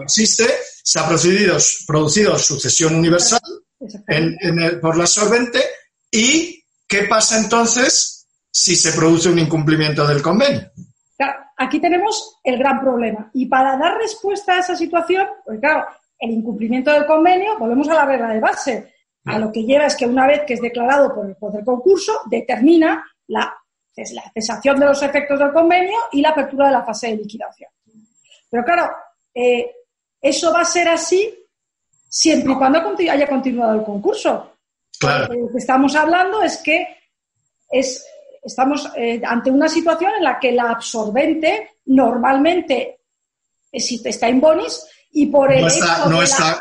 existe, 0.01 0.45
se 0.83 0.99
ha 0.99 1.07
producido, 1.07 1.57
producido 1.85 2.37
sucesión 2.39 2.95
universal 2.95 3.41
por 4.81 4.97
la 4.97 5.05
solvente 5.05 5.63
y 6.11 6.63
¿qué 6.87 7.03
pasa 7.03 7.37
entonces 7.37 8.25
si 8.49 8.75
se 8.75 8.93
produce 8.93 9.29
un 9.29 9.39
incumplimiento 9.39 10.07
del 10.07 10.21
convenio? 10.21 10.71
Aquí 11.57 11.79
tenemos 11.79 12.39
el 12.43 12.57
gran 12.57 12.79
problema. 12.79 13.29
Y 13.33 13.45
para 13.47 13.77
dar 13.77 13.97
respuesta 13.97 14.55
a 14.55 14.59
esa 14.59 14.75
situación, 14.75 15.27
pues 15.43 15.59
claro, 15.59 15.85
el 16.19 16.31
incumplimiento 16.31 16.91
del 16.91 17.05
convenio, 17.05 17.57
volvemos 17.57 17.87
a 17.89 17.95
la 17.95 18.05
regla 18.05 18.29
de 18.29 18.39
base. 18.39 18.93
A 19.25 19.39
lo 19.39 19.51
que 19.51 19.63
lleva 19.63 19.87
es 19.87 19.95
que 19.95 20.05
una 20.05 20.27
vez 20.27 20.41
que 20.45 20.53
es 20.53 20.61
declarado 20.61 21.13
por 21.13 21.25
el 21.27 21.35
poder 21.35 21.65
concurso, 21.65 22.21
determina 22.29 23.03
la, 23.27 23.57
la 23.95 24.31
cesación 24.33 24.79
de 24.79 24.85
los 24.85 25.01
efectos 25.01 25.39
del 25.39 25.51
convenio 25.51 25.97
y 26.11 26.21
la 26.21 26.29
apertura 26.29 26.67
de 26.67 26.73
la 26.73 26.83
fase 26.83 27.07
de 27.07 27.17
liquidación. 27.17 27.71
Pero 28.49 28.63
claro, 28.63 28.91
eh, 29.33 29.71
eso 30.21 30.53
va 30.53 30.61
a 30.61 30.65
ser 30.65 30.87
así 30.89 31.33
siempre 32.07 32.53
y 32.53 32.55
cuando 32.55 32.79
haya 33.11 33.27
continuado 33.27 33.73
el 33.79 33.83
concurso. 33.83 34.53
Claro. 34.99 35.33
Lo 35.33 35.49
que 35.49 35.57
estamos 35.57 35.95
hablando 35.95 36.41
es 36.41 36.57
que 36.57 36.87
es 37.69 38.05
estamos 38.45 38.89
eh, 38.95 39.21
ante 39.25 39.49
una 39.49 39.67
situación 39.67 40.11
en 40.17 40.23
la 40.23 40.39
que 40.39 40.51
la 40.51 40.71
absorbente 40.71 41.79
normalmente 41.85 42.99
está 43.71 44.27
en 44.27 44.39
bonis 44.39 44.85
y 45.11 45.25
por 45.25 45.51
el 45.51 45.61
no 45.61 45.67
está, 45.67 46.05
no 46.09 46.21
está, 46.21 46.53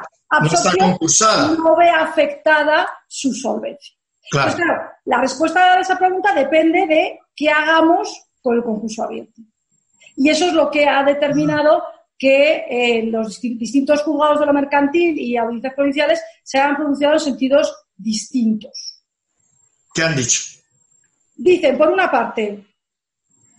no, 1.57 1.77
ve 1.77 1.89
afectada 1.89 2.89
su 3.07 3.33
solvencia. 3.33 3.95
Claro. 4.31 4.57
la 5.05 5.21
respuesta 5.21 5.75
a 5.75 5.81
esa 5.81 5.99
pregunta 5.99 6.33
depende 6.35 6.87
de 6.87 7.21
qué 7.37 7.51
hagamos 7.51 8.27
con 8.43 8.57
el 8.57 8.65
concurso 8.65 9.05
abierto. 9.05 9.43
Y 10.17 10.31
eso 10.31 10.47
es 10.47 10.55
lo 10.55 10.71
que 10.71 10.87
ha 10.87 11.05
determinado 11.05 11.85
que 12.19 12.65
eh, 12.69 13.03
los 13.07 13.41
distintos 13.41 14.03
juzgados 14.03 14.41
de 14.41 14.47
lo 14.47 14.53
mercantil 14.53 15.19
y 15.19 15.37
audiencias 15.37 15.75
provinciales 15.75 16.23
se 16.43 16.59
hayan 16.59 16.77
pronunciado 16.77 17.15
en 17.15 17.21
sentidos 17.21 17.75
distintos. 17.97 19.03
¿Qué 19.93 20.03
han 20.03 20.17
dicho? 20.17 20.54
Dicen, 21.37 21.77
por 21.77 21.89
una 21.89 22.11
parte, 22.11 22.65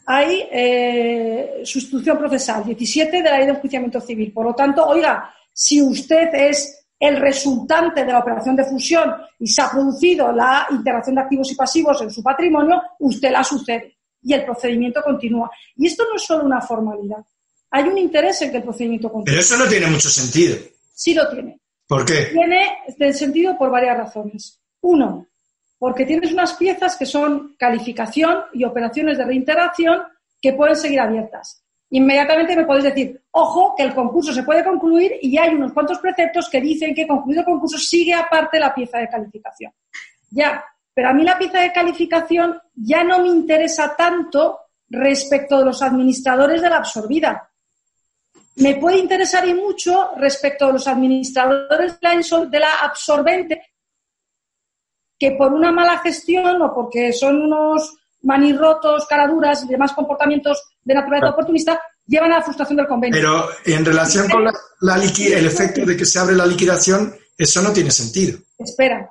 hay 0.05 0.47
eh, 0.51 1.61
sustitución 1.63 2.17
procesal, 2.17 2.63
17 2.63 3.17
de 3.17 3.23
la 3.23 3.37
ley 3.37 3.47
de 3.47 3.53
enjuiciamiento 3.53 3.99
civil. 3.99 4.31
Por 4.31 4.45
lo 4.45 4.53
tanto, 4.53 4.85
oiga, 4.85 5.33
si 5.51 5.81
usted 5.81 6.33
es 6.33 6.85
el 6.99 7.17
resultante 7.17 8.05
de 8.05 8.11
la 8.11 8.19
operación 8.19 8.55
de 8.55 8.63
fusión 8.63 9.13
y 9.39 9.47
se 9.47 9.61
ha 9.61 9.69
producido 9.69 10.31
la 10.31 10.67
integración 10.71 11.15
de 11.15 11.21
activos 11.21 11.51
y 11.51 11.55
pasivos 11.55 12.01
en 12.01 12.11
su 12.11 12.23
patrimonio, 12.23 12.81
usted 12.99 13.31
la 13.31 13.43
sucede 13.43 13.97
y 14.21 14.33
el 14.33 14.45
procedimiento 14.45 15.01
continúa. 15.03 15.49
Y 15.75 15.87
esto 15.87 16.03
no 16.09 16.15
es 16.15 16.23
solo 16.23 16.45
una 16.45 16.61
formalidad. 16.61 17.23
Hay 17.71 17.83
un 17.83 17.97
interés 17.97 18.41
en 18.41 18.51
que 18.51 18.57
el 18.57 18.63
procedimiento 18.63 19.11
continúe. 19.11 19.31
Pero 19.31 19.41
eso 19.41 19.57
no 19.57 19.67
tiene 19.67 19.87
mucho 19.87 20.09
sentido. 20.09 20.55
Sí 20.93 21.13
lo 21.13 21.29
tiene. 21.29 21.59
¿Por 21.87 22.05
qué? 22.05 22.31
Tiene 22.31 23.13
sentido 23.13 23.57
por 23.57 23.69
varias 23.69 23.97
razones. 23.97 24.59
Uno, 24.81 25.27
porque 25.77 26.05
tienes 26.05 26.31
unas 26.31 26.53
piezas 26.53 26.95
que 26.95 27.05
son 27.05 27.55
calificación 27.57 28.45
y 28.53 28.63
operaciones 28.63 29.17
de 29.17 29.25
reintegración 29.25 30.01
que 30.41 30.53
pueden 30.53 30.75
seguir 30.75 30.99
abiertas. 30.99 31.63
Inmediatamente 31.89 32.55
me 32.55 32.65
podéis 32.65 32.85
decir, 32.85 33.21
ojo, 33.31 33.75
que 33.75 33.83
el 33.83 33.93
concurso 33.93 34.33
se 34.33 34.43
puede 34.43 34.63
concluir 34.63 35.13
y 35.21 35.37
hay 35.37 35.53
unos 35.53 35.71
cuantos 35.71 35.99
preceptos 35.99 36.49
que 36.49 36.59
dicen 36.59 36.95
que 36.95 37.07
concluido 37.07 37.41
el 37.41 37.45
concurso 37.45 37.77
sigue 37.77 38.13
aparte 38.13 38.59
la 38.59 38.73
pieza 38.73 38.97
de 38.97 39.09
calificación. 39.09 39.71
Ya, 40.31 40.63
pero 40.93 41.09
a 41.09 41.13
mí 41.13 41.23
la 41.23 41.37
pieza 41.37 41.59
de 41.59 41.71
calificación 41.71 42.59
ya 42.73 43.03
no 43.03 43.19
me 43.19 43.27
interesa 43.27 43.95
tanto 43.95 44.59
respecto 44.89 45.59
de 45.59 45.65
los 45.65 45.81
administradores 45.81 46.61
de 46.61 46.69
la 46.69 46.77
absorbida. 46.77 47.49
Me 48.57 48.75
puede 48.75 48.97
interesar 48.97 49.47
y 49.47 49.53
mucho 49.53 50.11
respecto 50.17 50.67
de 50.67 50.73
los 50.73 50.87
administradores 50.87 51.99
de 51.99 52.59
la 52.59 52.75
absorbente 52.81 53.74
que 55.17 55.31
por 55.31 55.53
una 55.53 55.71
mala 55.71 55.99
gestión 55.99 56.61
o 56.61 56.73
porque 56.73 57.13
son 57.13 57.41
unos 57.43 57.95
manirrotos, 58.23 59.05
caraduras 59.07 59.63
y 59.63 59.67
demás 59.67 59.93
comportamientos 59.93 60.61
de 60.83 60.93
naturaleza 60.93 61.31
oportunista, 61.31 61.79
llevan 62.05 62.31
a 62.33 62.37
la 62.37 62.43
frustración 62.43 62.77
del 62.77 62.87
convenio. 62.87 63.19
Pero 63.19 63.49
en 63.65 63.85
relación 63.85 64.29
con 64.29 64.43
la, 64.43 64.51
el 64.95 65.45
efecto 65.45 65.85
de 65.85 65.95
que 65.95 66.05
se 66.05 66.19
abre 66.19 66.35
la 66.35 66.45
liquidación, 66.45 67.15
eso 67.37 67.61
no 67.61 67.71
tiene 67.71 67.91
sentido. 67.91 68.39
Espera. 68.57 69.09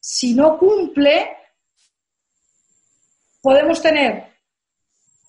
Si 0.00 0.34
no 0.34 0.58
cumple, 0.58 1.36
podemos 3.42 3.80
tener 3.82 4.24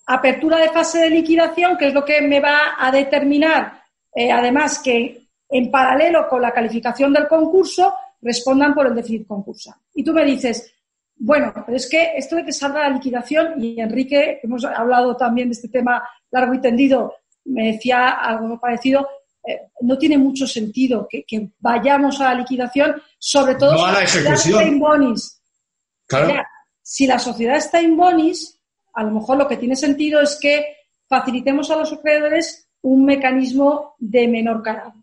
apertura 0.06 0.58
de 0.58 0.70
fase 0.70 1.00
de 1.00 1.10
liquidación, 1.10 1.76
que 1.76 1.88
es 1.88 1.94
lo 1.94 2.04
que 2.04 2.22
me 2.22 2.40
va 2.40 2.74
a 2.78 2.90
determinar, 2.90 3.82
eh, 4.14 4.32
además, 4.32 4.78
que 4.78 5.28
en 5.50 5.70
paralelo 5.70 6.28
con 6.28 6.40
la 6.40 6.52
calificación 6.52 7.12
del 7.12 7.28
concurso, 7.28 7.94
respondan 8.20 8.74
por 8.74 8.86
el 8.86 8.94
déficit 8.94 9.26
concursal. 9.26 9.74
Y 9.94 10.04
tú 10.04 10.12
me 10.12 10.24
dices, 10.24 10.72
Bueno, 11.16 11.52
pero 11.66 11.76
es 11.76 11.88
que 11.88 12.12
esto 12.16 12.36
de 12.36 12.44
que 12.44 12.52
salga 12.52 12.88
la 12.88 12.94
liquidación, 12.94 13.62
y 13.62 13.80
Enrique, 13.80 14.40
hemos 14.42 14.64
hablado 14.64 15.16
también 15.16 15.48
de 15.48 15.54
este 15.54 15.68
tema 15.68 16.08
largo 16.30 16.54
y 16.54 16.60
tendido, 16.60 17.14
me 17.44 17.72
decía 17.72 18.10
algo 18.10 18.60
parecido, 18.60 19.08
eh, 19.44 19.70
no 19.80 19.96
tiene 19.96 20.18
mucho 20.18 20.46
sentido 20.46 21.08
que, 21.08 21.24
vayamos 21.58 22.20
a 22.20 22.24
la 22.24 22.34
liquidación, 22.34 23.00
sobre 23.18 23.54
todo 23.54 23.76
si 23.76 23.92
la, 23.92 24.06
sociedad 24.06 24.34
está 24.34 24.62
in 24.64 24.78
bonis. 24.78 25.42
si 26.82 27.06
la 27.06 27.18
sociedad 27.18 27.56
está 27.56 27.80
in 27.80 27.96
bonis, 27.96 28.60
a 28.92 29.02
lo 29.02 29.10
mejor 29.12 29.38
lo 29.38 29.48
que 29.48 29.56
tiene 29.56 29.76
sentido 29.76 30.20
es 30.20 30.38
que 30.40 30.76
facilitemos 31.08 31.70
a 31.70 31.76
los 31.76 31.92
acreedores 31.92 32.68
un 32.82 33.04
mecanismo 33.04 33.94
de 33.98 34.28
menor 34.28 34.62
calado. 34.62 34.94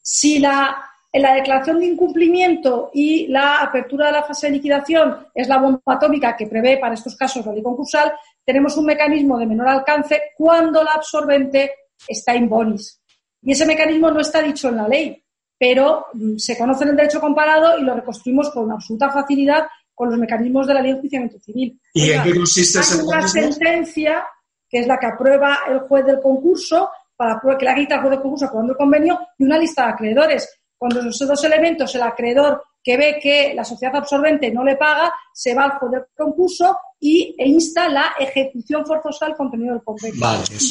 Si 0.00 0.38
la, 0.38 0.76
en 1.16 1.22
la 1.22 1.34
declaración 1.34 1.78
de 1.78 1.86
incumplimiento 1.86 2.90
y 2.92 3.26
la 3.28 3.62
apertura 3.62 4.08
de 4.08 4.12
la 4.12 4.22
fase 4.22 4.48
de 4.48 4.52
liquidación 4.52 5.26
es 5.34 5.48
la 5.48 5.56
bomba 5.56 5.80
atómica 5.86 6.36
que 6.36 6.46
prevé 6.46 6.76
para 6.76 6.92
estos 6.92 7.16
casos 7.16 7.46
la 7.46 7.54
ley 7.54 7.62
concursal, 7.62 8.12
tenemos 8.44 8.76
un 8.76 8.84
mecanismo 8.84 9.38
de 9.38 9.46
menor 9.46 9.66
alcance 9.66 10.20
cuando 10.36 10.84
la 10.84 10.90
absorbente 10.90 11.72
está 12.06 12.36
in 12.36 12.50
bonis. 12.50 13.00
Y 13.40 13.52
ese 13.52 13.64
mecanismo 13.64 14.10
no 14.10 14.20
está 14.20 14.42
dicho 14.42 14.68
en 14.68 14.76
la 14.76 14.86
ley, 14.86 15.24
pero 15.58 16.04
mm, 16.12 16.36
se 16.36 16.58
conoce 16.58 16.84
en 16.84 16.90
el 16.90 16.96
derecho 16.96 17.18
comparado 17.18 17.78
y 17.78 17.82
lo 17.82 17.94
reconstruimos 17.94 18.50
con 18.50 18.70
absoluta 18.70 19.10
facilidad 19.10 19.66
con 19.94 20.10
los 20.10 20.18
mecanismos 20.18 20.66
de 20.66 20.74
la 20.74 20.82
ley 20.82 20.90
de 20.90 20.96
enjuiciamiento 20.98 21.38
civil. 21.38 21.80
¿Y 21.94 22.10
en 22.10 22.22
qué 22.24 22.34
consiste 22.34 22.80
ese 22.80 23.02
mecanismo? 23.02 23.18
una 23.18 23.26
sentencia 23.26 24.26
que 24.68 24.80
es 24.80 24.86
la 24.86 24.98
que 24.98 25.06
aprueba 25.06 25.60
el 25.70 25.78
juez 25.78 26.04
del 26.04 26.20
concurso, 26.20 26.90
para 27.16 27.40
que 27.58 27.64
la 27.64 27.74
quita 27.74 27.94
el 27.94 28.00
juez 28.02 28.10
del 28.10 28.20
concurso 28.20 28.44
aprobando 28.44 28.74
el 28.74 28.76
convenio, 28.76 29.18
y 29.38 29.44
una 29.44 29.56
lista 29.56 29.86
de 29.86 29.92
acreedores. 29.92 30.60
Cuando 30.78 31.00
esos 31.00 31.26
dos 31.26 31.42
elementos, 31.44 31.94
el 31.94 32.02
acreedor 32.02 32.62
que 32.82 32.96
ve 32.96 33.18
que 33.20 33.52
la 33.54 33.64
sociedad 33.64 33.96
absorbente 33.96 34.50
no 34.50 34.62
le 34.62 34.76
paga, 34.76 35.12
se 35.32 35.54
va 35.54 35.64
al 35.64 35.90
del 35.90 36.04
concurso 36.16 36.78
y, 37.00 37.34
e 37.36 37.48
insta 37.48 37.88
la 37.88 38.14
ejecución 38.18 38.86
forzosa 38.86 39.26
del 39.26 39.34
contenido 39.34 39.74
del 39.74 39.82
convenio. 39.82 40.20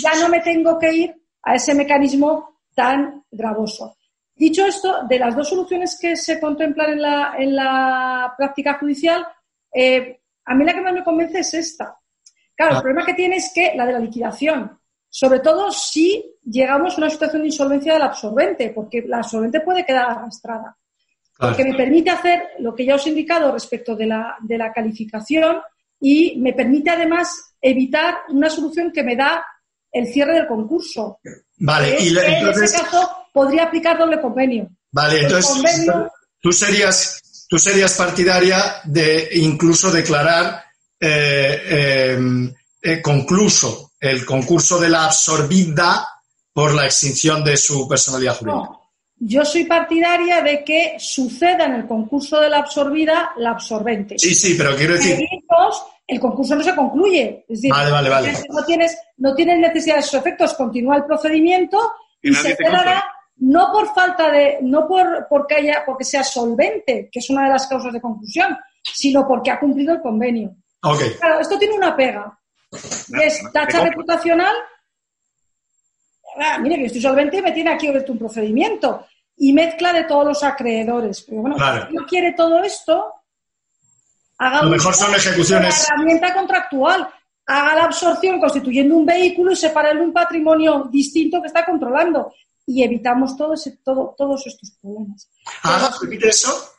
ya 0.01 0.15
no 0.21 0.29
me 0.29 0.39
tengo 0.39 0.79
que 0.79 0.93
ir 0.93 1.15
a 1.43 1.55
ese 1.55 1.75
mecanismo 1.75 2.61
tan 2.73 3.23
gravoso. 3.29 3.97
Dicho 4.33 4.65
esto, 4.65 5.03
de 5.07 5.19
las 5.19 5.35
dos 5.35 5.49
soluciones 5.49 5.97
que 5.99 6.15
se 6.15 6.39
contemplan 6.39 6.93
en 6.93 7.01
la, 7.01 7.35
en 7.37 7.55
la 7.55 8.33
práctica 8.37 8.77
judicial, 8.77 9.25
eh, 9.73 10.21
a 10.45 10.55
mí 10.55 10.65
la 10.65 10.73
que 10.73 10.81
más 10.81 10.93
me 10.93 11.03
convence 11.03 11.39
es 11.39 11.53
esta. 11.53 11.97
Claro, 12.55 12.71
el 12.71 12.77
ah. 12.77 12.81
problema 12.81 13.05
que 13.05 13.13
tiene 13.13 13.37
es 13.37 13.51
que 13.53 13.73
la 13.75 13.85
de 13.85 13.93
la 13.93 13.99
liquidación, 13.99 14.79
sobre 15.17 15.39
todo 15.39 15.71
si 15.71 16.25
llegamos 16.43 16.93
a 16.93 16.97
una 16.97 17.09
situación 17.09 17.43
de 17.43 17.47
insolvencia 17.47 17.93
del 17.93 18.01
absorbente, 18.01 18.73
porque 18.75 19.01
la 19.07 19.19
absorbente 19.19 19.61
puede 19.61 19.85
quedar 19.85 20.09
arrastrada. 20.09 20.75
Porque 21.37 21.63
me 21.63 21.73
permite 21.73 22.09
hacer 22.09 22.43
lo 22.59 22.75
que 22.75 22.85
ya 22.85 22.95
os 22.95 23.05
he 23.05 23.11
indicado 23.11 23.49
respecto 23.53 23.95
de 23.95 24.07
la, 24.07 24.35
de 24.41 24.57
la 24.57 24.73
calificación 24.73 25.61
y 26.01 26.35
me 26.41 26.51
permite 26.51 26.89
además 26.89 27.29
evitar 27.61 28.23
una 28.27 28.49
solución 28.49 28.91
que 28.91 29.03
me 29.03 29.15
da 29.15 29.41
el 29.89 30.05
cierre 30.07 30.33
del 30.33 30.47
concurso. 30.47 31.19
Vale, 31.59 31.95
y 31.97 32.09
en 32.09 32.49
ese 32.49 32.77
caso 32.77 33.09
podría 33.31 33.63
aplicar 33.63 33.97
doble 33.97 34.19
convenio. 34.19 34.69
Vale, 34.91 35.21
entonces 35.21 35.87
tú 36.41 36.51
serías 36.51 37.47
tú 37.47 37.57
serías 37.57 37.93
partidaria 37.93 38.81
de 38.83 39.29
incluso 39.35 39.89
declarar 39.91 40.61
eh, 40.99 42.15
em, 42.17 42.53
eh, 42.81 43.01
concluso 43.01 43.84
el 43.99 44.25
concurso 44.25 44.79
de 44.79 44.89
la 44.89 45.05
absorbida 45.05 46.07
por 46.53 46.73
la 46.73 46.85
extinción 46.85 47.43
de 47.43 47.57
su 47.57 47.87
personalidad 47.87 48.37
jurídica. 48.37 48.69
No, 48.69 48.81
yo 49.17 49.45
soy 49.45 49.65
partidaria 49.65 50.41
de 50.41 50.63
que 50.63 50.95
suceda 50.99 51.65
en 51.65 51.73
el 51.75 51.87
concurso 51.87 52.39
de 52.39 52.49
la 52.49 52.59
absorbida 52.59 53.31
la 53.37 53.51
absorbente. 53.51 54.17
Sí, 54.17 54.35
sí, 54.35 54.55
pero 54.57 54.75
quiero 54.75 54.93
decir 54.95 55.19
el 56.07 56.19
concurso 56.19 56.55
no 56.55 56.63
se 56.63 56.75
concluye. 56.75 57.45
Es 57.47 57.61
decir, 57.61 57.71
No, 58.49 58.63
tienes, 58.65 58.97
no 59.17 59.33
tienes 59.33 59.59
necesidad 59.59 59.95
de 59.95 60.01
esos 60.01 60.13
efectos, 60.15 60.53
continúa 60.53 60.97
el 60.97 61.05
procedimiento 61.05 61.93
y, 62.21 62.33
se 62.33 62.55
quedará 62.55 63.03
no 63.37 63.71
por 63.71 63.93
falta 63.93 64.31
de, 64.31 64.59
no 64.61 64.87
por 64.87 65.27
porque 65.29 65.55
haya, 65.55 65.83
porque 65.85 66.03
sea 66.03 66.23
solvente, 66.23 67.09
que 67.11 67.19
es 67.19 67.29
una 67.29 67.43
de 67.43 67.49
las 67.49 67.67
causas 67.67 67.91
de 67.91 68.01
conclusión, 68.01 68.57
sino 68.81 69.27
porque 69.27 69.51
ha 69.51 69.59
cumplido 69.59 69.93
el 69.93 70.01
convenio. 70.01 70.55
Claro, 71.19 71.39
esto 71.39 71.57
tiene 71.57 71.73
una 71.73 71.95
pega. 71.95 72.39
Es 72.71 73.41
tacha 73.53 73.83
reputacional. 73.83 74.55
Ah, 76.37 76.57
mire, 76.59 76.77
que 76.77 76.85
estoy 76.85 77.01
solvente 77.01 77.37
y 77.37 77.41
me 77.41 77.51
tiene 77.51 77.71
aquí 77.71 77.87
un 77.87 78.17
procedimiento. 78.19 79.05
Y 79.37 79.53
mezcla 79.53 79.91
de 79.93 80.05
todos 80.05 80.25
los 80.25 80.43
acreedores. 80.43 81.21
Pero 81.21 81.41
bueno, 81.41 81.57
si 81.57 81.93
no 81.93 82.05
quiere 82.05 82.33
todo 82.33 82.63
esto, 82.63 83.13
Haga 84.37 84.63
Lo 84.63 84.69
mejor 84.69 84.93
son 84.93 85.13
ejecuciones. 85.13 85.87
herramienta 85.89 86.33
contractual. 86.33 87.09
Haga 87.47 87.75
la 87.75 87.83
absorción 87.85 88.39
constituyendo 88.39 88.95
un 88.97 89.05
vehículo 89.05 89.51
y 89.51 89.55
separarle 89.55 90.01
un 90.01 90.11
patrimonio 90.11 90.89
distinto 90.91 91.41
que 91.41 91.47
está 91.47 91.65
controlando. 91.65 92.33
Y 92.65 92.83
evitamos 92.83 93.37
todo 93.37 93.53
todo, 93.83 94.15
todos 94.17 94.47
estos 94.47 94.71
problemas. 94.81 95.29
¿Haga? 95.61 95.91
¿Repite 96.01 96.29
eso? 96.29 96.74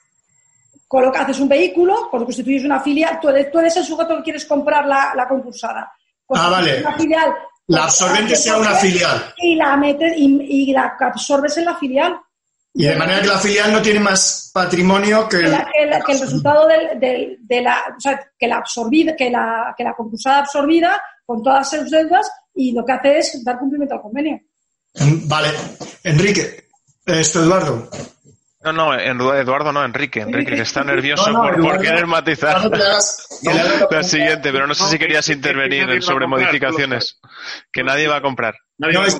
Coloca, 0.88 1.22
haces 1.22 1.40
un 1.40 1.48
vehículo, 1.48 2.08
cuando 2.10 2.26
constituyes 2.26 2.64
una 2.64 2.80
filial, 2.80 3.18
tú 3.20 3.28
eres, 3.28 3.76
el 3.76 3.84
sujeto 3.84 4.16
que 4.16 4.22
quieres 4.22 4.44
comprar 4.44 4.86
la, 4.86 5.12
la 5.16 5.26
concursada. 5.26 5.92
ah, 6.30 6.48
vale. 6.48 6.80
Una 6.80 6.96
filial, 6.96 7.34
la 7.68 7.84
absorbente 7.84 8.36
sea 8.36 8.58
una 8.58 8.74
filial. 8.74 9.34
Y 9.38 9.56
la 9.56 9.76
metes 9.76 10.12
y, 10.16 10.68
y 10.68 10.72
la 10.72 10.96
absorbes 11.00 11.56
en 11.58 11.64
la 11.64 11.76
filial. 11.76 12.16
Y 12.72 12.84
de 12.84 12.94
manera 12.94 13.22
que 13.22 13.28
la 13.28 13.38
filial 13.38 13.72
no 13.72 13.82
tiene 13.82 14.00
más 14.00 14.50
patrimonio 14.52 15.26
que 15.28 15.38
el, 15.38 15.50
que, 16.04 16.12
el 16.12 16.20
resultado 16.20 16.68
de, 16.68 17.38
de, 17.40 17.62
la, 17.62 17.94
o 17.96 18.00
sea, 18.00 18.20
que 18.38 18.46
la 18.46 18.58
absorbida, 18.58 19.16
que 19.16 19.30
la, 19.30 19.74
que 19.76 19.82
la 19.82 19.94
concursada 19.94 20.40
absorbida 20.40 21.02
con 21.24 21.42
todas 21.42 21.68
sus 21.70 21.90
deudas 21.90 22.30
y 22.54 22.72
lo 22.72 22.84
que 22.84 22.92
hace 22.92 23.18
es 23.18 23.42
dar 23.42 23.58
cumplimiento 23.58 23.94
al 23.94 24.02
convenio. 24.02 24.40
Vale. 25.24 25.48
Enrique, 26.04 26.68
esto 27.06 27.42
Eduardo. 27.42 27.88
No, 28.60 28.72
no, 28.72 28.94
Eduardo 29.34 29.72
no, 29.72 29.84
Enrique. 29.84 30.20
Enrique, 30.20 30.56
que 30.56 30.62
está 30.62 30.82
nervioso 30.84 31.32
por, 31.32 31.80
querer 31.80 32.06
matizar 32.06 32.70
la 33.90 34.02
siguiente, 34.02 34.50
pero 34.52 34.66
no 34.66 34.74
sé 34.74 34.84
si 34.86 34.98
querías 34.98 35.28
intervenir 35.28 36.02
sobre 36.02 36.26
modificaciones. 36.26 37.20
Que 37.72 37.84
nadie 37.84 38.08
va 38.08 38.16
a 38.16 38.22
comprar. 38.22 38.54
No, 38.78 39.06
es 39.06 39.16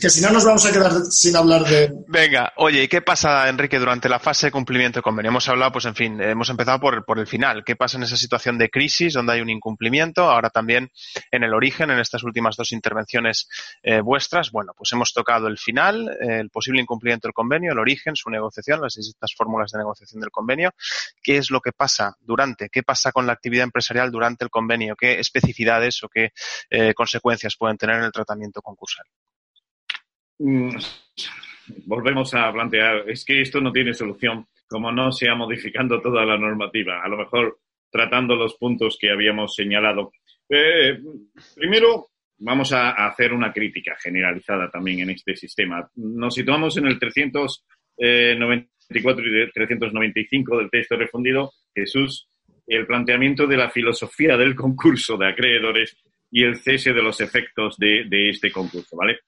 que, 0.00 0.10
si, 0.10 0.20
no 0.22 0.30
nos 0.30 0.44
vamos 0.44 0.64
a 0.64 0.70
quedar 0.70 0.92
sin 1.10 1.34
hablar 1.34 1.64
de... 1.64 1.92
Venga, 2.06 2.52
oye, 2.56 2.84
¿y 2.84 2.88
qué 2.88 3.02
pasa, 3.02 3.48
Enrique, 3.48 3.80
durante 3.80 4.08
la 4.08 4.20
fase 4.20 4.46
de 4.46 4.52
cumplimiento 4.52 5.00
de 5.00 5.02
convenio? 5.02 5.30
Hemos 5.30 5.48
hablado, 5.48 5.72
pues 5.72 5.86
en 5.86 5.96
fin, 5.96 6.20
hemos 6.20 6.48
empezado 6.50 6.78
por, 6.78 7.04
por 7.04 7.18
el 7.18 7.26
final. 7.26 7.64
¿Qué 7.64 7.74
pasa 7.74 7.96
en 7.96 8.04
esa 8.04 8.16
situación 8.16 8.56
de 8.56 8.70
crisis 8.70 9.14
donde 9.14 9.32
hay 9.32 9.40
un 9.40 9.50
incumplimiento? 9.50 10.30
Ahora 10.30 10.50
también 10.50 10.92
en 11.32 11.42
el 11.42 11.52
origen, 11.52 11.90
en 11.90 11.98
estas 11.98 12.22
últimas 12.22 12.54
dos 12.54 12.70
intervenciones 12.70 13.48
eh, 13.82 14.00
vuestras, 14.00 14.52
bueno, 14.52 14.72
pues 14.76 14.92
hemos 14.92 15.12
tocado 15.12 15.48
el 15.48 15.58
final, 15.58 16.16
el 16.20 16.48
posible 16.50 16.80
incumplimiento 16.80 17.26
del 17.26 17.34
convenio, 17.34 17.72
el 17.72 17.78
origen, 17.80 18.14
su 18.14 18.30
negociación, 18.30 18.80
las 18.80 18.94
distintas 18.94 19.34
fórmulas 19.36 19.72
de 19.72 19.78
negociación 19.78 20.20
del 20.20 20.30
convenio. 20.30 20.70
¿Qué 21.20 21.38
es 21.38 21.50
lo 21.50 21.60
que 21.60 21.72
pasa 21.72 22.14
durante? 22.20 22.68
¿Qué 22.68 22.84
pasa 22.84 23.10
con 23.10 23.26
la 23.26 23.32
actividad 23.32 23.64
empresarial 23.64 24.12
durante 24.12 24.44
el 24.44 24.50
convenio? 24.50 24.94
¿Qué 24.94 25.18
especificidades 25.18 26.04
o 26.04 26.08
qué 26.08 26.30
eh, 26.70 26.94
consecuencias 26.94 27.56
pueden 27.58 27.76
tener 27.76 27.96
en 27.96 28.04
el 28.04 28.12
tratamiento? 28.12 28.43
Concursal. 28.52 29.06
Mm, 30.38 30.76
volvemos 31.86 32.34
a 32.34 32.52
plantear, 32.52 33.08
es 33.08 33.24
que 33.24 33.40
esto 33.40 33.60
no 33.60 33.72
tiene 33.72 33.94
solución 33.94 34.46
como 34.68 34.90
no 34.90 35.12
sea 35.12 35.34
modificando 35.34 36.00
toda 36.00 36.24
la 36.24 36.36
normativa, 36.36 37.02
a 37.02 37.08
lo 37.08 37.18
mejor 37.18 37.60
tratando 37.90 38.34
los 38.34 38.56
puntos 38.56 38.96
que 39.00 39.10
habíamos 39.10 39.54
señalado. 39.54 40.10
Eh, 40.48 40.98
primero, 41.54 42.08
vamos 42.38 42.72
a 42.72 42.90
hacer 43.06 43.32
una 43.32 43.52
crítica 43.52 43.96
generalizada 44.02 44.68
también 44.70 45.00
en 45.00 45.10
este 45.10 45.36
sistema. 45.36 45.88
Nos 45.94 46.34
situamos 46.34 46.76
en 46.76 46.86
el 46.86 46.98
394 46.98 49.24
y 49.24 49.52
395 49.52 50.58
del 50.58 50.70
texto 50.70 50.96
refundido. 50.96 51.52
Jesús, 51.74 52.28
el 52.66 52.86
planteamiento 52.86 53.46
de 53.46 53.56
la 53.56 53.70
filosofía 53.70 54.36
del 54.36 54.56
concurso 54.56 55.16
de 55.16 55.28
acreedores 55.28 55.96
y 56.34 56.42
el 56.42 56.56
cese 56.56 56.92
de 56.92 57.00
los 57.00 57.20
efectos 57.20 57.76
de, 57.78 58.28
este 58.28 58.50
concurso, 58.50 58.96
¿vale? 58.96 59.20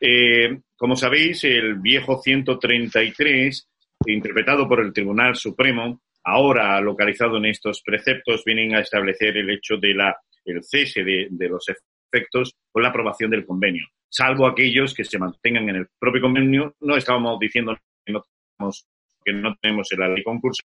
Eh, 0.00 0.56
como 0.76 0.94
sabéis, 0.94 1.42
el 1.42 1.80
viejo 1.80 2.22
133, 2.22 3.68
interpretado 4.06 4.68
por 4.68 4.80
el 4.80 4.92
Tribunal 4.92 5.34
Supremo, 5.34 6.00
ahora 6.22 6.80
localizado 6.80 7.38
en 7.38 7.46
estos 7.46 7.82
preceptos, 7.84 8.44
vienen 8.44 8.76
a 8.76 8.80
establecer 8.82 9.36
el 9.36 9.50
hecho 9.50 9.78
de 9.78 9.94
la, 9.94 10.16
el 10.44 10.62
cese 10.62 11.02
de, 11.02 11.48
los 11.48 11.66
efectos 11.68 12.54
con 12.70 12.84
la 12.84 12.90
aprobación 12.90 13.32
del 13.32 13.44
convenio, 13.44 13.88
salvo 14.08 14.46
aquellos 14.46 14.94
que 14.94 15.04
se 15.04 15.18
mantengan 15.18 15.68
en 15.70 15.76
el 15.76 15.88
propio 15.98 16.22
convenio. 16.22 16.76
No 16.82 16.96
estábamos 16.96 17.36
diciendo 17.40 17.76
que 18.06 18.12
no 18.12 18.22
tenemos, 18.56 18.86
que 19.24 19.32
no 19.32 19.56
tenemos 19.60 19.88
la 19.98 20.06
ley 20.06 20.22
concurso 20.22 20.62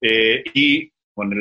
eh, 0.00 0.42
y 0.54 0.90
con 1.12 1.30
el 1.30 1.40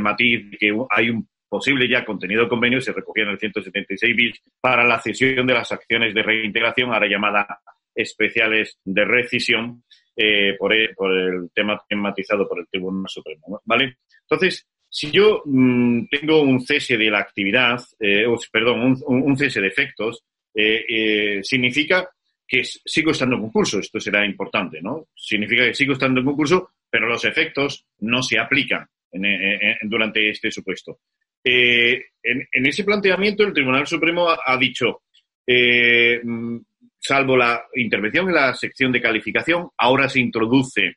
matiz 0.00 0.50
de 0.50 0.56
que 0.58 0.76
hay 0.90 1.10
un 1.10 1.28
posible 1.48 1.88
ya 1.88 2.04
contenido 2.04 2.48
convenio 2.48 2.80
se 2.80 2.92
recogía 2.92 3.24
en 3.24 3.30
el 3.30 3.38
176 3.38 4.16
bis 4.16 4.42
para 4.60 4.84
la 4.84 5.00
cesión 5.00 5.46
de 5.46 5.54
las 5.54 5.72
acciones 5.72 6.14
de 6.14 6.22
reintegración, 6.22 6.92
ahora 6.92 7.08
llamada 7.08 7.60
especiales 7.94 8.78
de 8.84 9.04
rescisión, 9.04 9.84
eh, 10.16 10.54
por, 10.58 10.72
el, 10.72 10.94
por, 10.94 11.12
el, 11.12 11.50
tema 11.54 11.82
tematizado 11.88 12.48
por 12.48 12.58
el 12.58 12.68
Tribunal 12.68 13.08
Supremo. 13.08 13.60
¿Vale? 13.64 13.98
Entonces, 14.22 14.66
si 14.88 15.10
yo 15.10 15.42
mmm, 15.44 16.06
tengo 16.10 16.40
un 16.40 16.60
cese 16.60 16.96
de 16.96 17.10
la 17.10 17.18
actividad, 17.18 17.80
eh, 18.00 18.24
perdón, 18.50 18.80
un, 19.06 19.22
un, 19.22 19.36
cese 19.36 19.60
de 19.60 19.68
efectos, 19.68 20.24
eh, 20.54 20.84
eh, 20.88 21.40
significa 21.42 22.08
que 22.48 22.64
sigo 22.64 23.10
estando 23.10 23.36
en 23.36 23.42
concurso. 23.42 23.78
Esto 23.78 24.00
será 24.00 24.24
importante, 24.24 24.80
¿no? 24.80 25.08
Significa 25.14 25.64
que 25.64 25.74
sigo 25.74 25.92
estando 25.92 26.20
en 26.20 26.26
concurso, 26.26 26.70
pero 26.88 27.08
los 27.08 27.24
efectos 27.24 27.86
no 27.98 28.22
se 28.22 28.38
aplican 28.38 28.86
en, 29.12 29.24
en, 29.24 29.76
durante 29.82 30.30
este 30.30 30.50
supuesto. 30.50 31.00
En, 31.48 32.48
en, 32.50 32.66
ese 32.66 32.82
planteamiento, 32.82 33.44
el 33.44 33.52
Tribunal 33.52 33.86
Supremo 33.86 34.28
ha, 34.28 34.56
dicho, 34.56 35.02
mm, 35.46 36.56
salvo 36.98 37.36
la 37.36 37.64
intervención 37.74 38.28
en 38.28 38.34
la 38.34 38.54
sección 38.54 38.90
de 38.90 39.00
calificación, 39.00 39.68
ahora 39.78 40.08
se 40.08 40.20
introduce 40.20 40.96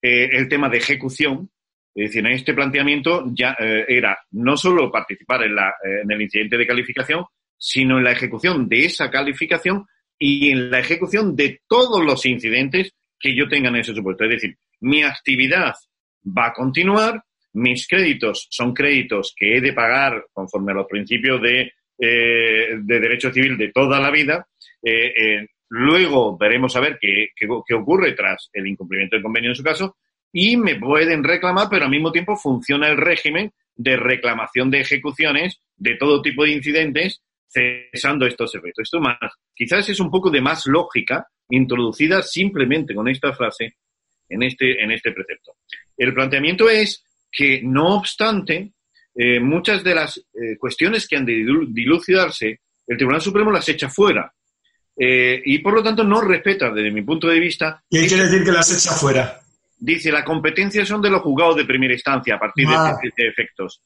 el 0.00 0.48
tema 0.48 0.68
de 0.68 0.78
ejecución, 0.78 1.50
es 1.94 2.08
decir, 2.08 2.26
en 2.26 2.32
este 2.32 2.54
planteamiento 2.54 3.24
ya 3.32 3.56
eh, 3.58 3.84
era 3.86 4.18
no 4.32 4.56
solo 4.56 4.90
participar 4.90 5.44
en, 5.44 5.54
la, 5.54 5.68
eh, 5.68 6.00
en 6.02 6.10
el 6.10 6.22
incidente 6.22 6.56
de 6.56 6.66
calificación, 6.66 7.24
sino 7.56 7.98
en 7.98 8.04
la 8.04 8.12
ejecución 8.12 8.68
de 8.68 8.86
esa 8.86 9.10
calificación 9.10 9.86
y 10.18 10.50
en 10.50 10.70
la 10.70 10.80
ejecución 10.80 11.36
de 11.36 11.60
todos 11.68 12.04
los 12.04 12.26
incidentes 12.26 12.92
que 13.18 13.34
yo 13.34 13.48
tenga 13.48 13.68
en 13.68 13.76
ese 13.76 13.94
supuesto. 13.94 14.24
Es 14.24 14.30
decir, 14.30 14.56
mi 14.80 15.04
actividad 15.04 15.72
va 16.26 16.46
a 16.46 16.52
continuar, 16.52 17.22
mis 17.54 17.86
créditos 17.86 18.46
son 18.50 18.74
créditos 18.74 19.34
que 19.36 19.56
he 19.56 19.60
de 19.60 19.72
pagar 19.72 20.26
conforme 20.32 20.72
a 20.72 20.76
los 20.76 20.86
principios 20.86 21.40
de, 21.40 21.72
eh, 21.98 22.68
de 22.80 23.00
derecho 23.00 23.32
civil 23.32 23.56
de 23.56 23.70
toda 23.72 24.00
la 24.00 24.10
vida. 24.10 24.46
Eh, 24.82 25.12
eh, 25.16 25.46
luego 25.68 26.36
veremos 26.36 26.74
a 26.76 26.80
ver 26.80 26.98
qué, 27.00 27.28
qué, 27.34 27.46
qué, 27.66 27.74
ocurre 27.74 28.12
tras 28.12 28.50
el 28.52 28.66
incumplimiento 28.66 29.16
del 29.16 29.22
convenio 29.22 29.50
en 29.50 29.56
su 29.56 29.62
caso 29.62 29.96
y 30.32 30.56
me 30.56 30.74
pueden 30.76 31.22
reclamar, 31.22 31.68
pero 31.70 31.84
al 31.84 31.90
mismo 31.90 32.10
tiempo 32.10 32.36
funciona 32.36 32.88
el 32.88 32.96
régimen 32.96 33.52
de 33.76 33.96
reclamación 33.96 34.70
de 34.70 34.80
ejecuciones 34.80 35.60
de 35.76 35.96
todo 35.96 36.22
tipo 36.22 36.44
de 36.44 36.52
incidentes 36.52 37.22
cesando 37.48 38.26
estos 38.26 38.54
efectos. 38.54 38.82
Esto 38.82 39.00
más, 39.00 39.16
quizás 39.54 39.88
es 39.88 40.00
un 40.00 40.10
poco 40.10 40.30
de 40.30 40.40
más 40.40 40.66
lógica 40.66 41.28
introducida 41.48 42.22
simplemente 42.22 42.94
con 42.94 43.08
esta 43.08 43.32
frase 43.32 43.76
en 44.28 44.42
este, 44.42 44.82
en 44.82 44.90
este 44.90 45.12
precepto. 45.12 45.52
El 45.96 46.12
planteamiento 46.14 46.68
es 46.68 47.04
que, 47.34 47.60
no 47.62 47.96
obstante, 47.96 48.72
eh, 49.14 49.40
muchas 49.40 49.82
de 49.82 49.94
las 49.94 50.18
eh, 50.18 50.56
cuestiones 50.58 51.06
que 51.08 51.16
han 51.16 51.26
de 51.26 51.44
dilucidarse, 51.68 52.60
el 52.86 52.96
Tribunal 52.96 53.20
Supremo 53.20 53.50
las 53.50 53.68
echa 53.68 53.88
fuera. 53.88 54.32
Eh, 54.96 55.42
y 55.44 55.58
por 55.58 55.74
lo 55.74 55.82
tanto 55.82 56.04
no 56.04 56.20
respeta, 56.20 56.70
desde 56.70 56.92
mi 56.92 57.02
punto 57.02 57.28
de 57.28 57.40
vista. 57.40 57.82
¿Qué 57.90 58.06
quiere 58.06 58.24
decir 58.24 58.44
que 58.44 58.52
las 58.52 58.72
echa 58.72 58.94
fuera? 58.94 59.40
dice, 59.84 60.10
la 60.10 60.24
competencia 60.24 60.86
son 60.86 61.02
de 61.02 61.10
los 61.10 61.20
juzgados 61.20 61.56
de 61.56 61.64
primera 61.64 61.92
instancia 61.92 62.36
a 62.36 62.38
partir 62.38 62.66
ah. 62.70 62.96
de, 63.02 63.10
de, 63.14 63.28
efectos. 63.28 63.82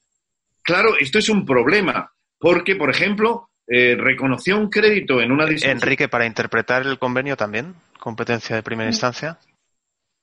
Claro, 0.61 0.95
esto 0.97 1.19
es 1.19 1.29
un 1.29 1.45
problema, 1.45 2.11
porque, 2.37 2.75
por 2.75 2.89
ejemplo, 2.89 3.49
eh, 3.67 3.95
reconoció 3.97 4.57
un 4.57 4.69
crédito 4.69 5.21
en 5.21 5.31
una. 5.31 5.45
Enrique, 5.47 6.07
para 6.07 6.25
interpretar 6.25 6.83
el 6.85 6.97
convenio 6.97 7.35
también, 7.35 7.75
competencia 7.99 8.55
de 8.55 8.63
primera 8.63 8.89
instancia. 8.89 9.39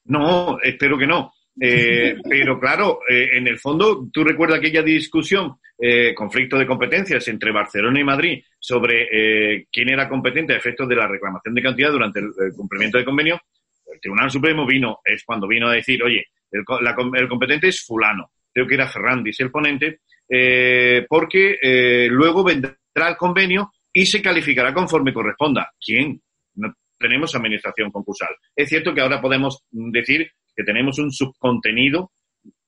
No, 0.05 0.59
espero 0.63 0.99
que 0.99 1.07
no. 1.07 1.33
Eh, 1.59 2.17
pero 2.29 2.61
claro, 2.61 3.01
eh, 3.09 3.31
en 3.33 3.47
el 3.47 3.59
fondo, 3.59 4.09
tú 4.13 4.23
recuerdas 4.25 4.59
aquella 4.59 4.83
discusión, 4.83 5.57
eh, 5.79 6.15
conflicto 6.15 6.59
de 6.59 6.67
competencias 6.67 7.27
entre 7.29 7.51
Barcelona 7.51 8.01
y 8.01 8.05
Madrid 8.05 8.45
sobre 8.59 9.09
eh, 9.11 9.67
quién 9.71 9.89
era 9.91 10.09
competente 10.09 10.55
a 10.55 10.57
efectos 10.57 10.89
de 10.89 10.97
la 10.97 11.07
reclamación 11.07 11.55
de 11.55 11.63
cantidad 11.63 11.91
durante 11.91 12.21
el, 12.21 12.33
cumplimiento 12.55 12.99
del 12.99 13.05
convenio 13.05 13.41
el 13.93 14.01
Tribunal 14.01 14.31
Supremo 14.31 14.67
vino, 14.67 15.01
es 15.05 15.25
cuando 15.25 15.47
vino 15.47 15.69
a 15.69 15.73
decir, 15.73 16.03
oye, 16.03 16.27
el, 16.51 16.65
la, 16.81 16.97
el 17.15 17.29
competente 17.29 17.69
es 17.69 17.85
fulano, 17.85 18.31
creo 18.53 18.67
que 18.67 18.75
era 18.75 18.89
Ferrandis 18.89 19.41
el 19.41 19.51
ponente, 19.51 20.01
eh, 20.29 21.07
porque 21.09 21.59
eh, 21.61 22.09
luego 22.11 22.43
vendrá 22.43 22.77
el 22.95 23.17
convenio 23.17 23.73
y 23.93 24.07
se 24.07 24.21
calificará 24.21 24.75
conforme 24.75 25.13
corresponda. 25.13 25.73
¿Quién? 25.81 26.21
No 26.55 26.75
tenemos 26.99 27.35
administración 27.35 27.91
concursal. 27.91 28.35
Es 28.55 28.69
cierto 28.69 28.95
que 28.95 29.01
ahora 29.01 29.21
podemos 29.21 29.65
decir 29.71 30.31
que 30.57 30.65
tenemos 30.65 30.99
un 30.99 31.13
subcontenido, 31.13 32.13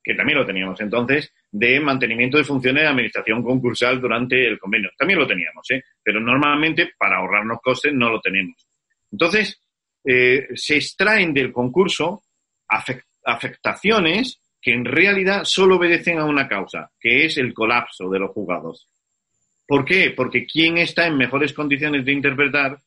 que 0.03 0.15
también 0.15 0.39
lo 0.39 0.47
teníamos 0.47 0.81
entonces, 0.81 1.33
de 1.51 1.81
mantenimiento 1.81 2.37
de 2.37 2.45
funciones 2.45 2.83
de 2.83 2.89
administración 2.89 3.43
concursal 3.43 4.01
durante 4.01 4.47
el 4.47 4.59
convenio. 4.59 4.91
También 4.97 5.19
lo 5.19 5.27
teníamos, 5.27 5.71
¿eh? 5.71 5.83
pero 6.03 6.21
normalmente 6.21 6.91
para 6.99 7.17
ahorrarnos 7.17 7.61
costes 7.63 7.93
no 7.95 8.11
lo 8.11 8.21
tenemos. 8.21 8.67
Entonces, 9.11 9.61
eh, 10.05 10.49
se 10.55 10.77
extraen 10.77 11.33
del 11.33 11.53
concurso 11.53 12.23
afectaciones 13.25 14.41
que 14.61 14.73
en 14.73 14.85
realidad 14.85 15.45
solo 15.45 15.77
obedecen 15.77 16.19
a 16.19 16.25
una 16.25 16.49
causa, 16.49 16.91
que 17.01 17.25
es 17.25 17.39
el 17.39 17.55
colapso 17.55 18.09
de 18.11 18.19
los 18.19 18.31
juzgados. 18.31 18.89
¿Por 19.67 19.85
qué? 19.85 20.13
Porque 20.17 20.47
¿quién 20.47 20.79
está 20.79 21.07
en 21.07 21.17
mejores 21.17 21.53
condiciones 21.53 22.05
de 22.05 22.13
interpretar? 22.13 22.79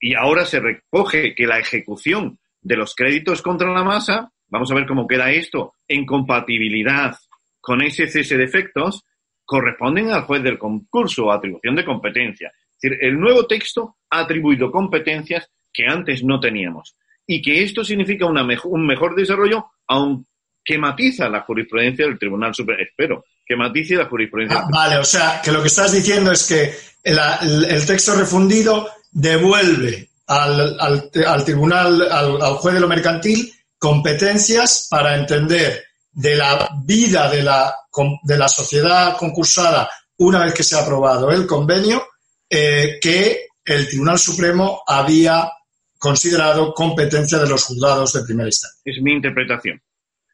Y 0.00 0.14
ahora 0.14 0.44
se 0.44 0.60
recoge 0.60 1.34
que 1.34 1.46
la 1.46 1.58
ejecución 1.58 2.38
de 2.68 2.76
los 2.76 2.94
créditos 2.94 3.40
contra 3.40 3.72
la 3.72 3.82
masa, 3.82 4.30
vamos 4.48 4.70
a 4.70 4.74
ver 4.74 4.86
cómo 4.86 5.06
queda 5.06 5.30
esto, 5.30 5.72
en 5.88 6.04
compatibilidad 6.04 7.16
con 7.60 7.80
ese 7.82 8.06
cese 8.06 8.36
de 8.36 8.44
efectos, 8.44 9.04
corresponden 9.44 10.10
al 10.10 10.24
juez 10.24 10.42
del 10.42 10.58
concurso 10.58 11.24
o 11.24 11.32
atribución 11.32 11.74
de 11.74 11.84
competencia. 11.86 12.52
Es 12.54 12.80
decir, 12.82 12.98
el 13.00 13.18
nuevo 13.18 13.46
texto 13.46 13.96
ha 14.10 14.20
atribuido 14.20 14.70
competencias 14.70 15.50
que 15.72 15.86
antes 15.86 16.22
no 16.22 16.38
teníamos. 16.38 16.94
Y 17.26 17.40
que 17.40 17.62
esto 17.62 17.82
significa 17.82 18.26
una 18.26 18.44
mejor, 18.44 18.72
un 18.72 18.86
mejor 18.86 19.14
desarrollo, 19.14 19.64
aunque 19.86 20.78
matiza 20.78 21.28
la 21.30 21.40
jurisprudencia 21.40 22.06
del 22.06 22.18
Tribunal 22.18 22.54
Supremo. 22.54 22.82
Espero 22.82 23.24
que 23.46 23.56
matice 23.56 23.96
la 23.96 24.04
jurisprudencia. 24.04 24.60
Ah, 24.60 24.68
vale, 24.70 24.98
o 24.98 25.04
sea, 25.04 25.40
que 25.42 25.52
lo 25.52 25.62
que 25.62 25.68
estás 25.68 25.92
diciendo 25.92 26.32
es 26.32 26.46
que 26.46 26.74
el, 27.02 27.18
el 27.64 27.86
texto 27.86 28.14
refundido 28.14 28.88
devuelve 29.10 30.07
al, 30.28 30.78
al, 30.78 31.10
al 31.26 31.44
tribunal, 31.44 32.02
al, 32.02 32.40
al, 32.40 32.54
juez 32.54 32.74
de 32.74 32.80
lo 32.80 32.88
mercantil, 32.88 33.52
competencias 33.78 34.86
para 34.90 35.16
entender 35.16 35.84
de 36.12 36.36
la 36.36 36.68
vida 36.84 37.30
de 37.30 37.42
la, 37.42 37.74
de 38.22 38.38
la 38.38 38.48
sociedad 38.48 39.16
concursada 39.16 39.88
una 40.18 40.44
vez 40.44 40.52
que 40.52 40.62
se 40.62 40.76
ha 40.76 40.82
aprobado 40.82 41.30
el 41.30 41.46
convenio, 41.46 42.06
eh, 42.50 42.98
que 43.00 43.46
el 43.64 43.88
Tribunal 43.88 44.18
Supremo 44.18 44.82
había 44.86 45.50
considerado 45.98 46.74
competencia 46.74 47.38
de 47.38 47.48
los 47.48 47.64
juzgados 47.64 48.12
de 48.12 48.24
primera 48.24 48.48
instancia. 48.48 48.80
Es 48.84 49.00
mi 49.00 49.12
interpretación. 49.12 49.80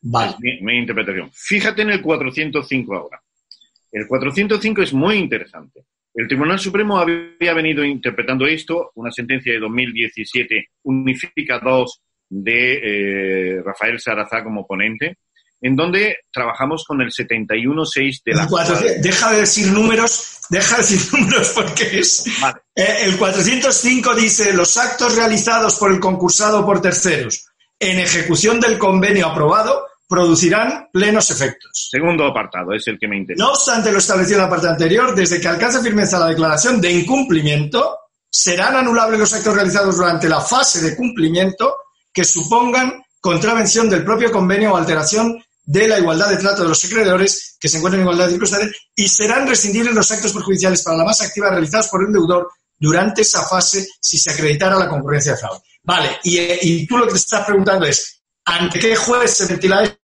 Vale. 0.02 0.32
Es 0.32 0.40
mi, 0.40 0.60
mi, 0.62 0.78
interpretación. 0.78 1.30
Fíjate 1.32 1.82
en 1.82 1.90
el 1.90 2.02
405 2.02 2.94
ahora. 2.94 3.22
El 3.92 4.06
405 4.08 4.82
es 4.82 4.92
muy 4.92 5.16
interesante. 5.16 5.84
El 6.14 6.28
Tribunal 6.28 6.60
Supremo 6.60 6.98
había 6.98 7.54
venido 7.54 7.84
interpretando 7.84 8.46
esto, 8.46 8.92
una 8.94 9.10
sentencia 9.10 9.52
de 9.52 9.58
2017 9.58 10.68
unifica 10.84 11.58
dos 11.58 12.00
de 12.28 13.56
eh, 13.56 13.62
Rafael 13.64 13.98
Sarazá 14.00 14.44
como 14.44 14.64
ponente, 14.64 15.18
en 15.60 15.74
donde 15.74 16.18
trabajamos 16.32 16.84
con 16.84 17.00
el 17.00 17.10
71.6 17.10 18.22
de 18.24 18.34
la... 18.34 18.46
Deja 19.02 19.32
de 19.32 19.40
decir 19.40 19.72
números, 19.72 20.40
deja 20.50 20.76
de 20.76 20.82
decir 20.82 21.00
números 21.20 21.52
porque 21.54 21.98
es... 21.98 22.24
Vale. 22.40 22.60
Eh, 22.76 22.96
el 23.02 23.16
405 23.18 24.14
dice, 24.14 24.52
los 24.52 24.76
actos 24.76 25.16
realizados 25.16 25.76
por 25.78 25.90
el 25.90 25.98
concursado 25.98 26.64
por 26.64 26.80
terceros 26.80 27.48
en 27.80 27.98
ejecución 27.98 28.60
del 28.60 28.78
convenio 28.78 29.26
aprobado 29.26 29.86
producirán 30.14 30.88
plenos 30.92 31.28
efectos. 31.32 31.88
Segundo 31.90 32.24
apartado, 32.24 32.72
es 32.72 32.86
el 32.86 32.98
que 33.00 33.08
me 33.08 33.16
interesa. 33.16 33.44
No 33.44 33.50
obstante 33.50 33.90
lo 33.90 33.98
establecido 33.98 34.38
en 34.38 34.44
la 34.44 34.50
parte 34.50 34.68
anterior, 34.68 35.12
desde 35.12 35.40
que 35.40 35.48
alcance 35.48 35.80
firmeza 35.80 36.20
la 36.20 36.28
declaración 36.28 36.80
de 36.80 36.92
incumplimiento, 36.92 37.98
serán 38.30 38.76
anulables 38.76 39.18
los 39.18 39.32
actos 39.32 39.54
realizados 39.54 39.96
durante 39.96 40.28
la 40.28 40.40
fase 40.40 40.80
de 40.82 40.94
cumplimiento 40.94 41.76
que 42.12 42.24
supongan 42.24 43.02
contravención 43.20 43.90
del 43.90 44.04
propio 44.04 44.30
convenio 44.30 44.72
o 44.72 44.76
alteración 44.76 45.42
de 45.64 45.88
la 45.88 45.98
igualdad 45.98 46.30
de 46.30 46.36
trato 46.36 46.62
de 46.62 46.68
los 46.68 46.84
acreedores 46.84 47.56
que 47.58 47.68
se 47.68 47.78
encuentran 47.78 48.00
en 48.00 48.04
igualdad 48.04 48.26
de 48.26 48.32
circunstancias 48.32 48.72
y 48.94 49.08
serán 49.08 49.48
rescindibles 49.48 49.94
los 49.94 50.12
actos 50.12 50.32
perjudiciales 50.32 50.82
para 50.84 50.98
la 50.98 51.04
masa 51.04 51.24
activa 51.24 51.50
realizados 51.50 51.88
por 51.88 52.04
un 52.04 52.12
deudor 52.12 52.52
durante 52.78 53.22
esa 53.22 53.42
fase 53.42 53.88
si 54.00 54.16
se 54.16 54.30
acreditara 54.30 54.78
la 54.78 54.88
concurrencia 54.88 55.32
de 55.32 55.38
fraude. 55.38 55.60
Vale, 55.82 56.18
y, 56.22 56.38
y 56.38 56.86
tú 56.86 56.98
lo 56.98 57.06
que 57.06 57.12
te 57.12 57.18
estás 57.18 57.44
preguntando 57.44 57.84
es, 57.86 58.22
¿ante 58.44 58.78
qué 58.78 58.94
juez 58.94 59.30
se 59.32 59.46
ventila 59.46 59.82
esto? 59.82 60.03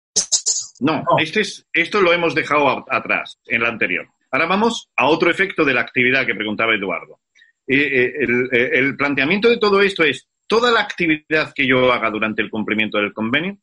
No, 0.83 0.97
no. 0.97 1.17
Este 1.17 1.41
es, 1.41 1.65
esto 1.71 2.01
lo 2.01 2.11
hemos 2.11 2.35
dejado 2.35 2.67
a, 2.67 2.85
atrás, 2.89 3.39
en 3.45 3.61
la 3.61 3.69
anterior. 3.69 4.05
Ahora 4.29 4.47
vamos 4.47 4.89
a 4.97 5.07
otro 5.07 5.31
efecto 5.31 5.63
de 5.63 5.73
la 5.73 5.81
actividad 5.81 6.25
que 6.25 6.35
preguntaba 6.35 6.75
Eduardo. 6.75 7.21
Eh, 7.65 7.77
eh, 7.77 8.13
el, 8.19 8.49
eh, 8.51 8.69
el 8.73 8.97
planteamiento 8.97 9.49
de 9.49 9.57
todo 9.57 9.81
esto 9.81 10.03
es, 10.03 10.27
toda 10.45 10.71
la 10.71 10.81
actividad 10.81 11.53
que 11.55 11.65
yo 11.65 11.93
haga 11.93 12.09
durante 12.09 12.41
el 12.41 12.49
cumplimiento 12.49 12.97
del 12.97 13.13
convenio 13.13 13.57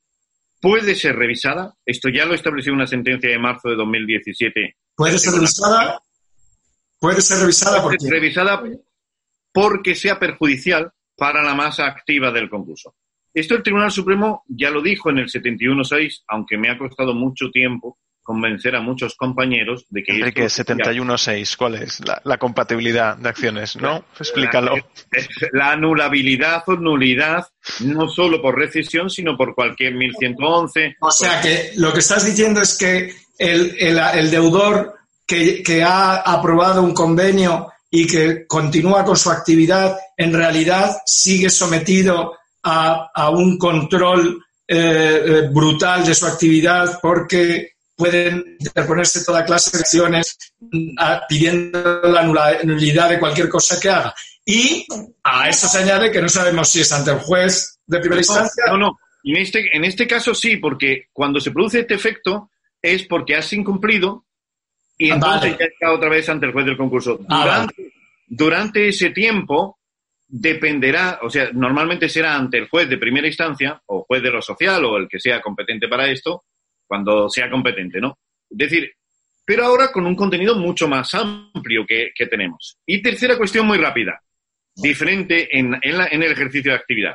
puede 0.62 0.94
ser 0.94 1.16
revisada. 1.16 1.74
Esto 1.84 2.08
ya 2.08 2.24
lo 2.24 2.34
estableció 2.34 2.72
una 2.72 2.86
sentencia 2.86 3.28
de 3.28 3.38
marzo 3.38 3.68
de 3.68 3.76
2017. 3.76 4.76
¿Puede 4.96 5.18
ser 5.18 5.34
revisada? 5.34 6.00
Puede 6.98 7.20
ser 7.20 7.38
revisada 7.38 7.82
puede 7.82 7.98
ser 7.98 8.12
revisada 8.12 8.62
porque 9.52 9.94
sea 9.94 10.18
perjudicial 10.18 10.90
para 11.16 11.42
la 11.42 11.54
masa 11.54 11.86
activa 11.86 12.30
del 12.30 12.48
concurso. 12.48 12.94
Esto 13.32 13.54
el 13.54 13.62
Tribunal 13.62 13.90
Supremo 13.90 14.44
ya 14.48 14.70
lo 14.70 14.82
dijo 14.82 15.10
en 15.10 15.18
el 15.18 15.28
71.6, 15.28 16.24
aunque 16.28 16.58
me 16.58 16.70
ha 16.70 16.78
costado 16.78 17.14
mucho 17.14 17.50
tiempo 17.50 17.98
convencer 18.22 18.76
a 18.76 18.80
muchos 18.80 19.16
compañeros 19.16 19.86
de 19.88 20.04
que... 20.04 20.12
Enrique, 20.12 20.44
71.6, 20.44 21.56
¿cuál 21.56 21.76
es? 21.76 22.00
La, 22.22 22.38
compatibilidad 22.38 23.16
de 23.16 23.28
acciones, 23.28 23.74
¿no? 23.76 24.04
Explícalo. 24.18 24.74
La, 25.52 25.72
anulabilidad 25.72 26.62
o 26.66 26.76
nulidad, 26.76 27.48
no 27.80 28.08
solo 28.08 28.40
por 28.40 28.56
rescisión, 28.56 29.10
sino 29.10 29.36
por 29.36 29.54
cualquier 29.54 29.94
1111. 29.94 30.96
O 31.00 31.10
sea 31.10 31.40
que 31.40 31.72
lo 31.76 31.92
que 31.92 31.98
estás 31.98 32.24
diciendo 32.24 32.60
es 32.60 32.78
que 32.78 33.12
el, 33.38 34.30
deudor 34.30 34.94
que, 35.26 35.62
que 35.62 35.82
ha 35.82 36.16
aprobado 36.16 36.82
un 36.82 36.94
convenio 36.94 37.72
y 37.90 38.06
que 38.06 38.46
continúa 38.46 39.04
con 39.04 39.16
su 39.16 39.30
actividad, 39.30 39.96
en 40.16 40.32
realidad 40.32 40.98
sigue 41.04 41.50
sometido 41.50 42.34
a, 42.62 43.30
un 43.30 43.58
control 43.58 44.42
eh, 44.66 45.22
eh, 45.26 45.48
brutal 45.52 46.04
de 46.04 46.14
su 46.14 46.26
actividad 46.26 46.98
porque 47.00 47.72
pueden 47.96 48.56
interponerse 48.58 49.24
toda 49.24 49.44
clase 49.44 49.76
de 49.76 49.80
acciones 49.80 50.38
pidiendo 51.28 52.00
la 52.02 52.22
nulidad 52.64 53.10
de 53.10 53.18
cualquier 53.18 53.48
cosa 53.48 53.78
que 53.78 53.90
haga. 53.90 54.14
Y 54.44 54.86
a 55.22 55.48
eso 55.48 55.68
se 55.68 55.78
añade 55.78 56.10
que 56.10 56.22
no 56.22 56.28
sabemos 56.28 56.68
si 56.68 56.80
es 56.80 56.90
ante 56.92 57.10
el 57.10 57.18
juez 57.18 57.78
de 57.86 58.00
primera 58.00 58.20
instancia. 58.20 58.64
No, 58.68 58.78
no. 58.78 58.98
En 59.22 59.36
este, 59.36 59.76
en 59.76 59.84
este 59.84 60.06
caso 60.06 60.34
sí, 60.34 60.56
porque 60.56 61.08
cuando 61.12 61.40
se 61.40 61.50
produce 61.50 61.80
este 61.80 61.94
efecto 61.94 62.50
es 62.80 63.04
porque 63.04 63.36
has 63.36 63.52
incumplido 63.52 64.24
y 64.96 65.10
entonces 65.10 65.56
ya 65.58 65.64
está 65.66 65.92
otra 65.92 66.08
vez 66.08 66.28
ante 66.28 66.46
el 66.46 66.52
juez 66.52 66.66
del 66.66 66.76
concurso. 66.76 67.20
Ah, 67.28 67.66
durante 68.26 68.88
ese 68.88 69.10
tiempo, 69.10 69.78
dependerá, 70.30 71.18
o 71.22 71.28
sea, 71.28 71.50
normalmente 71.52 72.08
será 72.08 72.36
ante 72.36 72.58
el 72.58 72.68
juez 72.68 72.88
de 72.88 72.98
primera 72.98 73.26
instancia 73.26 73.80
o 73.86 74.04
juez 74.04 74.22
de 74.22 74.30
lo 74.30 74.40
social 74.40 74.84
o 74.84 74.96
el 74.96 75.08
que 75.08 75.18
sea 75.18 75.40
competente 75.40 75.88
para 75.88 76.08
esto, 76.08 76.44
cuando 76.86 77.28
sea 77.28 77.50
competente, 77.50 78.00
¿no? 78.00 78.18
Es 78.48 78.58
decir, 78.58 78.92
pero 79.44 79.64
ahora 79.64 79.90
con 79.90 80.06
un 80.06 80.14
contenido 80.14 80.54
mucho 80.54 80.86
más 80.86 81.12
amplio 81.14 81.84
que, 81.84 82.12
tenemos. 82.30 82.78
Y 82.86 83.02
tercera 83.02 83.36
cuestión 83.36 83.66
muy 83.66 83.78
rápida, 83.78 84.20
diferente 84.76 85.48
en, 85.58 85.74
en, 85.82 86.22
el 86.22 86.30
ejercicio 86.30 86.70
de 86.70 86.78
actividad. 86.78 87.14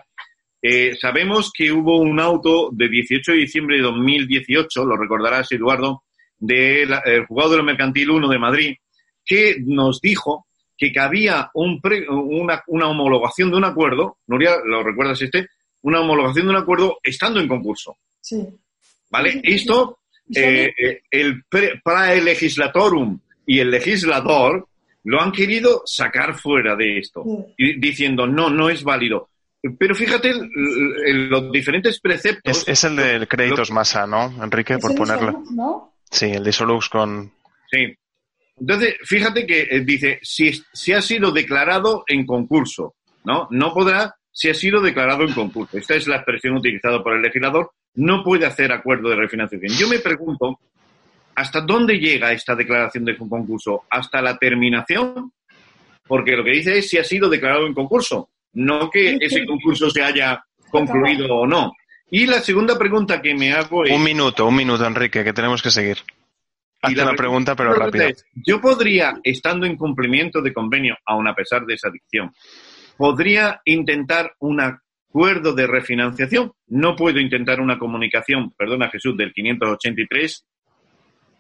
Eh, 0.62 0.96
sabemos 1.00 1.52
que 1.56 1.72
hubo 1.72 2.00
un 2.00 2.20
auto 2.20 2.70
de 2.74 2.90
18 2.90 3.32
de 3.32 3.38
diciembre 3.38 3.78
de 3.78 3.84
2018, 3.84 4.84
lo 4.84 4.98
recordarás 4.98 5.50
Eduardo, 5.54 6.04
del 6.38 6.90
de 6.90 7.26
juzgado 7.26 7.52
de 7.52 7.58
lo 7.58 7.64
mercantil 7.64 8.10
1 8.10 8.28
de 8.28 8.40
Madrid, 8.40 8.76
que 9.24 9.56
nos 9.66 10.02
dijo 10.02 10.48
que 10.78 10.92
cabía 10.92 11.50
un 11.54 11.82
una, 12.10 12.64
una, 12.68 12.88
homologación 12.90 13.52
de 13.52 13.58
un 13.58 13.66
acuerdo, 13.66 14.18
Nuria, 14.28 14.58
¿lo 14.64 14.84
recuerdas 14.84 15.22
este? 15.22 15.48
Una 15.82 16.02
homologación 16.02 16.48
de 16.48 16.52
un 16.52 16.58
acuerdo 16.58 16.98
estando 17.04 17.40
en 17.40 17.48
concurso. 17.48 17.98
Sí. 18.20 18.46
¿Vale? 19.10 19.40
Esto, 19.44 20.00
eh, 20.36 20.72
eh, 20.78 21.02
el 21.12 21.44
praelegislatorum 21.84 23.20
y 23.46 23.60
el 23.60 23.72
legislador 23.72 24.68
lo 25.04 25.22
han 25.22 25.32
querido 25.32 25.84
sacar 25.86 26.36
fuera 26.36 26.76
de 26.76 26.98
esto, 26.98 27.24
diciendo, 27.58 28.26
no, 28.26 28.50
no 28.50 28.70
es 28.70 28.84
válido. 28.84 29.30
Pero 29.78 29.96
fíjate 29.96 30.32
los 30.34 31.52
diferentes 31.52 32.00
preceptos. 32.00 32.68
Es, 32.68 32.84
el 32.84 32.96
del 32.96 33.28
créditos 33.28 33.72
masa, 33.72 34.06
¿no, 34.06 34.44
Enrique? 34.44 34.78
Por 34.78 34.96
ponerlo. 34.96 35.44
¿no? 35.52 35.94
Sí, 36.10 36.26
el 36.26 36.44
de 36.44 36.52
Solux 36.52 36.90
con. 36.90 37.32
Sí. 37.72 37.96
Entonces, 38.60 38.96
fíjate 39.04 39.46
que 39.46 39.62
eh, 39.64 39.82
dice, 39.82 40.20
si, 40.22 40.52
si 40.74 40.94
ha 40.94 41.02
sido 41.02 41.32
declarado 41.32 42.04
en 42.08 42.26
concurso, 42.26 42.96
¿no? 43.24 43.48
No 43.52 43.74
podrá 43.74 44.16
si 44.32 44.50
ha 44.50 44.54
sido 44.54 44.82
declarado 44.82 45.24
en 45.24 45.34
concurso. 45.34 45.78
Esta 45.78 45.96
es 45.96 46.08
la 46.08 46.18
expresión 46.18 46.58
utilizada 46.58 47.02
por 47.02 47.16
el 47.16 47.22
legislador. 47.22 47.72
No 47.96 48.24
puede 48.24 48.46
hacer 48.46 48.72
acuerdo 48.72 49.10
de 49.10 49.16
refinanciación. 49.16 49.72
Yo 49.78 49.88
me 49.88 50.00
pregunto, 50.00 50.60
¿hasta 51.36 51.62
dónde 51.62 51.98
llega 51.98 52.34
esta 52.34 52.54
declaración 52.54 53.06
de 53.06 53.18
concurso? 53.18 53.84
¿Hasta 53.90 54.22
la 54.22 54.38
terminación? 54.38 55.32
Porque 56.06 56.36
lo 56.36 56.44
que 56.44 56.52
dice 56.52 56.78
es 56.78 56.90
si 56.90 56.98
ha 56.98 57.04
sido 57.04 57.30
declarado 57.30 57.66
en 57.66 57.74
concurso, 57.74 58.30
no 58.54 58.90
que 58.90 59.18
ese 59.20 59.46
concurso 59.46 59.90
se 59.90 60.04
haya 60.04 60.44
concluido 60.70 61.34
o 61.34 61.48
no. 61.48 61.74
Y 62.12 62.28
la 62.28 62.42
segunda 62.42 62.78
pregunta 62.78 63.22
que 63.22 63.34
me 63.34 63.54
hago 63.54 63.86
es... 63.86 63.92
Un 63.92 64.04
minuto, 64.04 64.46
un 64.46 64.56
minuto, 64.56 64.86
Enrique, 64.86 65.24
que 65.24 65.34
tenemos 65.34 65.62
que 65.62 65.72
seguir. 65.72 65.98
Hazte 66.86 67.06
la 67.06 67.16
pregunta, 67.16 67.56
pero 67.56 67.74
rápido. 67.74 68.06
Yo 68.36 68.62
podría, 68.62 69.20
estando 69.24 69.66
en 69.66 69.76
cumplimiento 69.76 70.42
de 70.42 70.54
convenio, 70.54 70.96
aun 71.06 71.28
a 71.28 71.36
pesar 71.36 71.66
de 71.66 71.76
esa 71.76 71.90
adicción, 71.90 72.34
podría 72.98 73.62
intentar 73.66 74.34
un 74.40 74.62
acuerdo 74.62 75.54
de 75.54 75.68
refinanciación. 75.68 76.52
No 76.68 76.96
puedo 76.96 77.20
intentar 77.20 77.60
una 77.62 77.78
comunicación, 77.78 78.52
perdona 78.58 78.90
Jesús, 78.90 79.16
del 79.18 79.34
583. 79.34 80.46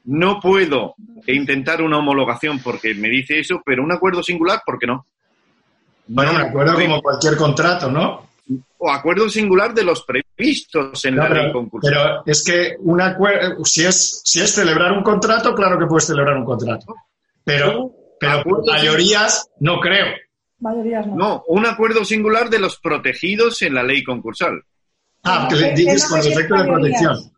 No 0.05 0.39
puedo 0.39 0.95
intentar 1.27 1.81
una 1.81 1.97
homologación 1.97 2.59
porque 2.59 2.93
me 2.93 3.09
dice 3.09 3.39
eso, 3.39 3.61
pero 3.65 3.83
un 3.83 3.91
acuerdo 3.91 4.21
singular, 4.21 4.61
¿por 4.65 4.77
qué 4.77 4.87
no? 4.87 5.07
Bueno, 6.07 6.31
un 6.31 6.41
acuerdo 6.41 6.75
como 6.79 7.01
cualquier 7.01 7.35
contrato, 7.35 7.89
¿no? 7.89 8.34
O 8.77 8.91
acuerdo 8.91 9.29
singular 9.29 9.73
de 9.73 9.83
los 9.83 10.05
previstos 10.05 11.03
en 11.05 11.15
la 11.15 11.29
ley 11.29 11.51
concurso. 11.51 11.87
Pero 11.89 12.23
es 12.25 12.43
que 12.43 12.75
un 12.79 13.01
acuerdo, 13.01 13.65
si 13.65 13.85
es, 13.85 14.21
si 14.23 14.41
es 14.41 14.51
celebrar 14.51 14.91
un 14.91 15.03
contrato, 15.03 15.55
claro 15.55 15.79
que 15.79 15.87
puedes 15.87 16.05
celebrar 16.05 16.37
un 16.37 16.45
contrato. 16.45 16.93
Pero, 17.43 17.91
pero 18.19 18.43
mayorías 18.65 19.49
no 19.59 19.79
creo. 19.79 20.07
Mayorías 20.59 21.07
no. 21.07 21.15
No, 21.15 21.43
un 21.47 21.65
acuerdo 21.65 22.05
singular 22.05 22.49
de 22.49 22.59
los 22.59 22.79
protegidos 22.79 23.61
en 23.61 23.73
la 23.73 23.83
ley 23.83 24.03
concursal. 24.03 24.63
Ah, 25.23 25.47
que 25.49 25.73
dices 25.73 26.05
con 26.05 26.19
efecto 26.19 26.55
de 26.55 26.63
protección. 26.65 27.31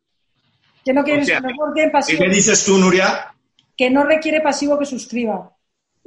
Que 0.84 0.94
no 0.94 1.04
quieres, 1.04 1.30
pasivo. 1.92 2.24
¿Qué 2.24 2.30
dices 2.30 2.66
tú, 2.66 2.78
Nuria? 2.78 3.34
Que 3.76 3.90
no 3.90 4.06
requiere 4.06 4.42
pasivo 4.42 4.78
que 4.80 4.86
suscriba. 4.86 5.57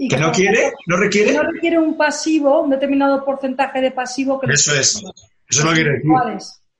¿Que 0.09 0.16
no 0.16 0.32
quiere? 0.32 0.72
¿No 0.86 0.96
requiere? 0.96 1.32
no 1.34 1.42
requiere 1.42 1.78
un 1.78 1.96
pasivo, 1.96 2.62
un 2.62 2.70
determinado 2.70 3.24
porcentaje 3.24 3.80
de 3.80 3.90
pasivo. 3.90 4.40
Que 4.40 4.53
Eso 4.53 4.74
es. 4.74 5.03
Eso 5.48 5.64
no 5.64 5.72
quiere 5.72 5.98
decir. 5.98 6.11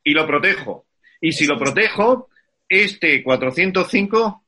Y 0.05 0.13
lo 0.13 0.27
protejo. 0.27 0.87
Y 1.21 1.33
si 1.33 1.47
lo 1.47 1.59
protejo, 1.59 2.29
este 2.69 3.23
405... 3.23 4.45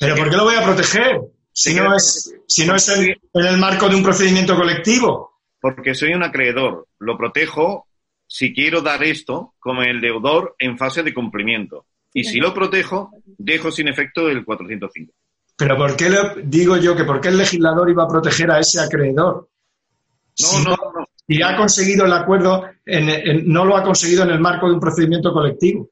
¿Pero 0.00 0.16
por 0.16 0.30
qué 0.30 0.36
lo 0.36 0.44
voy 0.44 0.54
a 0.56 0.64
proteger? 0.64 1.20
Si 1.52 1.74
no 1.74 1.94
es, 1.94 2.34
si 2.46 2.66
no 2.66 2.76
es 2.76 2.88
en, 2.88 3.16
el 3.34 3.58
marco 3.58 3.88
de 3.88 3.96
un 3.96 4.02
procedimiento 4.02 4.56
colectivo. 4.56 5.40
Porque 5.60 5.94
soy 5.94 6.12
un 6.12 6.22
acreedor. 6.22 6.86
Lo 6.98 7.16
protejo 7.16 7.88
si 8.26 8.52
quiero 8.52 8.80
dar 8.80 9.02
esto 9.02 9.54
como 9.58 9.82
el 9.82 10.00
deudor 10.00 10.54
en 10.58 10.78
fase 10.78 11.02
de 11.02 11.14
cumplimiento. 11.14 11.86
Y 12.12 12.24
si 12.24 12.38
lo 12.38 12.54
protejo, 12.54 13.10
dejo 13.24 13.70
sin 13.70 13.88
efecto 13.88 14.28
el 14.28 14.44
405. 14.44 15.12
Pero 15.58 15.76
¿por 15.76 15.96
qué 15.96 16.08
le 16.08 16.20
digo 16.44 16.76
yo 16.76 16.94
que 16.94 17.02
por 17.02 17.20
qué 17.20 17.28
el 17.28 17.36
legislador 17.36 17.90
iba 17.90 18.04
a 18.04 18.08
proteger 18.08 18.48
a 18.52 18.60
ese 18.60 18.80
acreedor? 18.80 19.48
No, 20.40 20.60
no, 20.62 20.70
no. 20.70 21.08
Si 21.26 21.42
ha 21.42 21.56
conseguido 21.56 22.06
el 22.06 22.12
acuerdo, 22.12 22.64
no 23.44 23.64
lo 23.64 23.76
ha 23.76 23.82
conseguido 23.82 24.22
en 24.22 24.30
el 24.30 24.40
marco 24.40 24.68
de 24.68 24.74
un 24.74 24.80
procedimiento 24.80 25.32
colectivo. 25.32 25.90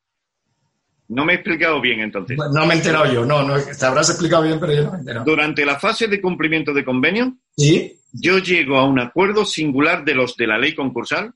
No 1.09 1.25
me 1.25 1.33
he 1.33 1.37
explicado 1.37 1.81
bien 1.81 2.01
entonces. 2.01 2.39
no 2.39 2.65
me 2.65 2.75
he 2.75 2.77
enterado 2.77 3.13
yo, 3.13 3.25
no, 3.25 3.43
no, 3.43 3.57
te 3.61 3.87
habrás 3.87 4.09
explicado 4.09 4.45
bien, 4.45 4.59
pero 4.61 4.73
yo 4.73 4.85
no 4.85 4.91
me 4.93 4.97
he 4.97 5.01
enterado. 5.01 5.25
Durante 5.25 5.67
la 5.67 5.79
fase 5.79 6.07
de 6.07 6.21
cumplimiento 6.21 6.73
de 6.73 6.85
convenio, 6.85 7.37
¿Sí? 7.57 8.01
yo 8.13 8.39
llego 8.39 8.79
a 8.79 8.85
un 8.85 9.01
acuerdo 9.01 9.45
singular 9.45 10.05
de 10.05 10.15
los 10.15 10.37
de 10.37 10.47
la 10.47 10.59
ley 10.59 10.75
concursal, 10.75 11.35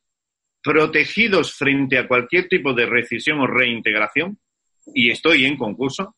protegidos 0.62 1.52
frente 1.52 1.98
a 1.98 2.06
cualquier 2.06 2.48
tipo 2.48 2.72
de 2.74 2.86
rescisión 2.86 3.40
o 3.40 3.46
reintegración, 3.46 4.38
y 4.94 5.10
estoy 5.10 5.46
en 5.46 5.56
concurso, 5.56 6.14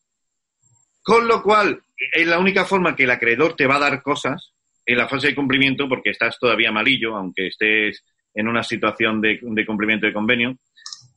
con 1.03 1.27
lo 1.27 1.43
cual 1.43 1.83
es 2.11 2.27
la 2.27 2.39
única 2.39 2.65
forma 2.65 2.95
que 2.95 3.03
el 3.03 3.11
acreedor 3.11 3.55
te 3.55 3.67
va 3.67 3.75
a 3.75 3.79
dar 3.79 4.01
cosas 4.01 4.53
en 4.85 4.97
la 4.97 5.07
fase 5.07 5.27
de 5.27 5.35
cumplimiento, 5.35 5.87
porque 5.87 6.09
estás 6.09 6.37
todavía 6.39 6.71
malillo, 6.71 7.15
aunque 7.15 7.47
estés 7.47 8.03
en 8.33 8.47
una 8.47 8.63
situación 8.63 9.21
de, 9.21 9.39
cumplimiento 9.65 10.05
de 10.05 10.13
convenio, 10.13 10.57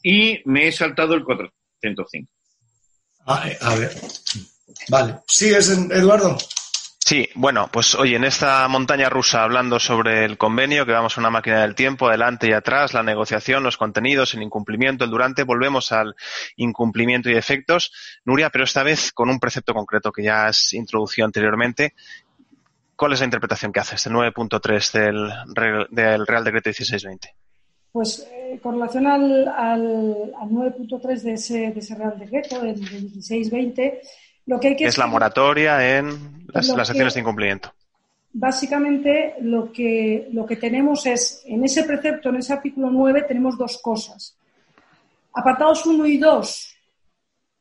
y 0.03 0.41
me 0.45 0.69
he 0.69 0.73
saltado 0.73 1.15
el 1.15 1.25
405. 1.25 2.31
Ah, 3.27 3.49
eh, 3.49 3.57
a 3.61 3.75
ver. 3.75 3.91
Vale. 4.89 5.17
¿Sigues, 5.27 5.71
Eduardo? 5.71 6.37
Sí, 7.07 7.29
bueno, 7.37 7.69
pues 7.73 7.95
oye, 7.95 8.17
en 8.17 8.25
esta 8.25 8.67
montaña 8.67 9.09
rusa 9.09 9.45
hablando 9.45 9.79
sobre 9.79 10.25
el 10.25 10.37
convenio, 10.37 10.85
que 10.85 10.91
vamos 10.91 11.17
a 11.17 11.21
una 11.21 11.31
máquina 11.31 11.61
del 11.61 11.77
tiempo, 11.77 12.09
adelante 12.09 12.49
y 12.49 12.53
atrás, 12.53 12.95
la 12.95 13.05
negociación, 13.05 13.63
los 13.63 13.77
contenidos, 13.77 14.35
el 14.35 14.43
incumplimiento, 14.43 15.05
el 15.05 15.11
durante, 15.11 15.45
volvemos 15.45 15.93
al 15.93 16.17
incumplimiento 16.57 17.31
y 17.31 17.37
efectos. 17.37 17.93
Nuria, 18.25 18.51
pero 18.51 18.65
esta 18.65 18.83
vez 18.83 19.13
con 19.13 19.31
un 19.31 19.39
precepto 19.39 19.73
concreto 19.73 20.11
que 20.11 20.25
ya 20.25 20.49
has 20.49 20.75
introducido 20.75 21.27
anteriormente. 21.27 21.95
¿Cuál 22.97 23.13
es 23.13 23.21
la 23.21 23.27
interpretación 23.27 23.71
que 23.71 23.79
haces 23.79 24.03
del 24.03 24.15
9.3 24.15 24.93
del, 24.93 25.87
del 25.93 26.27
Real 26.27 26.43
Decreto 26.43 26.71
1620? 26.71 27.37
Pues 27.93 28.29
eh, 28.33 28.59
con 28.61 28.75
relación 28.75 29.07
al, 29.07 29.47
al, 29.47 29.81
9.3 30.51 31.21
de 31.21 31.33
ese, 31.35 31.71
de 31.71 31.79
ese 31.79 31.95
Real 31.95 32.19
Decreto, 32.19 32.61
del 32.61 32.79
1620, 32.79 34.01
es 34.47 34.99
la 34.99 35.07
moratoria 35.07 35.99
en 35.99 36.47
las, 36.53 36.71
acciones 36.71 37.15
de 37.15 37.21
incumplimiento. 37.21 37.73
Básicamente 38.33 39.35
lo 39.41 39.73
que, 39.73 40.29
lo 40.33 40.47
que 40.47 40.57
tenemos 40.57 41.07
es, 41.07 41.43
en 41.47 41.65
ese 41.65 41.85
precepto, 41.85 42.29
en 42.29 42.37
ese 42.37 42.53
artículo 42.53 42.91
9, 42.91 43.25
tenemos 43.27 43.59
dos 43.59 43.79
cosas. 43.83 44.37
apartados 45.33 45.85
1 45.85 46.07
y 46.07 46.19
2, 46.19 46.77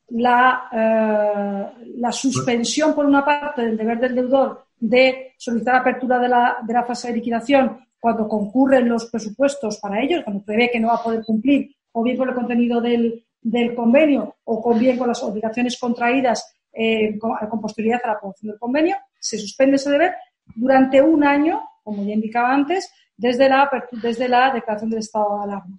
la, 0.10 0.70
eh, 0.72 1.86
la, 1.98 2.12
suspensión 2.12 2.94
por 2.94 3.06
una 3.06 3.26
parte 3.26 3.64
del 3.64 3.78
deber 3.78 4.00
del 4.00 4.16
deudor 4.16 4.66
de 4.80 5.34
solicitar 5.38 5.78
apertura 5.78 6.20
de 6.20 6.30
la, 6.30 6.58
de 6.62 6.74
la 6.74 6.84
fase 6.84 7.08
de 7.08 7.16
liquidación 7.16 7.80
cuando 8.00 8.28
concurren 8.28 8.88
los 8.88 9.06
presupuestos 9.06 9.80
para 9.80 10.00
ellos, 10.02 10.24
cuando 10.24 10.44
prevé 10.44 10.70
que 10.72 10.80
no 10.80 10.90
va 10.90 10.96
a 10.96 11.04
poder 11.04 11.24
cumplir, 11.26 11.76
o 11.94 12.04
bien 12.04 12.18
por 12.18 12.30
el 12.30 12.36
contenido 12.36 12.80
del, 12.80 13.26
del 13.42 13.74
convenio, 13.74 14.36
o 14.44 14.74
bien 14.76 14.98
con 14.98 15.08
las 15.08 15.24
obligaciones 15.24 15.80
contraídas 15.80 16.55
eh, 16.76 17.18
con, 17.18 17.36
con, 17.50 17.62
posterioridad 17.62 18.02
a 18.04 18.08
la 18.08 18.14
aprobación 18.14 18.52
del 18.52 18.60
convenio, 18.60 18.98
se 19.20 19.38
suspende 19.38 19.78
ese 19.78 19.90
deber 19.90 20.16
durante 20.56 21.02
un 21.02 21.24
año, 21.24 21.62
como 21.84 22.04
ya 22.04 22.14
indicaba 22.14 22.54
antes, 22.54 22.92
desde 23.18 23.50
la, 23.50 23.70
desde 23.92 24.28
la 24.28 24.52
declaración 24.52 24.90
del 24.90 25.00
estado 25.00 25.38
de 25.38 25.44
alarma. 25.44 25.78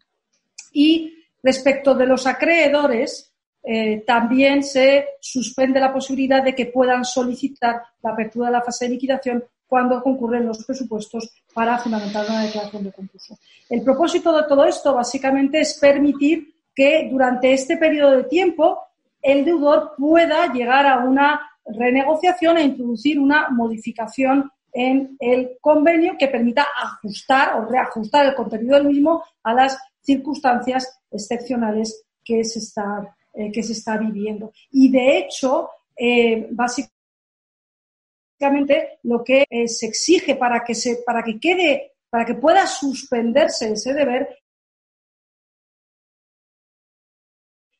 Y 0.72 1.14
respecto 1.42 1.94
de 1.94 2.06
los 2.06 2.26
acreedores, 2.26 3.32
eh, 3.62 4.04
también 4.06 4.62
se 4.62 5.06
suspende 5.20 5.80
la 5.80 5.92
posibilidad 5.92 6.42
de 6.42 6.54
que 6.54 6.66
puedan 6.66 7.04
solicitar 7.04 7.82
la 8.02 8.10
apertura 8.10 8.46
de 8.46 8.52
la 8.52 8.62
fase 8.62 8.84
de 8.84 8.92
liquidación 8.92 9.44
cuando 9.66 10.02
concurren 10.02 10.46
los 10.46 10.64
presupuestos 10.64 11.30
para 11.52 11.78
fundamentar 11.78 12.24
una 12.28 12.42
declaración 12.42 12.84
de 12.84 12.92
concurso. 12.92 13.36
El 13.68 13.82
propósito 13.82 14.36
de 14.36 14.46
todo 14.48 14.64
esto 14.64 14.94
básicamente 14.94 15.60
es 15.60 15.78
permitir 15.80 16.54
que 16.74 17.08
durante 17.10 17.52
este 17.52 17.76
periodo 17.76 18.16
de 18.18 18.24
tiempo 18.24 18.85
el 19.26 19.44
deudor 19.44 19.94
pueda 19.98 20.52
llegar 20.52 20.86
a 20.86 20.98
una 20.98 21.50
renegociación 21.64 22.58
e 22.58 22.62
introducir 22.62 23.18
una 23.18 23.50
modificación 23.50 24.52
en 24.72 25.16
el 25.18 25.58
convenio 25.60 26.14
que 26.16 26.28
permita 26.28 26.68
ajustar 26.80 27.56
o 27.56 27.64
reajustar 27.66 28.24
el 28.26 28.36
contenido 28.36 28.76
del 28.76 28.86
mismo 28.86 29.24
a 29.42 29.52
las 29.52 29.76
circunstancias 30.00 31.00
excepcionales 31.10 32.04
que 32.24 32.44
se 32.44 32.60
está, 32.60 33.16
eh, 33.34 33.50
que 33.50 33.64
se 33.64 33.72
está 33.72 33.96
viviendo. 33.96 34.52
Y 34.70 34.92
de 34.92 35.18
hecho, 35.18 35.70
eh, 35.96 36.46
básicamente 36.52 36.92
lo 39.02 39.24
que 39.24 39.44
eh, 39.50 39.66
se 39.66 39.86
exige 39.86 40.36
para 40.36 40.62
que 40.62 40.76
se, 40.76 41.02
para 41.04 41.24
que 41.24 41.40
quede, 41.40 41.94
para 42.08 42.24
que 42.24 42.34
pueda 42.34 42.64
suspenderse 42.64 43.72
ese 43.72 43.92
deber 43.92 44.38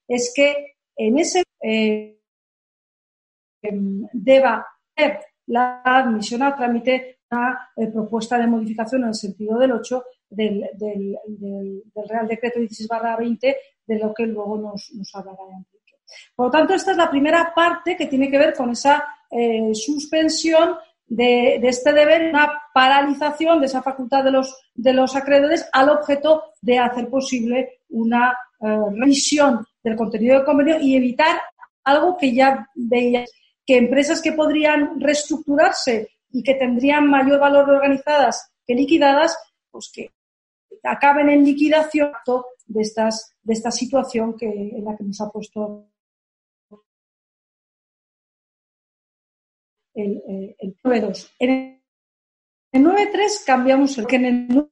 es 0.09 0.33
que 0.35 0.76
en 0.97 1.19
ese 1.19 1.45
eh, 1.63 2.19
deba 4.13 4.67
haber 4.97 5.21
la 5.47 5.83
admisión 5.85 6.43
al 6.43 6.57
trámite 6.57 7.19
una 7.31 7.71
eh, 7.77 7.89
propuesta 7.89 8.39
de 8.39 8.47
modificación 8.47 9.03
en 9.03 9.09
el 9.09 9.15
sentido 9.15 9.59
del 9.59 9.73
8 9.73 10.05
del, 10.31 10.69
Real 12.09 12.29
Decreto 12.29 12.59
16 12.61 12.89
20, 13.19 13.57
de 13.87 13.99
lo 13.99 14.13
que 14.15 14.27
luego 14.27 14.59
nos, 14.59 14.91
nos 14.95 15.15
hablará 15.15 15.43
Enrique. 15.43 16.01
Por 16.35 16.47
lo 16.47 16.53
tanto, 16.53 16.75
esta 16.75 16.93
es 16.93 16.97
la 16.97 17.11
primera 17.11 17.53
parte 17.55 17.97
que 17.97 18.07
tiene 18.07 18.31
que 18.31 18.39
ver 18.39 18.55
con 18.55 18.71
esa 18.71 19.05
eh, 19.31 19.75
suspensión 19.75 20.77
de, 21.07 21.57
este 21.57 21.93
deber, 21.93 22.31
una 22.31 22.63
paralización 22.75 23.61
de 23.61 23.67
esa 23.67 23.83
facultad 23.83 24.25
de 24.25 24.33
los, 24.33 24.57
de 24.75 24.93
los 24.93 25.15
acreedores 25.15 25.69
al 25.73 25.89
objeto 25.91 26.43
de 26.61 26.79
hacer 26.79 27.09
posible 27.09 27.81
una 27.91 28.37
eh, 28.61 28.79
revisión 28.93 29.65
del 29.87 29.97
contenido 29.97 30.35
del 30.35 30.45
convenio 30.45 30.81
y 30.81 30.97
evitar 30.97 31.41
algo 31.85 32.17
que 32.17 32.35
ya 32.35 32.69
veías, 32.75 33.31
que 33.65 33.77
empresas 33.77 34.21
que 34.21 34.33
podrían 34.33 35.01
reestructurarse 35.01 36.09
y 36.33 36.43
que 36.43 36.55
tendrían 36.55 37.09
mayor 37.09 37.39
valor 37.39 37.71
organizadas 37.71 38.51
que 38.67 38.75
liquidadas, 38.75 39.39
pues 39.71 39.93
que 39.95 40.11
acaben 40.83 41.31
en 41.31 41.45
liquidación 41.45 42.11
de, 42.67 42.81
estas, 42.83 43.37
de 43.45 43.53
esta 43.53 43.71
situación 43.71 44.37
que, 44.37 44.47
en 44.47 44.85
la 44.85 44.97
que 44.97 45.05
nos 45.05 45.21
ha 45.21 45.31
puesto 45.31 45.89
el, 49.95 50.21
el, 50.27 50.57
el 50.59 50.77
9.2. 50.83 51.31
En 51.39 51.81
el 52.73 52.85
9.3 52.85 53.45
cambiamos 53.47 53.97
el 53.99 54.07
que 54.09 54.17
el 54.17 54.69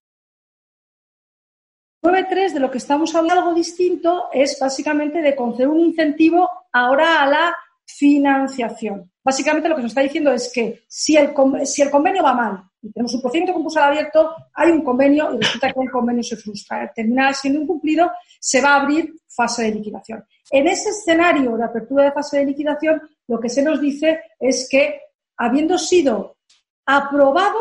9.3 2.04 2.52
de 2.52 2.60
lo 2.60 2.70
que 2.70 2.76
estamos 2.76 3.14
hablando 3.14 3.40
algo 3.40 3.54
distinto 3.54 4.26
es 4.30 4.58
básicamente 4.60 5.22
de 5.22 5.34
conceder 5.34 5.68
un 5.68 5.80
incentivo 5.80 6.50
ahora 6.70 7.22
a 7.22 7.26
la 7.26 7.56
financiación. 7.86 9.10
Básicamente 9.24 9.70
lo 9.70 9.76
que 9.76 9.80
nos 9.80 9.92
está 9.92 10.02
diciendo 10.02 10.30
es 10.30 10.52
que 10.52 10.84
si 10.86 11.16
el, 11.16 11.32
si 11.64 11.80
el 11.80 11.90
convenio 11.90 12.22
va 12.22 12.34
mal 12.34 12.62
y 12.82 12.92
tenemos 12.92 13.14
un 13.14 13.22
procedimiento 13.22 13.54
concursal 13.54 13.84
abierto, 13.84 14.34
hay 14.52 14.70
un 14.70 14.84
convenio 14.84 15.32
y 15.32 15.38
resulta 15.38 15.72
que 15.72 15.80
el 15.80 15.90
convenio 15.90 16.22
se 16.22 16.36
frustra, 16.36 16.92
termina 16.94 17.32
siendo 17.32 17.62
incumplido, 17.62 18.12
se 18.38 18.60
va 18.60 18.74
a 18.74 18.82
abrir 18.82 19.14
fase 19.26 19.62
de 19.62 19.70
liquidación. 19.70 20.22
En 20.50 20.66
ese 20.66 20.90
escenario 20.90 21.56
de 21.56 21.64
apertura 21.64 22.04
de 22.04 22.12
fase 22.12 22.36
de 22.36 22.44
liquidación, 22.44 23.00
lo 23.28 23.40
que 23.40 23.48
se 23.48 23.62
nos 23.62 23.80
dice 23.80 24.20
es 24.38 24.68
que 24.70 25.00
habiendo 25.38 25.78
sido 25.78 26.36
aprobado 26.84 27.58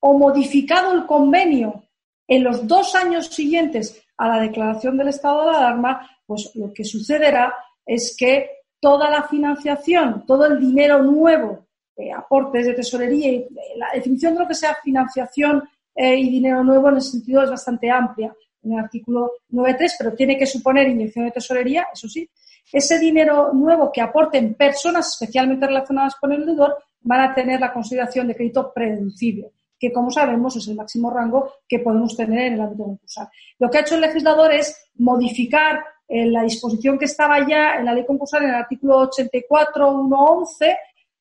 o 0.00 0.18
modificado 0.18 0.92
el 0.94 1.06
convenio 1.06 1.83
en 2.26 2.44
los 2.44 2.66
dos 2.66 2.94
años 2.94 3.26
siguientes 3.28 4.02
a 4.16 4.28
la 4.28 4.40
declaración 4.40 4.96
del 4.96 5.08
estado 5.08 5.50
de 5.50 5.56
alarma, 5.56 6.08
pues 6.26 6.50
lo 6.54 6.72
que 6.72 6.84
sucederá 6.84 7.54
es 7.84 8.16
que 8.18 8.50
toda 8.80 9.10
la 9.10 9.24
financiación, 9.24 10.24
todo 10.26 10.46
el 10.46 10.60
dinero 10.60 11.02
nuevo, 11.02 11.66
eh, 11.96 12.12
aportes 12.12 12.66
de 12.66 12.74
tesorería, 12.74 13.32
y 13.32 13.36
eh, 13.36 13.48
la 13.76 13.88
definición 13.94 14.34
de 14.34 14.40
lo 14.40 14.48
que 14.48 14.54
sea 14.54 14.76
financiación 14.82 15.62
eh, 15.94 16.16
y 16.16 16.30
dinero 16.30 16.64
nuevo 16.64 16.88
en 16.88 16.96
ese 16.96 17.12
sentido 17.12 17.42
es 17.42 17.50
bastante 17.50 17.90
amplia 17.90 18.34
en 18.62 18.72
el 18.72 18.78
artículo 18.78 19.32
9.3, 19.50 19.92
pero 19.98 20.14
tiene 20.14 20.38
que 20.38 20.46
suponer 20.46 20.88
inyección 20.88 21.26
de 21.26 21.32
tesorería, 21.32 21.86
eso 21.92 22.08
sí. 22.08 22.28
Ese 22.72 22.98
dinero 22.98 23.52
nuevo 23.52 23.92
que 23.92 24.00
aporten 24.00 24.54
personas 24.54 25.08
especialmente 25.08 25.66
relacionadas 25.66 26.16
con 26.16 26.32
el 26.32 26.46
deudor 26.46 26.76
van 27.02 27.20
a 27.20 27.34
tener 27.34 27.60
la 27.60 27.72
consideración 27.72 28.26
de 28.26 28.34
crédito 28.34 28.72
prededucible 28.72 29.52
que 29.84 29.92
como 29.92 30.10
sabemos 30.10 30.56
es 30.56 30.66
el 30.68 30.76
máximo 30.76 31.10
rango 31.10 31.52
que 31.68 31.80
podemos 31.80 32.16
tener 32.16 32.46
en 32.46 32.54
el 32.54 32.60
ámbito 32.62 32.84
concursal. 32.84 33.28
Lo 33.58 33.70
que 33.70 33.78
ha 33.78 33.80
hecho 33.82 33.96
el 33.96 34.00
legislador 34.00 34.52
es 34.52 34.88
modificar 34.94 35.84
eh, 36.08 36.26
la 36.26 36.42
disposición 36.42 36.98
que 36.98 37.04
estaba 37.04 37.46
ya 37.46 37.76
en 37.76 37.84
la 37.84 37.92
ley 37.92 38.06
concursal 38.06 38.44
en 38.44 38.50
el 38.50 38.54
artículo 38.54 39.10
84.1.11 39.10 40.76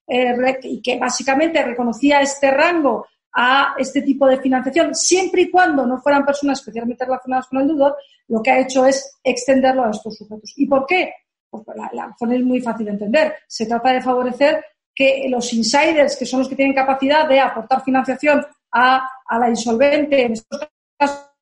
eh, 0.07 0.59
y 0.63 0.81
que 0.81 0.97
básicamente 0.97 1.61
reconocía 1.61 2.21
este 2.21 2.51
rango 2.51 3.05
a 3.35 3.73
este 3.77 4.01
tipo 4.01 4.27
de 4.27 4.39
financiación, 4.39 4.93
siempre 4.93 5.41
y 5.41 5.51
cuando 5.51 5.85
no 5.85 5.99
fueran 5.99 6.23
personas 6.23 6.59
especialmente 6.59 7.03
relacionadas 7.03 7.47
con 7.47 7.61
el 7.61 7.67
deudor, 7.67 7.97
lo 8.27 8.41
que 8.41 8.51
ha 8.51 8.59
hecho 8.59 8.85
es 8.85 9.19
extenderlo 9.23 9.83
a 9.83 9.89
estos 9.89 10.15
sujetos. 10.15 10.53
¿Y 10.55 10.67
por 10.67 10.85
qué? 10.85 11.13
Pues 11.49 11.63
la, 11.75 11.89
la 11.93 12.07
razón 12.07 12.31
es 12.31 12.43
muy 12.43 12.61
fácil 12.61 12.85
de 12.85 12.91
entender. 12.91 13.35
Se 13.47 13.65
trata 13.65 13.91
de 13.91 14.01
favorecer 14.01 14.63
que 14.95 15.25
los 15.29 15.51
insiders, 15.53 16.15
que 16.15 16.25
son 16.25 16.39
los 16.39 16.49
que 16.49 16.55
tienen 16.55 16.75
capacidad 16.75 17.27
de 17.27 17.39
aportar 17.39 17.83
financiación 17.83 18.45
a, 18.71 19.09
a 19.25 19.39
la 19.39 19.49
insolvente, 19.49 20.25
en 20.25 20.33
estos 20.33 20.69
casos, 20.97 21.33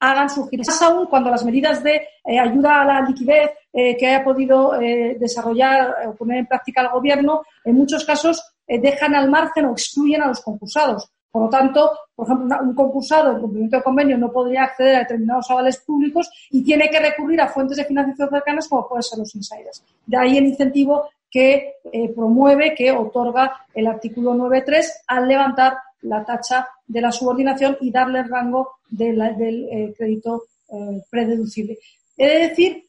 hagan 0.00 0.30
surgir. 0.30 0.60
Más 0.60 0.82
aún 0.82 1.06
cuando 1.06 1.30
las 1.30 1.44
medidas 1.44 1.82
de 1.82 2.08
eh, 2.24 2.38
ayuda 2.38 2.82
a 2.82 2.84
la 2.84 3.00
liquidez 3.02 3.50
eh, 3.72 3.96
que 3.96 4.06
haya 4.06 4.24
podido 4.24 4.80
eh, 4.80 5.16
desarrollar 5.18 6.06
o 6.06 6.14
poner 6.14 6.38
en 6.38 6.46
práctica 6.46 6.82
el 6.82 6.88
gobierno, 6.88 7.42
en 7.64 7.74
muchos 7.74 8.04
casos 8.04 8.54
dejan 8.66 9.14
al 9.14 9.30
margen 9.30 9.64
o 9.64 9.72
excluyen 9.72 10.20
a 10.20 10.28
los 10.28 10.42
concursados. 10.42 11.10
Por 11.30 11.42
lo 11.42 11.48
tanto, 11.48 11.90
por 12.14 12.26
ejemplo, 12.26 12.56
un 12.62 12.74
concursado 12.74 13.32
en 13.32 13.40
cumplimiento 13.40 13.76
de 13.76 13.82
convenio 13.82 14.18
no 14.18 14.32
podría 14.32 14.64
acceder 14.64 14.96
a 14.96 14.98
determinados 15.00 15.50
avales 15.50 15.78
públicos 15.78 16.30
y 16.50 16.62
tiene 16.64 16.88
que 16.88 17.00
recurrir 17.00 17.40
a 17.40 17.48
fuentes 17.48 17.76
de 17.76 17.84
financiación 17.84 18.30
cercanas 18.30 18.68
como 18.68 18.88
pueden 18.88 19.02
ser 19.02 19.18
los 19.18 19.34
insiders. 19.34 19.82
De 20.06 20.16
ahí 20.16 20.38
el 20.38 20.46
incentivo 20.46 21.08
que 21.30 21.74
eh, 21.92 22.08
promueve, 22.14 22.74
que 22.74 22.90
otorga 22.90 23.66
el 23.74 23.86
artículo 23.86 24.34
9.3 24.34 24.86
al 25.06 25.28
levantar 25.28 25.78
la 26.02 26.24
tacha 26.24 26.68
de 26.86 27.00
la 27.00 27.12
subordinación 27.12 27.76
y 27.80 27.90
darle 27.90 28.20
el 28.20 28.28
rango 28.28 28.76
del 28.88 29.20
eh, 29.20 29.94
crédito 29.96 30.44
eh, 30.70 31.02
prededucible. 31.10 31.78
He 32.16 32.26
de 32.26 32.48
decir 32.48 32.84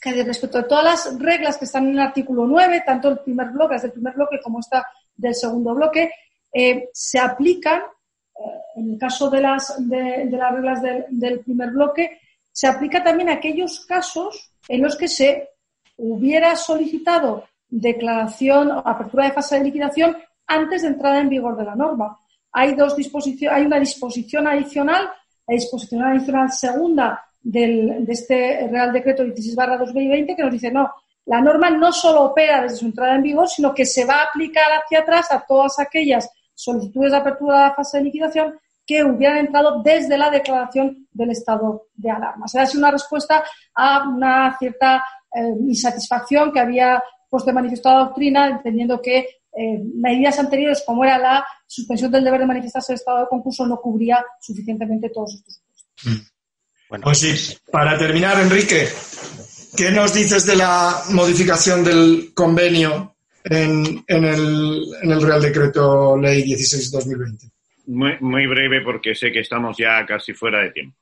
que 0.00 0.24
respecto 0.24 0.58
a 0.58 0.66
todas 0.66 0.84
las 0.84 1.18
reglas 1.18 1.58
que 1.58 1.64
están 1.64 1.86
en 1.86 1.92
el 1.92 2.00
artículo 2.00 2.46
9, 2.46 2.82
tanto 2.86 3.08
el 3.08 3.18
primer 3.18 3.48
bloque, 3.50 3.74
desde 3.74 3.88
el 3.88 3.92
primer 3.92 4.14
bloque 4.14 4.40
como 4.42 4.60
esta 4.60 4.86
del 5.16 5.34
segundo 5.34 5.74
bloque, 5.74 6.10
eh, 6.52 6.88
se 6.92 7.18
aplican, 7.18 7.80
eh, 7.80 8.42
en 8.76 8.92
el 8.92 8.98
caso 8.98 9.30
de 9.30 9.40
las, 9.40 9.76
de, 9.88 10.26
las 10.30 10.52
reglas 10.52 10.82
del, 11.08 11.40
primer 11.40 11.70
bloque, 11.70 12.20
se 12.50 12.66
aplica 12.66 13.02
también 13.02 13.28
a 13.28 13.34
aquellos 13.34 13.86
casos 13.86 14.52
en 14.68 14.82
los 14.82 14.96
que 14.96 15.08
se 15.08 15.48
hubiera 15.96 16.56
solicitado 16.56 17.44
declaración 17.68 18.70
o 18.72 18.78
apertura 18.84 19.26
de 19.26 19.32
fase 19.32 19.58
de 19.58 19.64
liquidación 19.64 20.16
antes 20.46 20.82
de 20.82 20.88
entrada 20.88 21.20
en 21.20 21.28
vigor 21.28 21.56
de 21.56 21.64
la 21.64 21.76
norma. 21.76 22.18
Hay, 22.52 22.74
dos 22.74 22.96
disposiciones, 22.96 23.56
hay 23.56 23.66
una 23.66 23.78
disposición 23.78 24.48
adicional, 24.48 25.08
la 25.46 25.54
disposición 25.54 26.02
adicional 26.02 26.50
segunda 26.50 27.24
del, 27.40 28.04
de 28.04 28.12
este 28.12 28.68
Real 28.68 28.92
Decreto 28.92 29.22
16 29.24 29.56
2020 29.56 30.34
que 30.34 30.42
nos 30.42 30.52
dice 30.52 30.70
no, 30.70 30.90
la 31.26 31.40
norma 31.40 31.70
no 31.70 31.92
solo 31.92 32.22
opera 32.22 32.62
desde 32.62 32.78
su 32.78 32.86
entrada 32.86 33.14
en 33.14 33.22
vigor, 33.22 33.48
sino 33.48 33.72
que 33.72 33.86
se 33.86 34.04
va 34.04 34.16
a 34.16 34.24
aplicar 34.24 34.70
hacia 34.72 35.00
atrás 35.00 35.30
a 35.30 35.44
todas 35.46 35.78
aquellas 35.78 36.28
solicitudes 36.62 37.12
de 37.12 37.18
apertura 37.18 37.56
de 37.56 37.64
la 37.68 37.74
fase 37.74 37.98
de 37.98 38.04
liquidación 38.04 38.58
que 38.86 39.04
hubieran 39.04 39.38
entrado 39.38 39.82
desde 39.82 40.18
la 40.18 40.30
declaración 40.30 41.06
del 41.12 41.30
estado 41.30 41.86
de 41.94 42.10
alarma. 42.10 42.48
Se 42.48 42.58
ha 42.58 42.66
sido 42.66 42.80
una 42.80 42.90
respuesta 42.90 43.44
a 43.74 44.08
una 44.08 44.56
cierta 44.58 45.04
eh, 45.32 45.54
insatisfacción 45.60 46.52
que 46.52 46.60
había 46.60 47.02
puesto 47.28 47.50
de 47.50 47.54
manifiesto 47.54 47.88
la 47.88 48.00
doctrina, 48.00 48.48
entendiendo 48.48 49.00
que 49.00 49.18
eh, 49.18 49.80
medidas 49.94 50.38
anteriores, 50.38 50.82
como 50.84 51.04
era 51.04 51.18
la 51.18 51.46
suspensión 51.66 52.10
del 52.10 52.24
deber 52.24 52.40
de 52.40 52.46
manifestarse 52.46 52.92
el 52.92 52.98
estado 52.98 53.20
de 53.20 53.28
concurso, 53.28 53.66
no 53.66 53.80
cubría 53.80 54.24
suficientemente 54.40 55.10
todos 55.10 55.34
estos 55.34 55.54
supuestos. 55.54 55.86
Mm. 56.04 56.26
Bueno, 56.88 57.04
pues 57.04 57.18
sí, 57.18 57.56
para 57.70 57.96
terminar, 57.96 58.40
Enrique, 58.40 58.88
¿qué 59.76 59.92
nos 59.92 60.12
dices 60.12 60.44
de 60.46 60.56
la 60.56 61.02
modificación 61.10 61.84
del 61.84 62.32
convenio 62.34 63.09
en, 63.44 64.04
el, 64.06 65.22
Real 65.22 65.42
Decreto 65.42 66.16
Ley 66.16 66.42
16-2020? 66.42 67.50
Muy, 67.86 68.16
muy 68.20 68.46
breve 68.46 68.82
porque 68.82 69.14
sé 69.14 69.32
que 69.32 69.40
estamos 69.40 69.76
ya 69.76 70.04
casi 70.06 70.32
fuera 70.32 70.60
de 70.60 70.70
tiempo. 70.70 70.96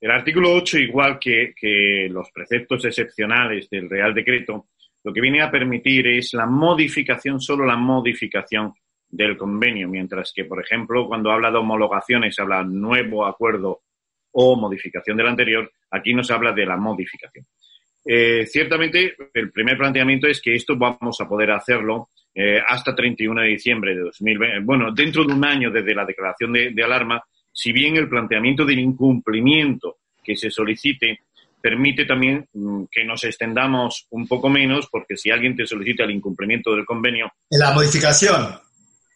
El 0.00 0.10
artículo 0.10 0.52
8, 0.54 0.78
igual 0.78 1.18
que, 1.18 1.54
que, 1.54 2.08
los 2.10 2.30
preceptos 2.32 2.84
excepcionales 2.84 3.68
del 3.70 3.88
Real 3.88 4.12
Decreto, 4.12 4.68
lo 5.04 5.12
que 5.12 5.20
viene 5.20 5.42
a 5.42 5.50
permitir 5.50 6.06
es 6.08 6.32
la 6.34 6.46
modificación, 6.46 7.40
solo 7.40 7.64
la 7.64 7.76
modificación 7.76 8.72
del 9.08 9.36
convenio, 9.36 9.88
mientras 9.88 10.32
que, 10.34 10.44
por 10.44 10.60
ejemplo, 10.60 11.06
cuando 11.06 11.30
habla 11.30 11.50
de 11.50 11.58
homologaciones, 11.58 12.38
habla 12.38 12.64
nuevo 12.64 13.26
acuerdo 13.26 13.82
o 14.32 14.56
modificación 14.56 15.16
del 15.16 15.28
anterior, 15.28 15.70
aquí 15.90 16.14
nos 16.14 16.30
habla 16.30 16.52
de 16.52 16.66
la 16.66 16.76
modificación. 16.76 17.46
Eh, 18.04 18.46
ciertamente, 18.46 19.14
el 19.32 19.52
primer 19.52 19.78
planteamiento 19.78 20.26
es 20.26 20.40
que 20.40 20.54
esto 20.54 20.76
vamos 20.76 21.20
a 21.20 21.28
poder 21.28 21.52
hacerlo 21.52 22.08
eh, 22.34 22.60
hasta 22.66 22.94
31 22.94 23.42
de 23.42 23.48
diciembre 23.48 23.94
de 23.94 24.00
2020. 24.00 24.60
Bueno, 24.60 24.92
dentro 24.92 25.24
de 25.24 25.32
un 25.32 25.44
año 25.44 25.70
desde 25.70 25.94
la 25.94 26.04
declaración 26.04 26.52
de, 26.52 26.82
alarma, 26.82 27.22
si 27.52 27.72
bien 27.72 27.96
el 27.96 28.08
planteamiento 28.08 28.64
del 28.64 28.78
incumplimiento 28.78 29.98
que 30.24 30.36
se 30.36 30.50
solicite 30.50 31.20
permite 31.60 32.04
también 32.04 32.48
mm, 32.52 32.84
que 32.90 33.04
nos 33.04 33.22
extendamos 33.22 34.06
un 34.10 34.26
poco 34.26 34.48
menos, 34.48 34.88
porque 34.90 35.16
si 35.16 35.30
alguien 35.30 35.54
te 35.54 35.66
solicita 35.66 36.02
el 36.04 36.10
incumplimiento 36.10 36.74
del 36.74 36.84
convenio. 36.84 37.30
En 37.48 37.60
la 37.60 37.72
modificación. 37.72 38.58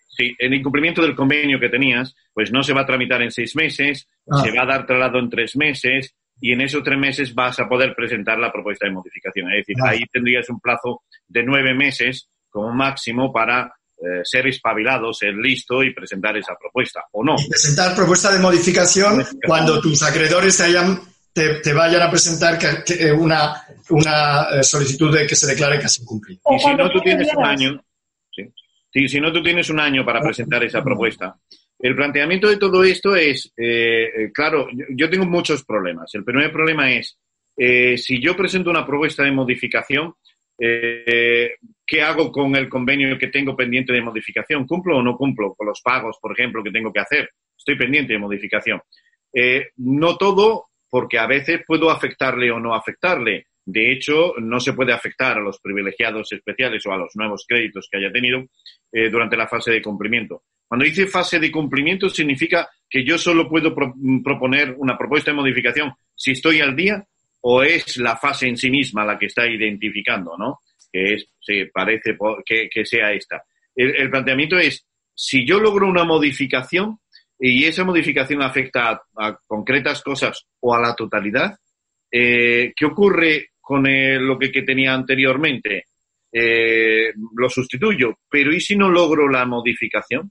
Sí, 0.09 0.35
el 0.39 0.55
incumplimiento 0.55 1.03
del 1.03 1.17
convenio 1.17 1.59
que 1.59 1.69
tenías, 1.69 2.15
pues 2.33 2.53
no 2.53 2.63
se 2.63 2.73
va 2.73 2.83
a 2.83 2.87
tramitar 2.87 3.21
en 3.23 3.33
seis 3.33 3.57
meses, 3.57 4.09
ah. 4.31 4.43
se 4.43 4.53
va 4.53 4.63
a 4.63 4.67
dar 4.67 4.87
traslado 4.87 5.19
en 5.19 5.29
tres 5.29 5.57
meses, 5.57 6.15
y 6.41 6.53
en 6.53 6.61
esos 6.61 6.83
tres 6.83 6.99
meses 6.99 7.35
vas 7.35 7.59
a 7.61 7.69
poder 7.69 7.95
presentar 7.95 8.39
la 8.39 8.53
propuesta 8.53 8.87
de 8.87 8.93
modificación. 8.93 9.51
Es 9.53 9.67
decir, 9.67 9.77
ahí 9.85 10.05
tendrías 10.13 10.49
un 10.51 10.61
plazo 10.61 11.03
de 11.27 11.43
nueve 11.43 11.75
meses 11.75 12.29
como 12.51 12.73
máximo 12.73 13.33
para 13.33 13.73
eh, 13.99 14.21
ser 14.25 14.47
espabilado, 14.47 15.13
ser 15.13 15.35
listo 15.35 15.83
y 15.83 15.95
presentar 15.95 16.37
esa 16.37 16.55
propuesta, 16.61 17.03
¿o 17.13 17.25
no? 17.25 17.35
presentar 17.49 17.95
propuesta 17.95 18.31
de 18.31 18.39
modificación, 18.39 19.25
cuando 19.47 19.81
tus 19.81 20.03
acreedores 20.03 20.59
te, 20.59 20.65
hayan, 20.65 21.01
te, 21.33 21.73
vayan 21.73 22.03
a 22.03 22.11
presentar 22.11 22.59
que, 22.59 23.11
una, 23.13 23.63
una 23.89 24.49
eh, 24.53 24.63
solicitud 24.63 25.17
de 25.17 25.27
que 25.27 25.35
se 25.35 25.47
declare 25.47 25.79
que 25.79 25.87
has 25.87 25.99
incumplido. 25.99 26.43
Y 26.51 26.59
si 26.59 26.75
no, 26.75 26.91
tú 26.91 27.01
tienes 27.01 27.29
un 27.35 27.45
año, 27.45 27.85
¿sí? 28.93 29.09
si 29.09 29.19
no, 29.19 29.33
tú 29.33 29.43
tienes 29.43 29.71
un 29.71 29.81
año 29.81 30.05
para 30.05 30.21
presentar 30.21 30.63
esa 30.63 30.83
propuesta, 30.83 31.35
el 31.79 31.95
planteamiento 31.95 32.49
de 32.49 32.57
todo 32.57 32.83
esto 32.85 33.15
es, 33.15 33.53
eh, 33.57 34.11
eh, 34.17 34.31
claro, 34.33 34.69
yo 34.91 35.11
tengo 35.11 35.27
muchos 35.27 35.65
problemas. 35.65 36.15
El 36.15 36.25
primer 36.25 36.51
problema 36.51 36.91
es, 36.91 37.19
eh, 37.57 37.99
si 37.99 38.21
yo 38.21 38.35
presento 38.37 38.71
una 38.71 38.87
propuesta 38.87 39.23
de 39.25 39.33
modificación, 39.33 40.15
¿qué 40.59 42.03
hago 42.03 42.33
con 42.33 42.57
el 42.57 42.67
convenio 42.67 43.19
que 43.19 43.27
tengo 43.27 43.55
pendiente 43.55 43.93
de 43.93 44.01
modificación? 44.01 44.67
¿Cumplo 44.67 44.97
o 44.97 45.03
no 45.03 45.15
cumplo 45.15 45.55
con 45.55 45.67
los 45.67 45.83
pagos, 45.83 46.17
por 46.21 46.33
ejemplo, 46.33 46.63
que 46.65 46.71
tengo 46.71 46.91
que 46.91 47.01
hacer? 47.01 47.29
Estoy 47.57 47.77
pendiente 47.77 48.15
de 48.15 48.19
modificación. 48.19 48.81
no 49.77 50.17
todo, 50.17 50.69
porque 50.89 51.19
a 51.19 51.27
veces 51.27 51.61
puedo 51.67 51.91
afectarle 51.91 52.51
o 52.51 52.59
no 52.59 52.75
afectarle. 52.75 53.49
De 53.67 53.93
hecho, 53.93 54.35
no 54.39 54.61
se 54.61 54.73
puede 54.73 54.93
afectar 54.93 55.37
a 55.37 55.43
los 55.43 55.61
privilegiados 55.61 56.33
especiales 56.33 56.87
o 56.87 56.93
a 56.93 56.97
los 56.97 57.15
nuevos 57.17 57.45
créditos 57.47 57.89
que 57.91 57.99
haya 57.99 58.13
tenido 58.13 58.45
durante 59.11 59.37
la 59.37 59.49
fase 59.49 59.73
de 59.73 59.83
cumplimiento. 59.83 60.45
Cuando 60.69 60.85
dice 60.85 61.07
fase 61.07 61.39
de 61.39 61.51
cumplimiento 61.51 62.09
significa 62.09 62.69
que 62.89 63.05
yo 63.05 63.19
solo 63.19 63.49
puedo 63.49 63.75
proponer 63.75 64.75
una 64.79 64.99
propuesta 64.99 65.31
de 65.31 65.37
modificación 65.37 65.93
si 66.15 66.33
estoy 66.33 66.61
al 66.61 66.75
día 66.75 67.05
o 67.41 67.63
es 67.63 67.97
la 67.99 68.17
fase 68.17 68.49
en 68.49 68.57
sí 68.57 68.71
misma 68.71 69.05
la 69.05 69.19
que 69.19 69.27
está 69.27 69.47
identificando, 69.47 70.37
¿no? 70.37 70.61
Que 70.93 71.15
es, 71.15 71.29
se 71.41 71.71
parece 71.73 72.17
que, 72.45 72.85
sea 72.85 73.13
esta. 73.13 73.45
El, 73.75 74.11
planteamiento 74.11 74.59
es, 74.59 74.85
si 75.15 75.47
yo 75.47 75.61
logro 75.61 75.87
una 75.87 76.05
modificación 76.05 76.99
y 77.39 77.65
esa 77.65 77.85
modificación 77.85 78.43
afecta 78.43 79.03
a, 79.17 79.39
concretas 79.47 80.03
cosas 80.03 80.47
o 80.61 80.75
a 80.75 80.81
la 80.81 80.97
totalidad, 80.97 81.57
eh, 82.11 82.73
¿qué 82.75 82.87
ocurre 82.87 83.51
con 83.67 83.83
lo 83.83 84.39
que, 84.39 84.63
tenía 84.63 84.95
anteriormente? 84.95 85.87
Eh, 86.31 87.13
lo 87.35 87.49
sustituyo, 87.49 88.19
pero 88.31 88.53
¿y 88.53 88.61
si 88.61 88.77
no 88.77 88.91
logro 88.91 89.29
la 89.29 89.45
modificación? 89.45 90.31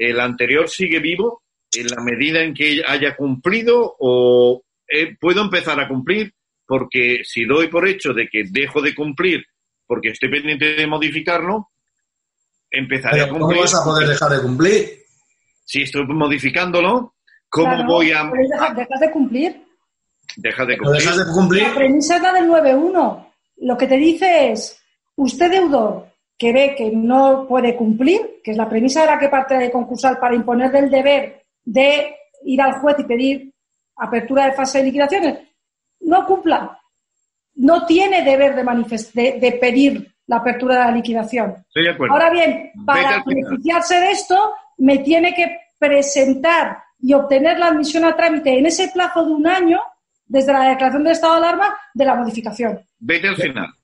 el 0.00 0.18
anterior 0.18 0.68
sigue 0.68 0.98
vivo 0.98 1.42
en 1.72 1.86
la 1.88 2.02
medida 2.02 2.42
en 2.42 2.54
que 2.54 2.82
haya 2.86 3.14
cumplido 3.14 3.96
o 3.98 4.62
eh, 4.88 5.14
puedo 5.20 5.42
empezar 5.42 5.78
a 5.78 5.86
cumplir 5.86 6.32
porque 6.66 7.20
si 7.22 7.44
doy 7.44 7.68
por 7.68 7.86
hecho 7.86 8.14
de 8.14 8.26
que 8.26 8.44
dejo 8.50 8.80
de 8.80 8.94
cumplir 8.94 9.44
porque 9.86 10.08
estoy 10.08 10.30
pendiente 10.30 10.74
de 10.74 10.86
modificarlo, 10.86 11.70
empezaré 12.70 13.22
a 13.22 13.28
cumplir. 13.28 13.40
¿Cómo 13.40 13.60
vas 13.60 13.74
a 13.74 13.84
poder 13.84 14.08
dejar 14.08 14.30
de 14.30 14.42
cumplir? 14.42 14.84
Si 15.64 15.82
estoy 15.82 16.06
modificándolo, 16.06 17.14
¿cómo 17.48 17.84
voy 17.86 18.12
a...? 18.12 18.30
Dejas 18.30 19.00
de 19.00 19.10
cumplir. 19.10 19.60
Deja 20.36 20.64
de 20.64 20.78
cumplir. 20.78 21.00
Dejas 21.00 21.18
de 21.18 21.32
cumplir. 21.32 21.62
La 21.62 21.74
premisa 21.74 22.16
es 22.16 22.22
la 22.22 22.32
del 22.32 22.48
9.1. 22.48 23.26
Lo 23.58 23.76
que 23.76 23.86
te 23.86 23.96
dice 23.96 24.52
es, 24.52 24.80
usted 25.16 25.50
deudor 25.50 26.10
que 26.38 26.52
ve 26.52 26.74
que 26.74 26.90
no 26.90 27.46
puede 27.46 27.76
cumplir, 27.76 28.40
que 28.42 28.52
es 28.52 28.56
la 28.56 28.68
premisa 28.68 29.02
de 29.02 29.08
la 29.08 29.18
que 29.18 29.28
parte 29.28 29.58
de 29.58 29.70
concursal 29.70 30.18
para 30.18 30.34
imponer 30.34 30.70
del 30.70 30.90
deber 30.90 31.44
de 31.62 32.16
ir 32.44 32.62
al 32.62 32.80
juez 32.80 32.96
y 32.98 33.04
pedir 33.04 33.52
apertura 33.96 34.46
de 34.46 34.52
fase 34.52 34.78
de 34.78 34.84
liquidaciones, 34.84 35.38
no 36.00 36.26
cumpla. 36.26 36.78
No 37.56 37.84
tiene 37.84 38.22
deber 38.22 38.54
de, 38.54 39.38
de, 39.38 39.52
pedir 39.52 40.14
la 40.26 40.36
apertura 40.36 40.78
de 40.78 40.84
la 40.84 40.92
liquidación. 40.92 41.54
Ahora 42.08 42.30
bien, 42.30 42.70
para 42.86 43.22
beneficiarse 43.26 44.00
de 44.00 44.12
esto, 44.12 44.54
me 44.78 44.98
tiene 44.98 45.34
que 45.34 45.58
presentar 45.78 46.78
y 46.98 47.12
obtener 47.12 47.58
la 47.58 47.66
admisión 47.66 48.04
a 48.04 48.16
trámite 48.16 48.58
en 48.58 48.66
ese 48.66 48.88
plazo 48.88 49.26
de 49.26 49.32
un 49.32 49.46
año, 49.46 49.80
desde 50.30 50.52
la 50.52 50.70
declaración 50.70 51.04
de 51.04 51.12
estado 51.12 51.34
de 51.34 51.38
alarma, 51.40 51.76
de 51.92 52.04
la 52.04 52.14
modificación. 52.14 52.80
Vete 52.98 53.28
al 53.28 53.36
final 53.36 53.74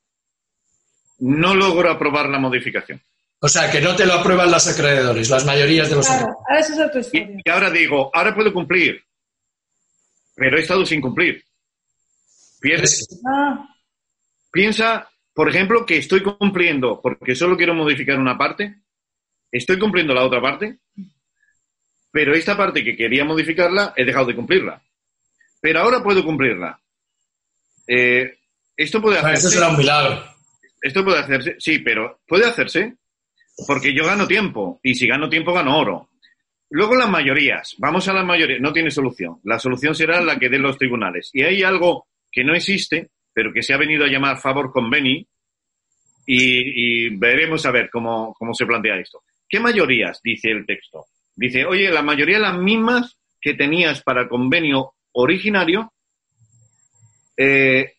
no 1.18 1.54
logro 1.54 1.90
aprobar 1.90 2.28
la 2.28 2.38
modificación. 2.38 3.00
O 3.38 3.48
sea, 3.48 3.70
que 3.70 3.80
no 3.80 3.94
te 3.94 4.06
lo 4.06 4.14
aprueban 4.14 4.50
los 4.50 4.66
acreedores, 4.66 5.28
las 5.28 5.44
mayorías 5.44 5.90
de 5.90 5.96
los 5.96 6.06
claro, 6.06 6.36
acreedores. 6.48 7.10
y, 7.12 7.50
ahora 7.50 7.70
digo, 7.70 8.10
ahora 8.14 8.34
puedo 8.34 8.52
cumplir, 8.52 9.02
pero 10.34 10.56
he 10.56 10.60
estado 10.60 10.84
sin 10.86 11.00
cumplir. 11.00 11.44
Pierdes. 12.60 13.06
Ah. 13.26 13.68
Piensa, 14.50 15.08
por 15.34 15.50
ejemplo, 15.50 15.84
que 15.84 15.98
estoy 15.98 16.22
cumpliendo 16.22 17.00
porque 17.02 17.34
solo 17.34 17.56
quiero 17.56 17.74
modificar 17.74 18.18
una 18.18 18.38
parte, 18.38 18.76
estoy 19.52 19.78
cumpliendo 19.78 20.14
la 20.14 20.24
otra 20.24 20.40
parte, 20.40 20.78
pero 22.10 22.34
esta 22.34 22.56
parte 22.56 22.82
que 22.82 22.96
quería 22.96 23.24
modificarla 23.24 23.92
he 23.96 24.04
dejado 24.04 24.26
de 24.26 24.34
cumplirla. 24.34 24.82
Pero 25.66 25.80
ahora 25.80 26.00
puedo 26.00 26.24
cumplirla. 26.24 26.80
Eh, 27.88 28.38
esto 28.76 29.02
puede 29.02 29.18
hacerse. 29.18 29.48
Esto 29.48 29.48
será 29.48 29.70
un 29.70 29.76
milagro. 29.76 30.24
Esto 30.80 31.04
puede 31.04 31.18
hacerse, 31.18 31.56
sí, 31.58 31.80
pero 31.80 32.20
puede 32.24 32.46
hacerse 32.46 32.94
porque 33.66 33.92
yo 33.92 34.06
gano 34.06 34.28
tiempo 34.28 34.78
y 34.80 34.94
si 34.94 35.08
gano 35.08 35.28
tiempo 35.28 35.52
gano 35.52 35.76
oro. 35.76 36.10
Luego 36.70 36.94
las 36.94 37.10
mayorías, 37.10 37.74
vamos 37.78 38.06
a 38.06 38.12
las 38.12 38.24
mayorías, 38.24 38.60
no 38.60 38.72
tiene 38.72 38.92
solución. 38.92 39.40
La 39.42 39.58
solución 39.58 39.96
será 39.96 40.20
la 40.20 40.38
que 40.38 40.48
den 40.48 40.62
los 40.62 40.78
tribunales. 40.78 41.30
Y 41.32 41.42
hay 41.42 41.64
algo 41.64 42.06
que 42.30 42.44
no 42.44 42.54
existe, 42.54 43.10
pero 43.34 43.52
que 43.52 43.64
se 43.64 43.74
ha 43.74 43.76
venido 43.76 44.04
a 44.04 44.08
llamar 44.08 44.38
favor 44.38 44.70
conveni 44.70 45.26
y, 46.26 47.06
y 47.06 47.16
veremos 47.16 47.66
a 47.66 47.72
ver 47.72 47.90
cómo, 47.90 48.32
cómo 48.38 48.54
se 48.54 48.66
plantea 48.66 49.00
esto. 49.00 49.24
¿Qué 49.48 49.58
mayorías? 49.58 50.20
Dice 50.22 50.48
el 50.48 50.64
texto. 50.64 51.06
Dice, 51.34 51.66
oye, 51.66 51.90
la 51.90 52.02
mayoría 52.02 52.38
las 52.38 52.56
mismas 52.56 53.18
que 53.40 53.54
tenías 53.54 54.00
para 54.04 54.22
el 54.22 54.28
convenio 54.28 54.92
originario 55.16 55.92
eh, 57.36 57.94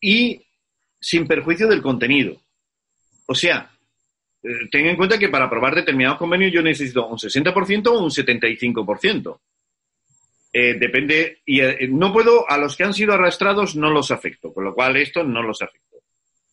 y 0.00 0.42
sin 1.00 1.26
perjuicio 1.26 1.68
del 1.68 1.82
contenido. 1.82 2.40
O 3.26 3.34
sea, 3.34 3.70
eh, 4.42 4.68
ten 4.70 4.86
en 4.86 4.96
cuenta 4.96 5.18
que 5.18 5.28
para 5.28 5.46
aprobar 5.46 5.74
determinados 5.74 6.18
convenios 6.18 6.52
yo 6.52 6.62
necesito 6.62 7.06
un 7.06 7.18
60% 7.18 7.86
o 7.88 8.02
un 8.02 8.10
75%. 8.10 9.40
Eh, 10.52 10.74
depende, 10.74 11.42
y 11.46 11.60
eh, 11.60 11.88
no 11.88 12.12
puedo, 12.12 12.48
a 12.48 12.58
los 12.58 12.76
que 12.76 12.84
han 12.84 12.94
sido 12.94 13.12
arrastrados 13.12 13.76
no 13.76 13.88
los 13.90 14.10
afecto, 14.10 14.52
con 14.52 14.64
lo 14.64 14.74
cual 14.74 14.96
esto 14.96 15.22
no 15.22 15.42
los 15.42 15.62
afecto. 15.62 15.98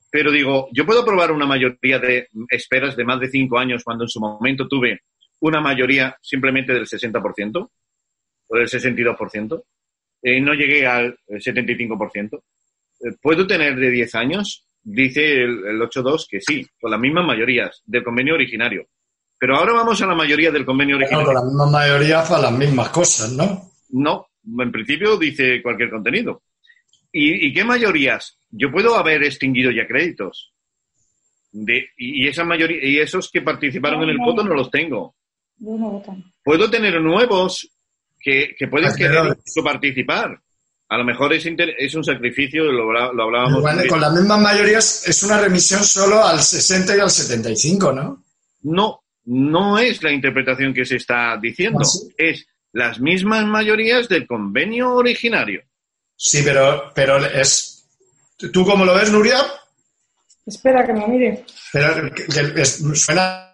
Pero 0.09 0.31
digo, 0.31 0.69
yo 0.71 0.85
puedo 0.85 1.01
aprobar 1.01 1.31
una 1.31 1.45
mayoría 1.45 1.99
de 1.99 2.29
esperas 2.49 2.95
de 2.95 3.03
más 3.03 3.19
de 3.19 3.29
cinco 3.29 3.57
años 3.57 3.83
cuando 3.83 4.03
en 4.05 4.09
su 4.09 4.19
momento 4.19 4.67
tuve 4.67 5.01
una 5.39 5.61
mayoría 5.61 6.15
simplemente 6.21 6.73
del 6.73 6.85
60%. 6.85 7.69
o 8.49 8.57
del 8.57 8.67
62%. 8.67 9.63
Eh, 10.21 10.41
no 10.41 10.53
llegué 10.53 10.85
al 10.85 11.17
75%. 11.27 12.37
Eh, 12.99 13.15
¿Puedo 13.21 13.45
tener 13.45 13.75
de 13.75 13.91
10 13.91 14.15
años? 14.15 14.65
Dice 14.81 15.43
el, 15.43 15.65
el 15.65 15.79
8.2 15.81 16.25
que 16.29 16.41
sí, 16.41 16.65
con 16.79 16.91
las 16.91 16.99
mismas 16.99 17.25
mayorías 17.25 17.81
del 17.85 18.03
convenio 18.03 18.35
originario. 18.35 18.87
Pero 19.39 19.57
ahora 19.57 19.73
vamos 19.73 20.01
a 20.01 20.07
la 20.07 20.15
mayoría 20.15 20.49
del 20.51 20.65
convenio 20.65 20.95
Bueno, 20.95 21.05
originario. 21.19 21.25
con 21.25 21.35
la 21.35 21.43
misma 21.43 21.69
mayoría 21.71 22.23
para 22.23 22.41
las 22.43 22.51
mismas 22.53 22.89
cosas, 22.89 23.31
¿no? 23.33 23.71
No, 23.89 24.27
en 24.63 24.71
principio 24.71 25.17
dice 25.17 25.61
cualquier 25.61 25.89
contenido. 25.91 26.41
¿Y, 27.11 27.47
y 27.47 27.53
qué 27.53 27.63
mayorías? 27.63 28.39
Yo 28.49 28.71
puedo 28.71 28.95
haber 28.95 29.23
extinguido 29.23 29.69
ya 29.71 29.85
créditos. 29.85 30.53
De, 31.51 31.89
y, 31.97 32.27
esa 32.27 32.43
mayoría, 32.43 32.83
y 32.83 32.97
esos 32.99 33.29
que 33.31 33.41
participaron 33.41 34.03
en 34.03 34.09
el 34.09 34.17
voto 34.17 34.43
no 34.43 34.53
los 34.53 34.71
tengo. 34.71 35.15
No. 35.59 36.03
Puedo 36.43 36.69
tener 36.69 36.99
nuevos 37.01 37.69
que, 38.19 38.55
que 38.57 38.67
pueden 38.67 38.93
querer 38.95 39.25
incluso 39.27 39.63
participar. 39.63 40.39
A 40.89 40.97
lo 40.97 41.03
mejor 41.03 41.33
es, 41.33 41.45
inter- 41.45 41.75
es 41.77 41.93
un 41.95 42.03
sacrificio, 42.03 42.63
lo, 42.63 42.83
hablábamos. 42.97 43.59
Igual, 43.59 43.87
con 43.87 43.99
las 44.01 44.13
mismas 44.13 44.39
mayorías 44.39 45.07
es 45.07 45.21
una 45.23 45.37
remisión 45.39 45.83
solo 45.83 46.23
al 46.23 46.39
60 46.41 46.95
y 46.95 46.99
al 47.01 47.09
75, 47.09 47.91
¿no? 47.91 48.23
No, 48.63 49.03
no 49.25 49.77
es 49.77 50.01
la 50.01 50.11
interpretación 50.11 50.73
que 50.73 50.85
se 50.85 50.95
está 50.95 51.37
diciendo. 51.41 51.79
¿Ah, 51.81 51.85
sí? 51.85 52.07
Es 52.17 52.47
las 52.71 52.99
mismas 53.01 53.45
mayorías 53.45 54.07
del 54.07 54.25
convenio 54.25 54.93
originario. 54.93 55.61
Sí, 56.15 56.41
pero, 56.43 56.91
pero 56.95 57.17
es. 57.25 57.85
¿Tú 58.53 58.63
cómo 58.65 58.85
lo 58.85 58.95
ves, 58.95 59.11
Nuria? 59.11 59.39
Espera 60.45 60.85
que 60.85 60.93
me 60.93 61.05
mire. 61.07 61.43
Pero 61.73 62.13
que- 62.13 62.25
que 62.27 62.61
es- 62.61 62.81
suena 62.93 63.53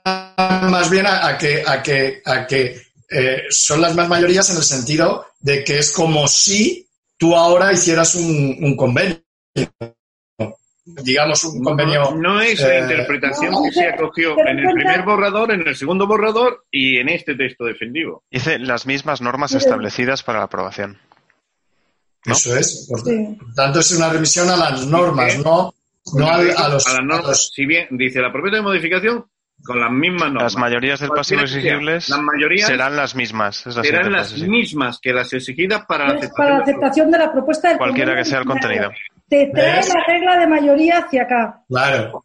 más 0.69 0.89
bien 0.91 1.07
a, 1.07 1.27
a 1.27 1.37
que, 1.37 1.63
a 1.65 1.81
que, 1.81 2.21
a 2.25 2.45
que 2.45 2.79
eh, 3.13 3.43
son 3.49 3.81
las 3.81 3.95
más 3.95 4.07
mayorías 4.09 4.49
en 4.49 4.57
el 4.57 4.63
sentido 4.63 5.25
de 5.39 5.63
que 5.63 5.79
es 5.79 5.91
como 5.91 6.27
si 6.27 6.87
tú 7.17 7.35
ahora 7.35 7.71
hicieras 7.71 8.15
un, 8.15 8.57
un 8.61 8.75
convenio. 8.75 9.21
Digamos, 10.85 11.41
un 11.45 11.63
convenio. 11.63 12.11
No, 12.11 12.33
no 12.33 12.41
es 12.41 12.59
la 12.59 12.75
eh, 12.75 12.81
interpretación 12.81 13.51
no, 13.51 13.63
que 13.63 13.71
se 13.71 13.87
acogió 13.87 14.37
en 14.45 14.59
el 14.59 14.73
primer 14.73 15.03
borrador, 15.03 15.51
en 15.53 15.65
el 15.65 15.75
segundo 15.77 16.05
borrador 16.07 16.65
y 16.69 16.97
en 16.97 17.07
este 17.07 17.35
texto 17.35 17.63
defendido. 17.63 18.23
Dice 18.29 18.59
las 18.59 18.85
mismas 18.85 19.21
normas 19.21 19.53
establecidas 19.53 20.23
para 20.23 20.39
la 20.39 20.45
aprobación. 20.45 20.99
¿no? 22.25 22.33
Eso 22.33 22.55
es. 22.57 22.85
Por, 22.89 22.99
Sí. 23.01 23.37
por 23.39 23.53
tanto, 23.53 23.79
es 23.79 23.91
una 23.93 24.09
remisión 24.09 24.49
a 24.49 24.57
las 24.57 24.85
normas, 24.85 25.37
no, 25.39 25.73
no 26.15 26.27
a, 26.29 26.37
los. 26.41 26.57
a 26.59 26.69
las 26.69 26.85
normas, 27.01 27.25
a 27.25 27.27
los- 27.29 27.51
si 27.53 27.65
bien 27.65 27.87
dice 27.91 28.19
la 28.19 28.31
propuesta 28.31 28.57
de 28.57 28.63
modificación, 28.63 29.25
con 29.63 29.79
las 29.79 29.91
mismas 29.91 30.31
normas. 30.31 30.43
Las 30.53 30.55
mayorías 30.57 30.99
del 30.99 31.09
pasivo 31.09 31.41
exigibles 31.41 32.09
Las 32.09 32.19
mayorías 32.19 32.67
serán 32.67 32.95
las 32.95 33.15
mismas. 33.15 33.65
Es 33.67 33.75
la 33.75 33.83
serán 33.83 34.11
las 34.11 34.27
frase, 34.29 34.43
sí. 34.45 34.49
mismas 34.49 34.99
que 35.01 35.13
las 35.13 35.31
exigidas 35.33 35.85
para 35.87 36.07
la 36.13 36.19
Es 36.19 36.29
para 36.35 36.57
la 36.57 36.63
aceptación. 36.63 36.65
de- 36.65 36.71
aceptación 36.71 37.11
la 37.11 37.31
propuesta 37.31 37.69
del 37.69 37.77
Cualquiera 37.77 38.15
que 38.15 38.25
sea 38.25 38.39
el 38.39 38.45
contenido. 38.45 38.91
Te 39.29 39.49
trae 39.53 39.77
¿Ves? 39.77 39.87
la 39.93 40.03
regla 40.05 40.37
de 40.37 40.47
mayoría 40.47 40.97
hacia 40.99 41.23
acá. 41.23 41.61
Claro. 41.69 42.23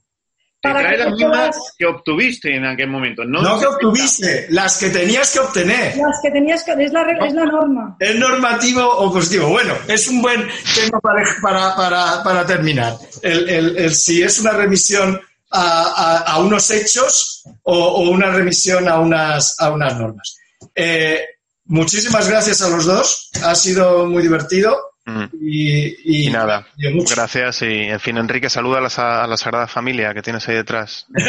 Te 0.61 0.69
Para 0.71 0.81
trae 0.81 0.97
que 0.97 1.05
las 1.05 1.13
mismas 1.13 1.31
puedas- 1.31 1.75
que 1.79 1.87
obtuviste 1.87 2.57
en 2.57 2.67
aquel 2.67 2.89
momento. 2.89 3.25
No, 3.25 3.41
No 3.41 3.61
que 3.61 3.67
obtuviste, 3.67 4.47
las 4.51 4.77
que 4.77 4.91
tenías 4.91 5.33
que 5.33 5.39
obtener. 5.39 5.97
Las 5.97 6.19
que 6.21 6.31
tenías 6.33 6.65
que. 6.65 6.73
Es 6.73 6.93
la, 6.93 7.05
regla, 7.05 7.27
es 7.29 7.33
la 7.35 7.45
norma. 7.45 7.97
¿Es 8.01 8.19
normativo 8.19 8.85
o 8.85 9.13
positivo? 9.13 9.49
Bueno, 9.51 9.75
es 9.87 10.09
un 10.09 10.21
buen 10.21 10.41
tema 10.75 10.99
para, 11.01 11.23
para, 11.41 11.77
para, 11.77 12.23
para 12.25 12.45
terminar. 12.45 12.95
El, 13.23 13.49
el- 13.49 13.77
el 13.79 13.95
si 13.95 14.21
es 14.21 14.41
una 14.41 14.51
remisión 14.51 15.21
a, 15.51 15.83
a- 15.83 16.19
a 16.33 16.39
unos 16.41 16.71
hechos 16.71 17.43
o, 17.63 17.75
o 17.77 18.11
una 18.11 18.31
remisión 18.31 18.89
a 18.89 18.99
unas, 19.01 19.55
a 19.61 19.71
unas 19.71 19.97
normas. 19.99 20.37
Eh, 20.75 21.21
muchísimas 21.67 22.29
gracias 22.29 22.63
a 22.63 22.69
los 22.69 22.85
dos. 22.87 23.31
Ha 23.45 23.55
sido 23.55 24.07
muy 24.07 24.23
divertido. 24.23 24.77
Mm. 25.07 25.25
Y, 25.41 26.27
Y 26.27 26.31
nada, 26.31 26.67
y 26.77 26.91
mucho. 26.91 27.15
gracias. 27.15 27.63
Y 27.63 27.85
en 27.85 27.99
fin, 27.99 28.19
Enrique, 28.19 28.51
saluda 28.51 28.81
a 28.81 29.23
a 29.25 29.27
la 29.27 29.37
Sagrada 29.39 29.67
Familia 29.67 30.13
que 30.13 30.21
tienes 30.21 30.47
ahí 30.49 30.57
detrás. 30.57 31.07
De 31.09 31.23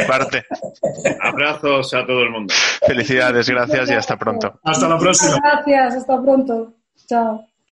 mi 0.00 0.04
parte. 0.08 0.46
Abrazos 1.20 1.92
a 1.92 2.06
todo 2.06 2.22
el 2.22 2.30
mundo. 2.30 2.54
Felicidades, 2.86 3.48
gracias 3.50 3.90
y 3.90 3.92
hasta 3.92 4.16
pronto. 4.16 4.58
Hasta 4.64 4.88
la 4.88 4.98
próxima. 4.98 5.38
Gracias, 5.42 5.96
hasta 5.96 6.22
pronto. 6.22 6.72
Chao. 7.06 7.46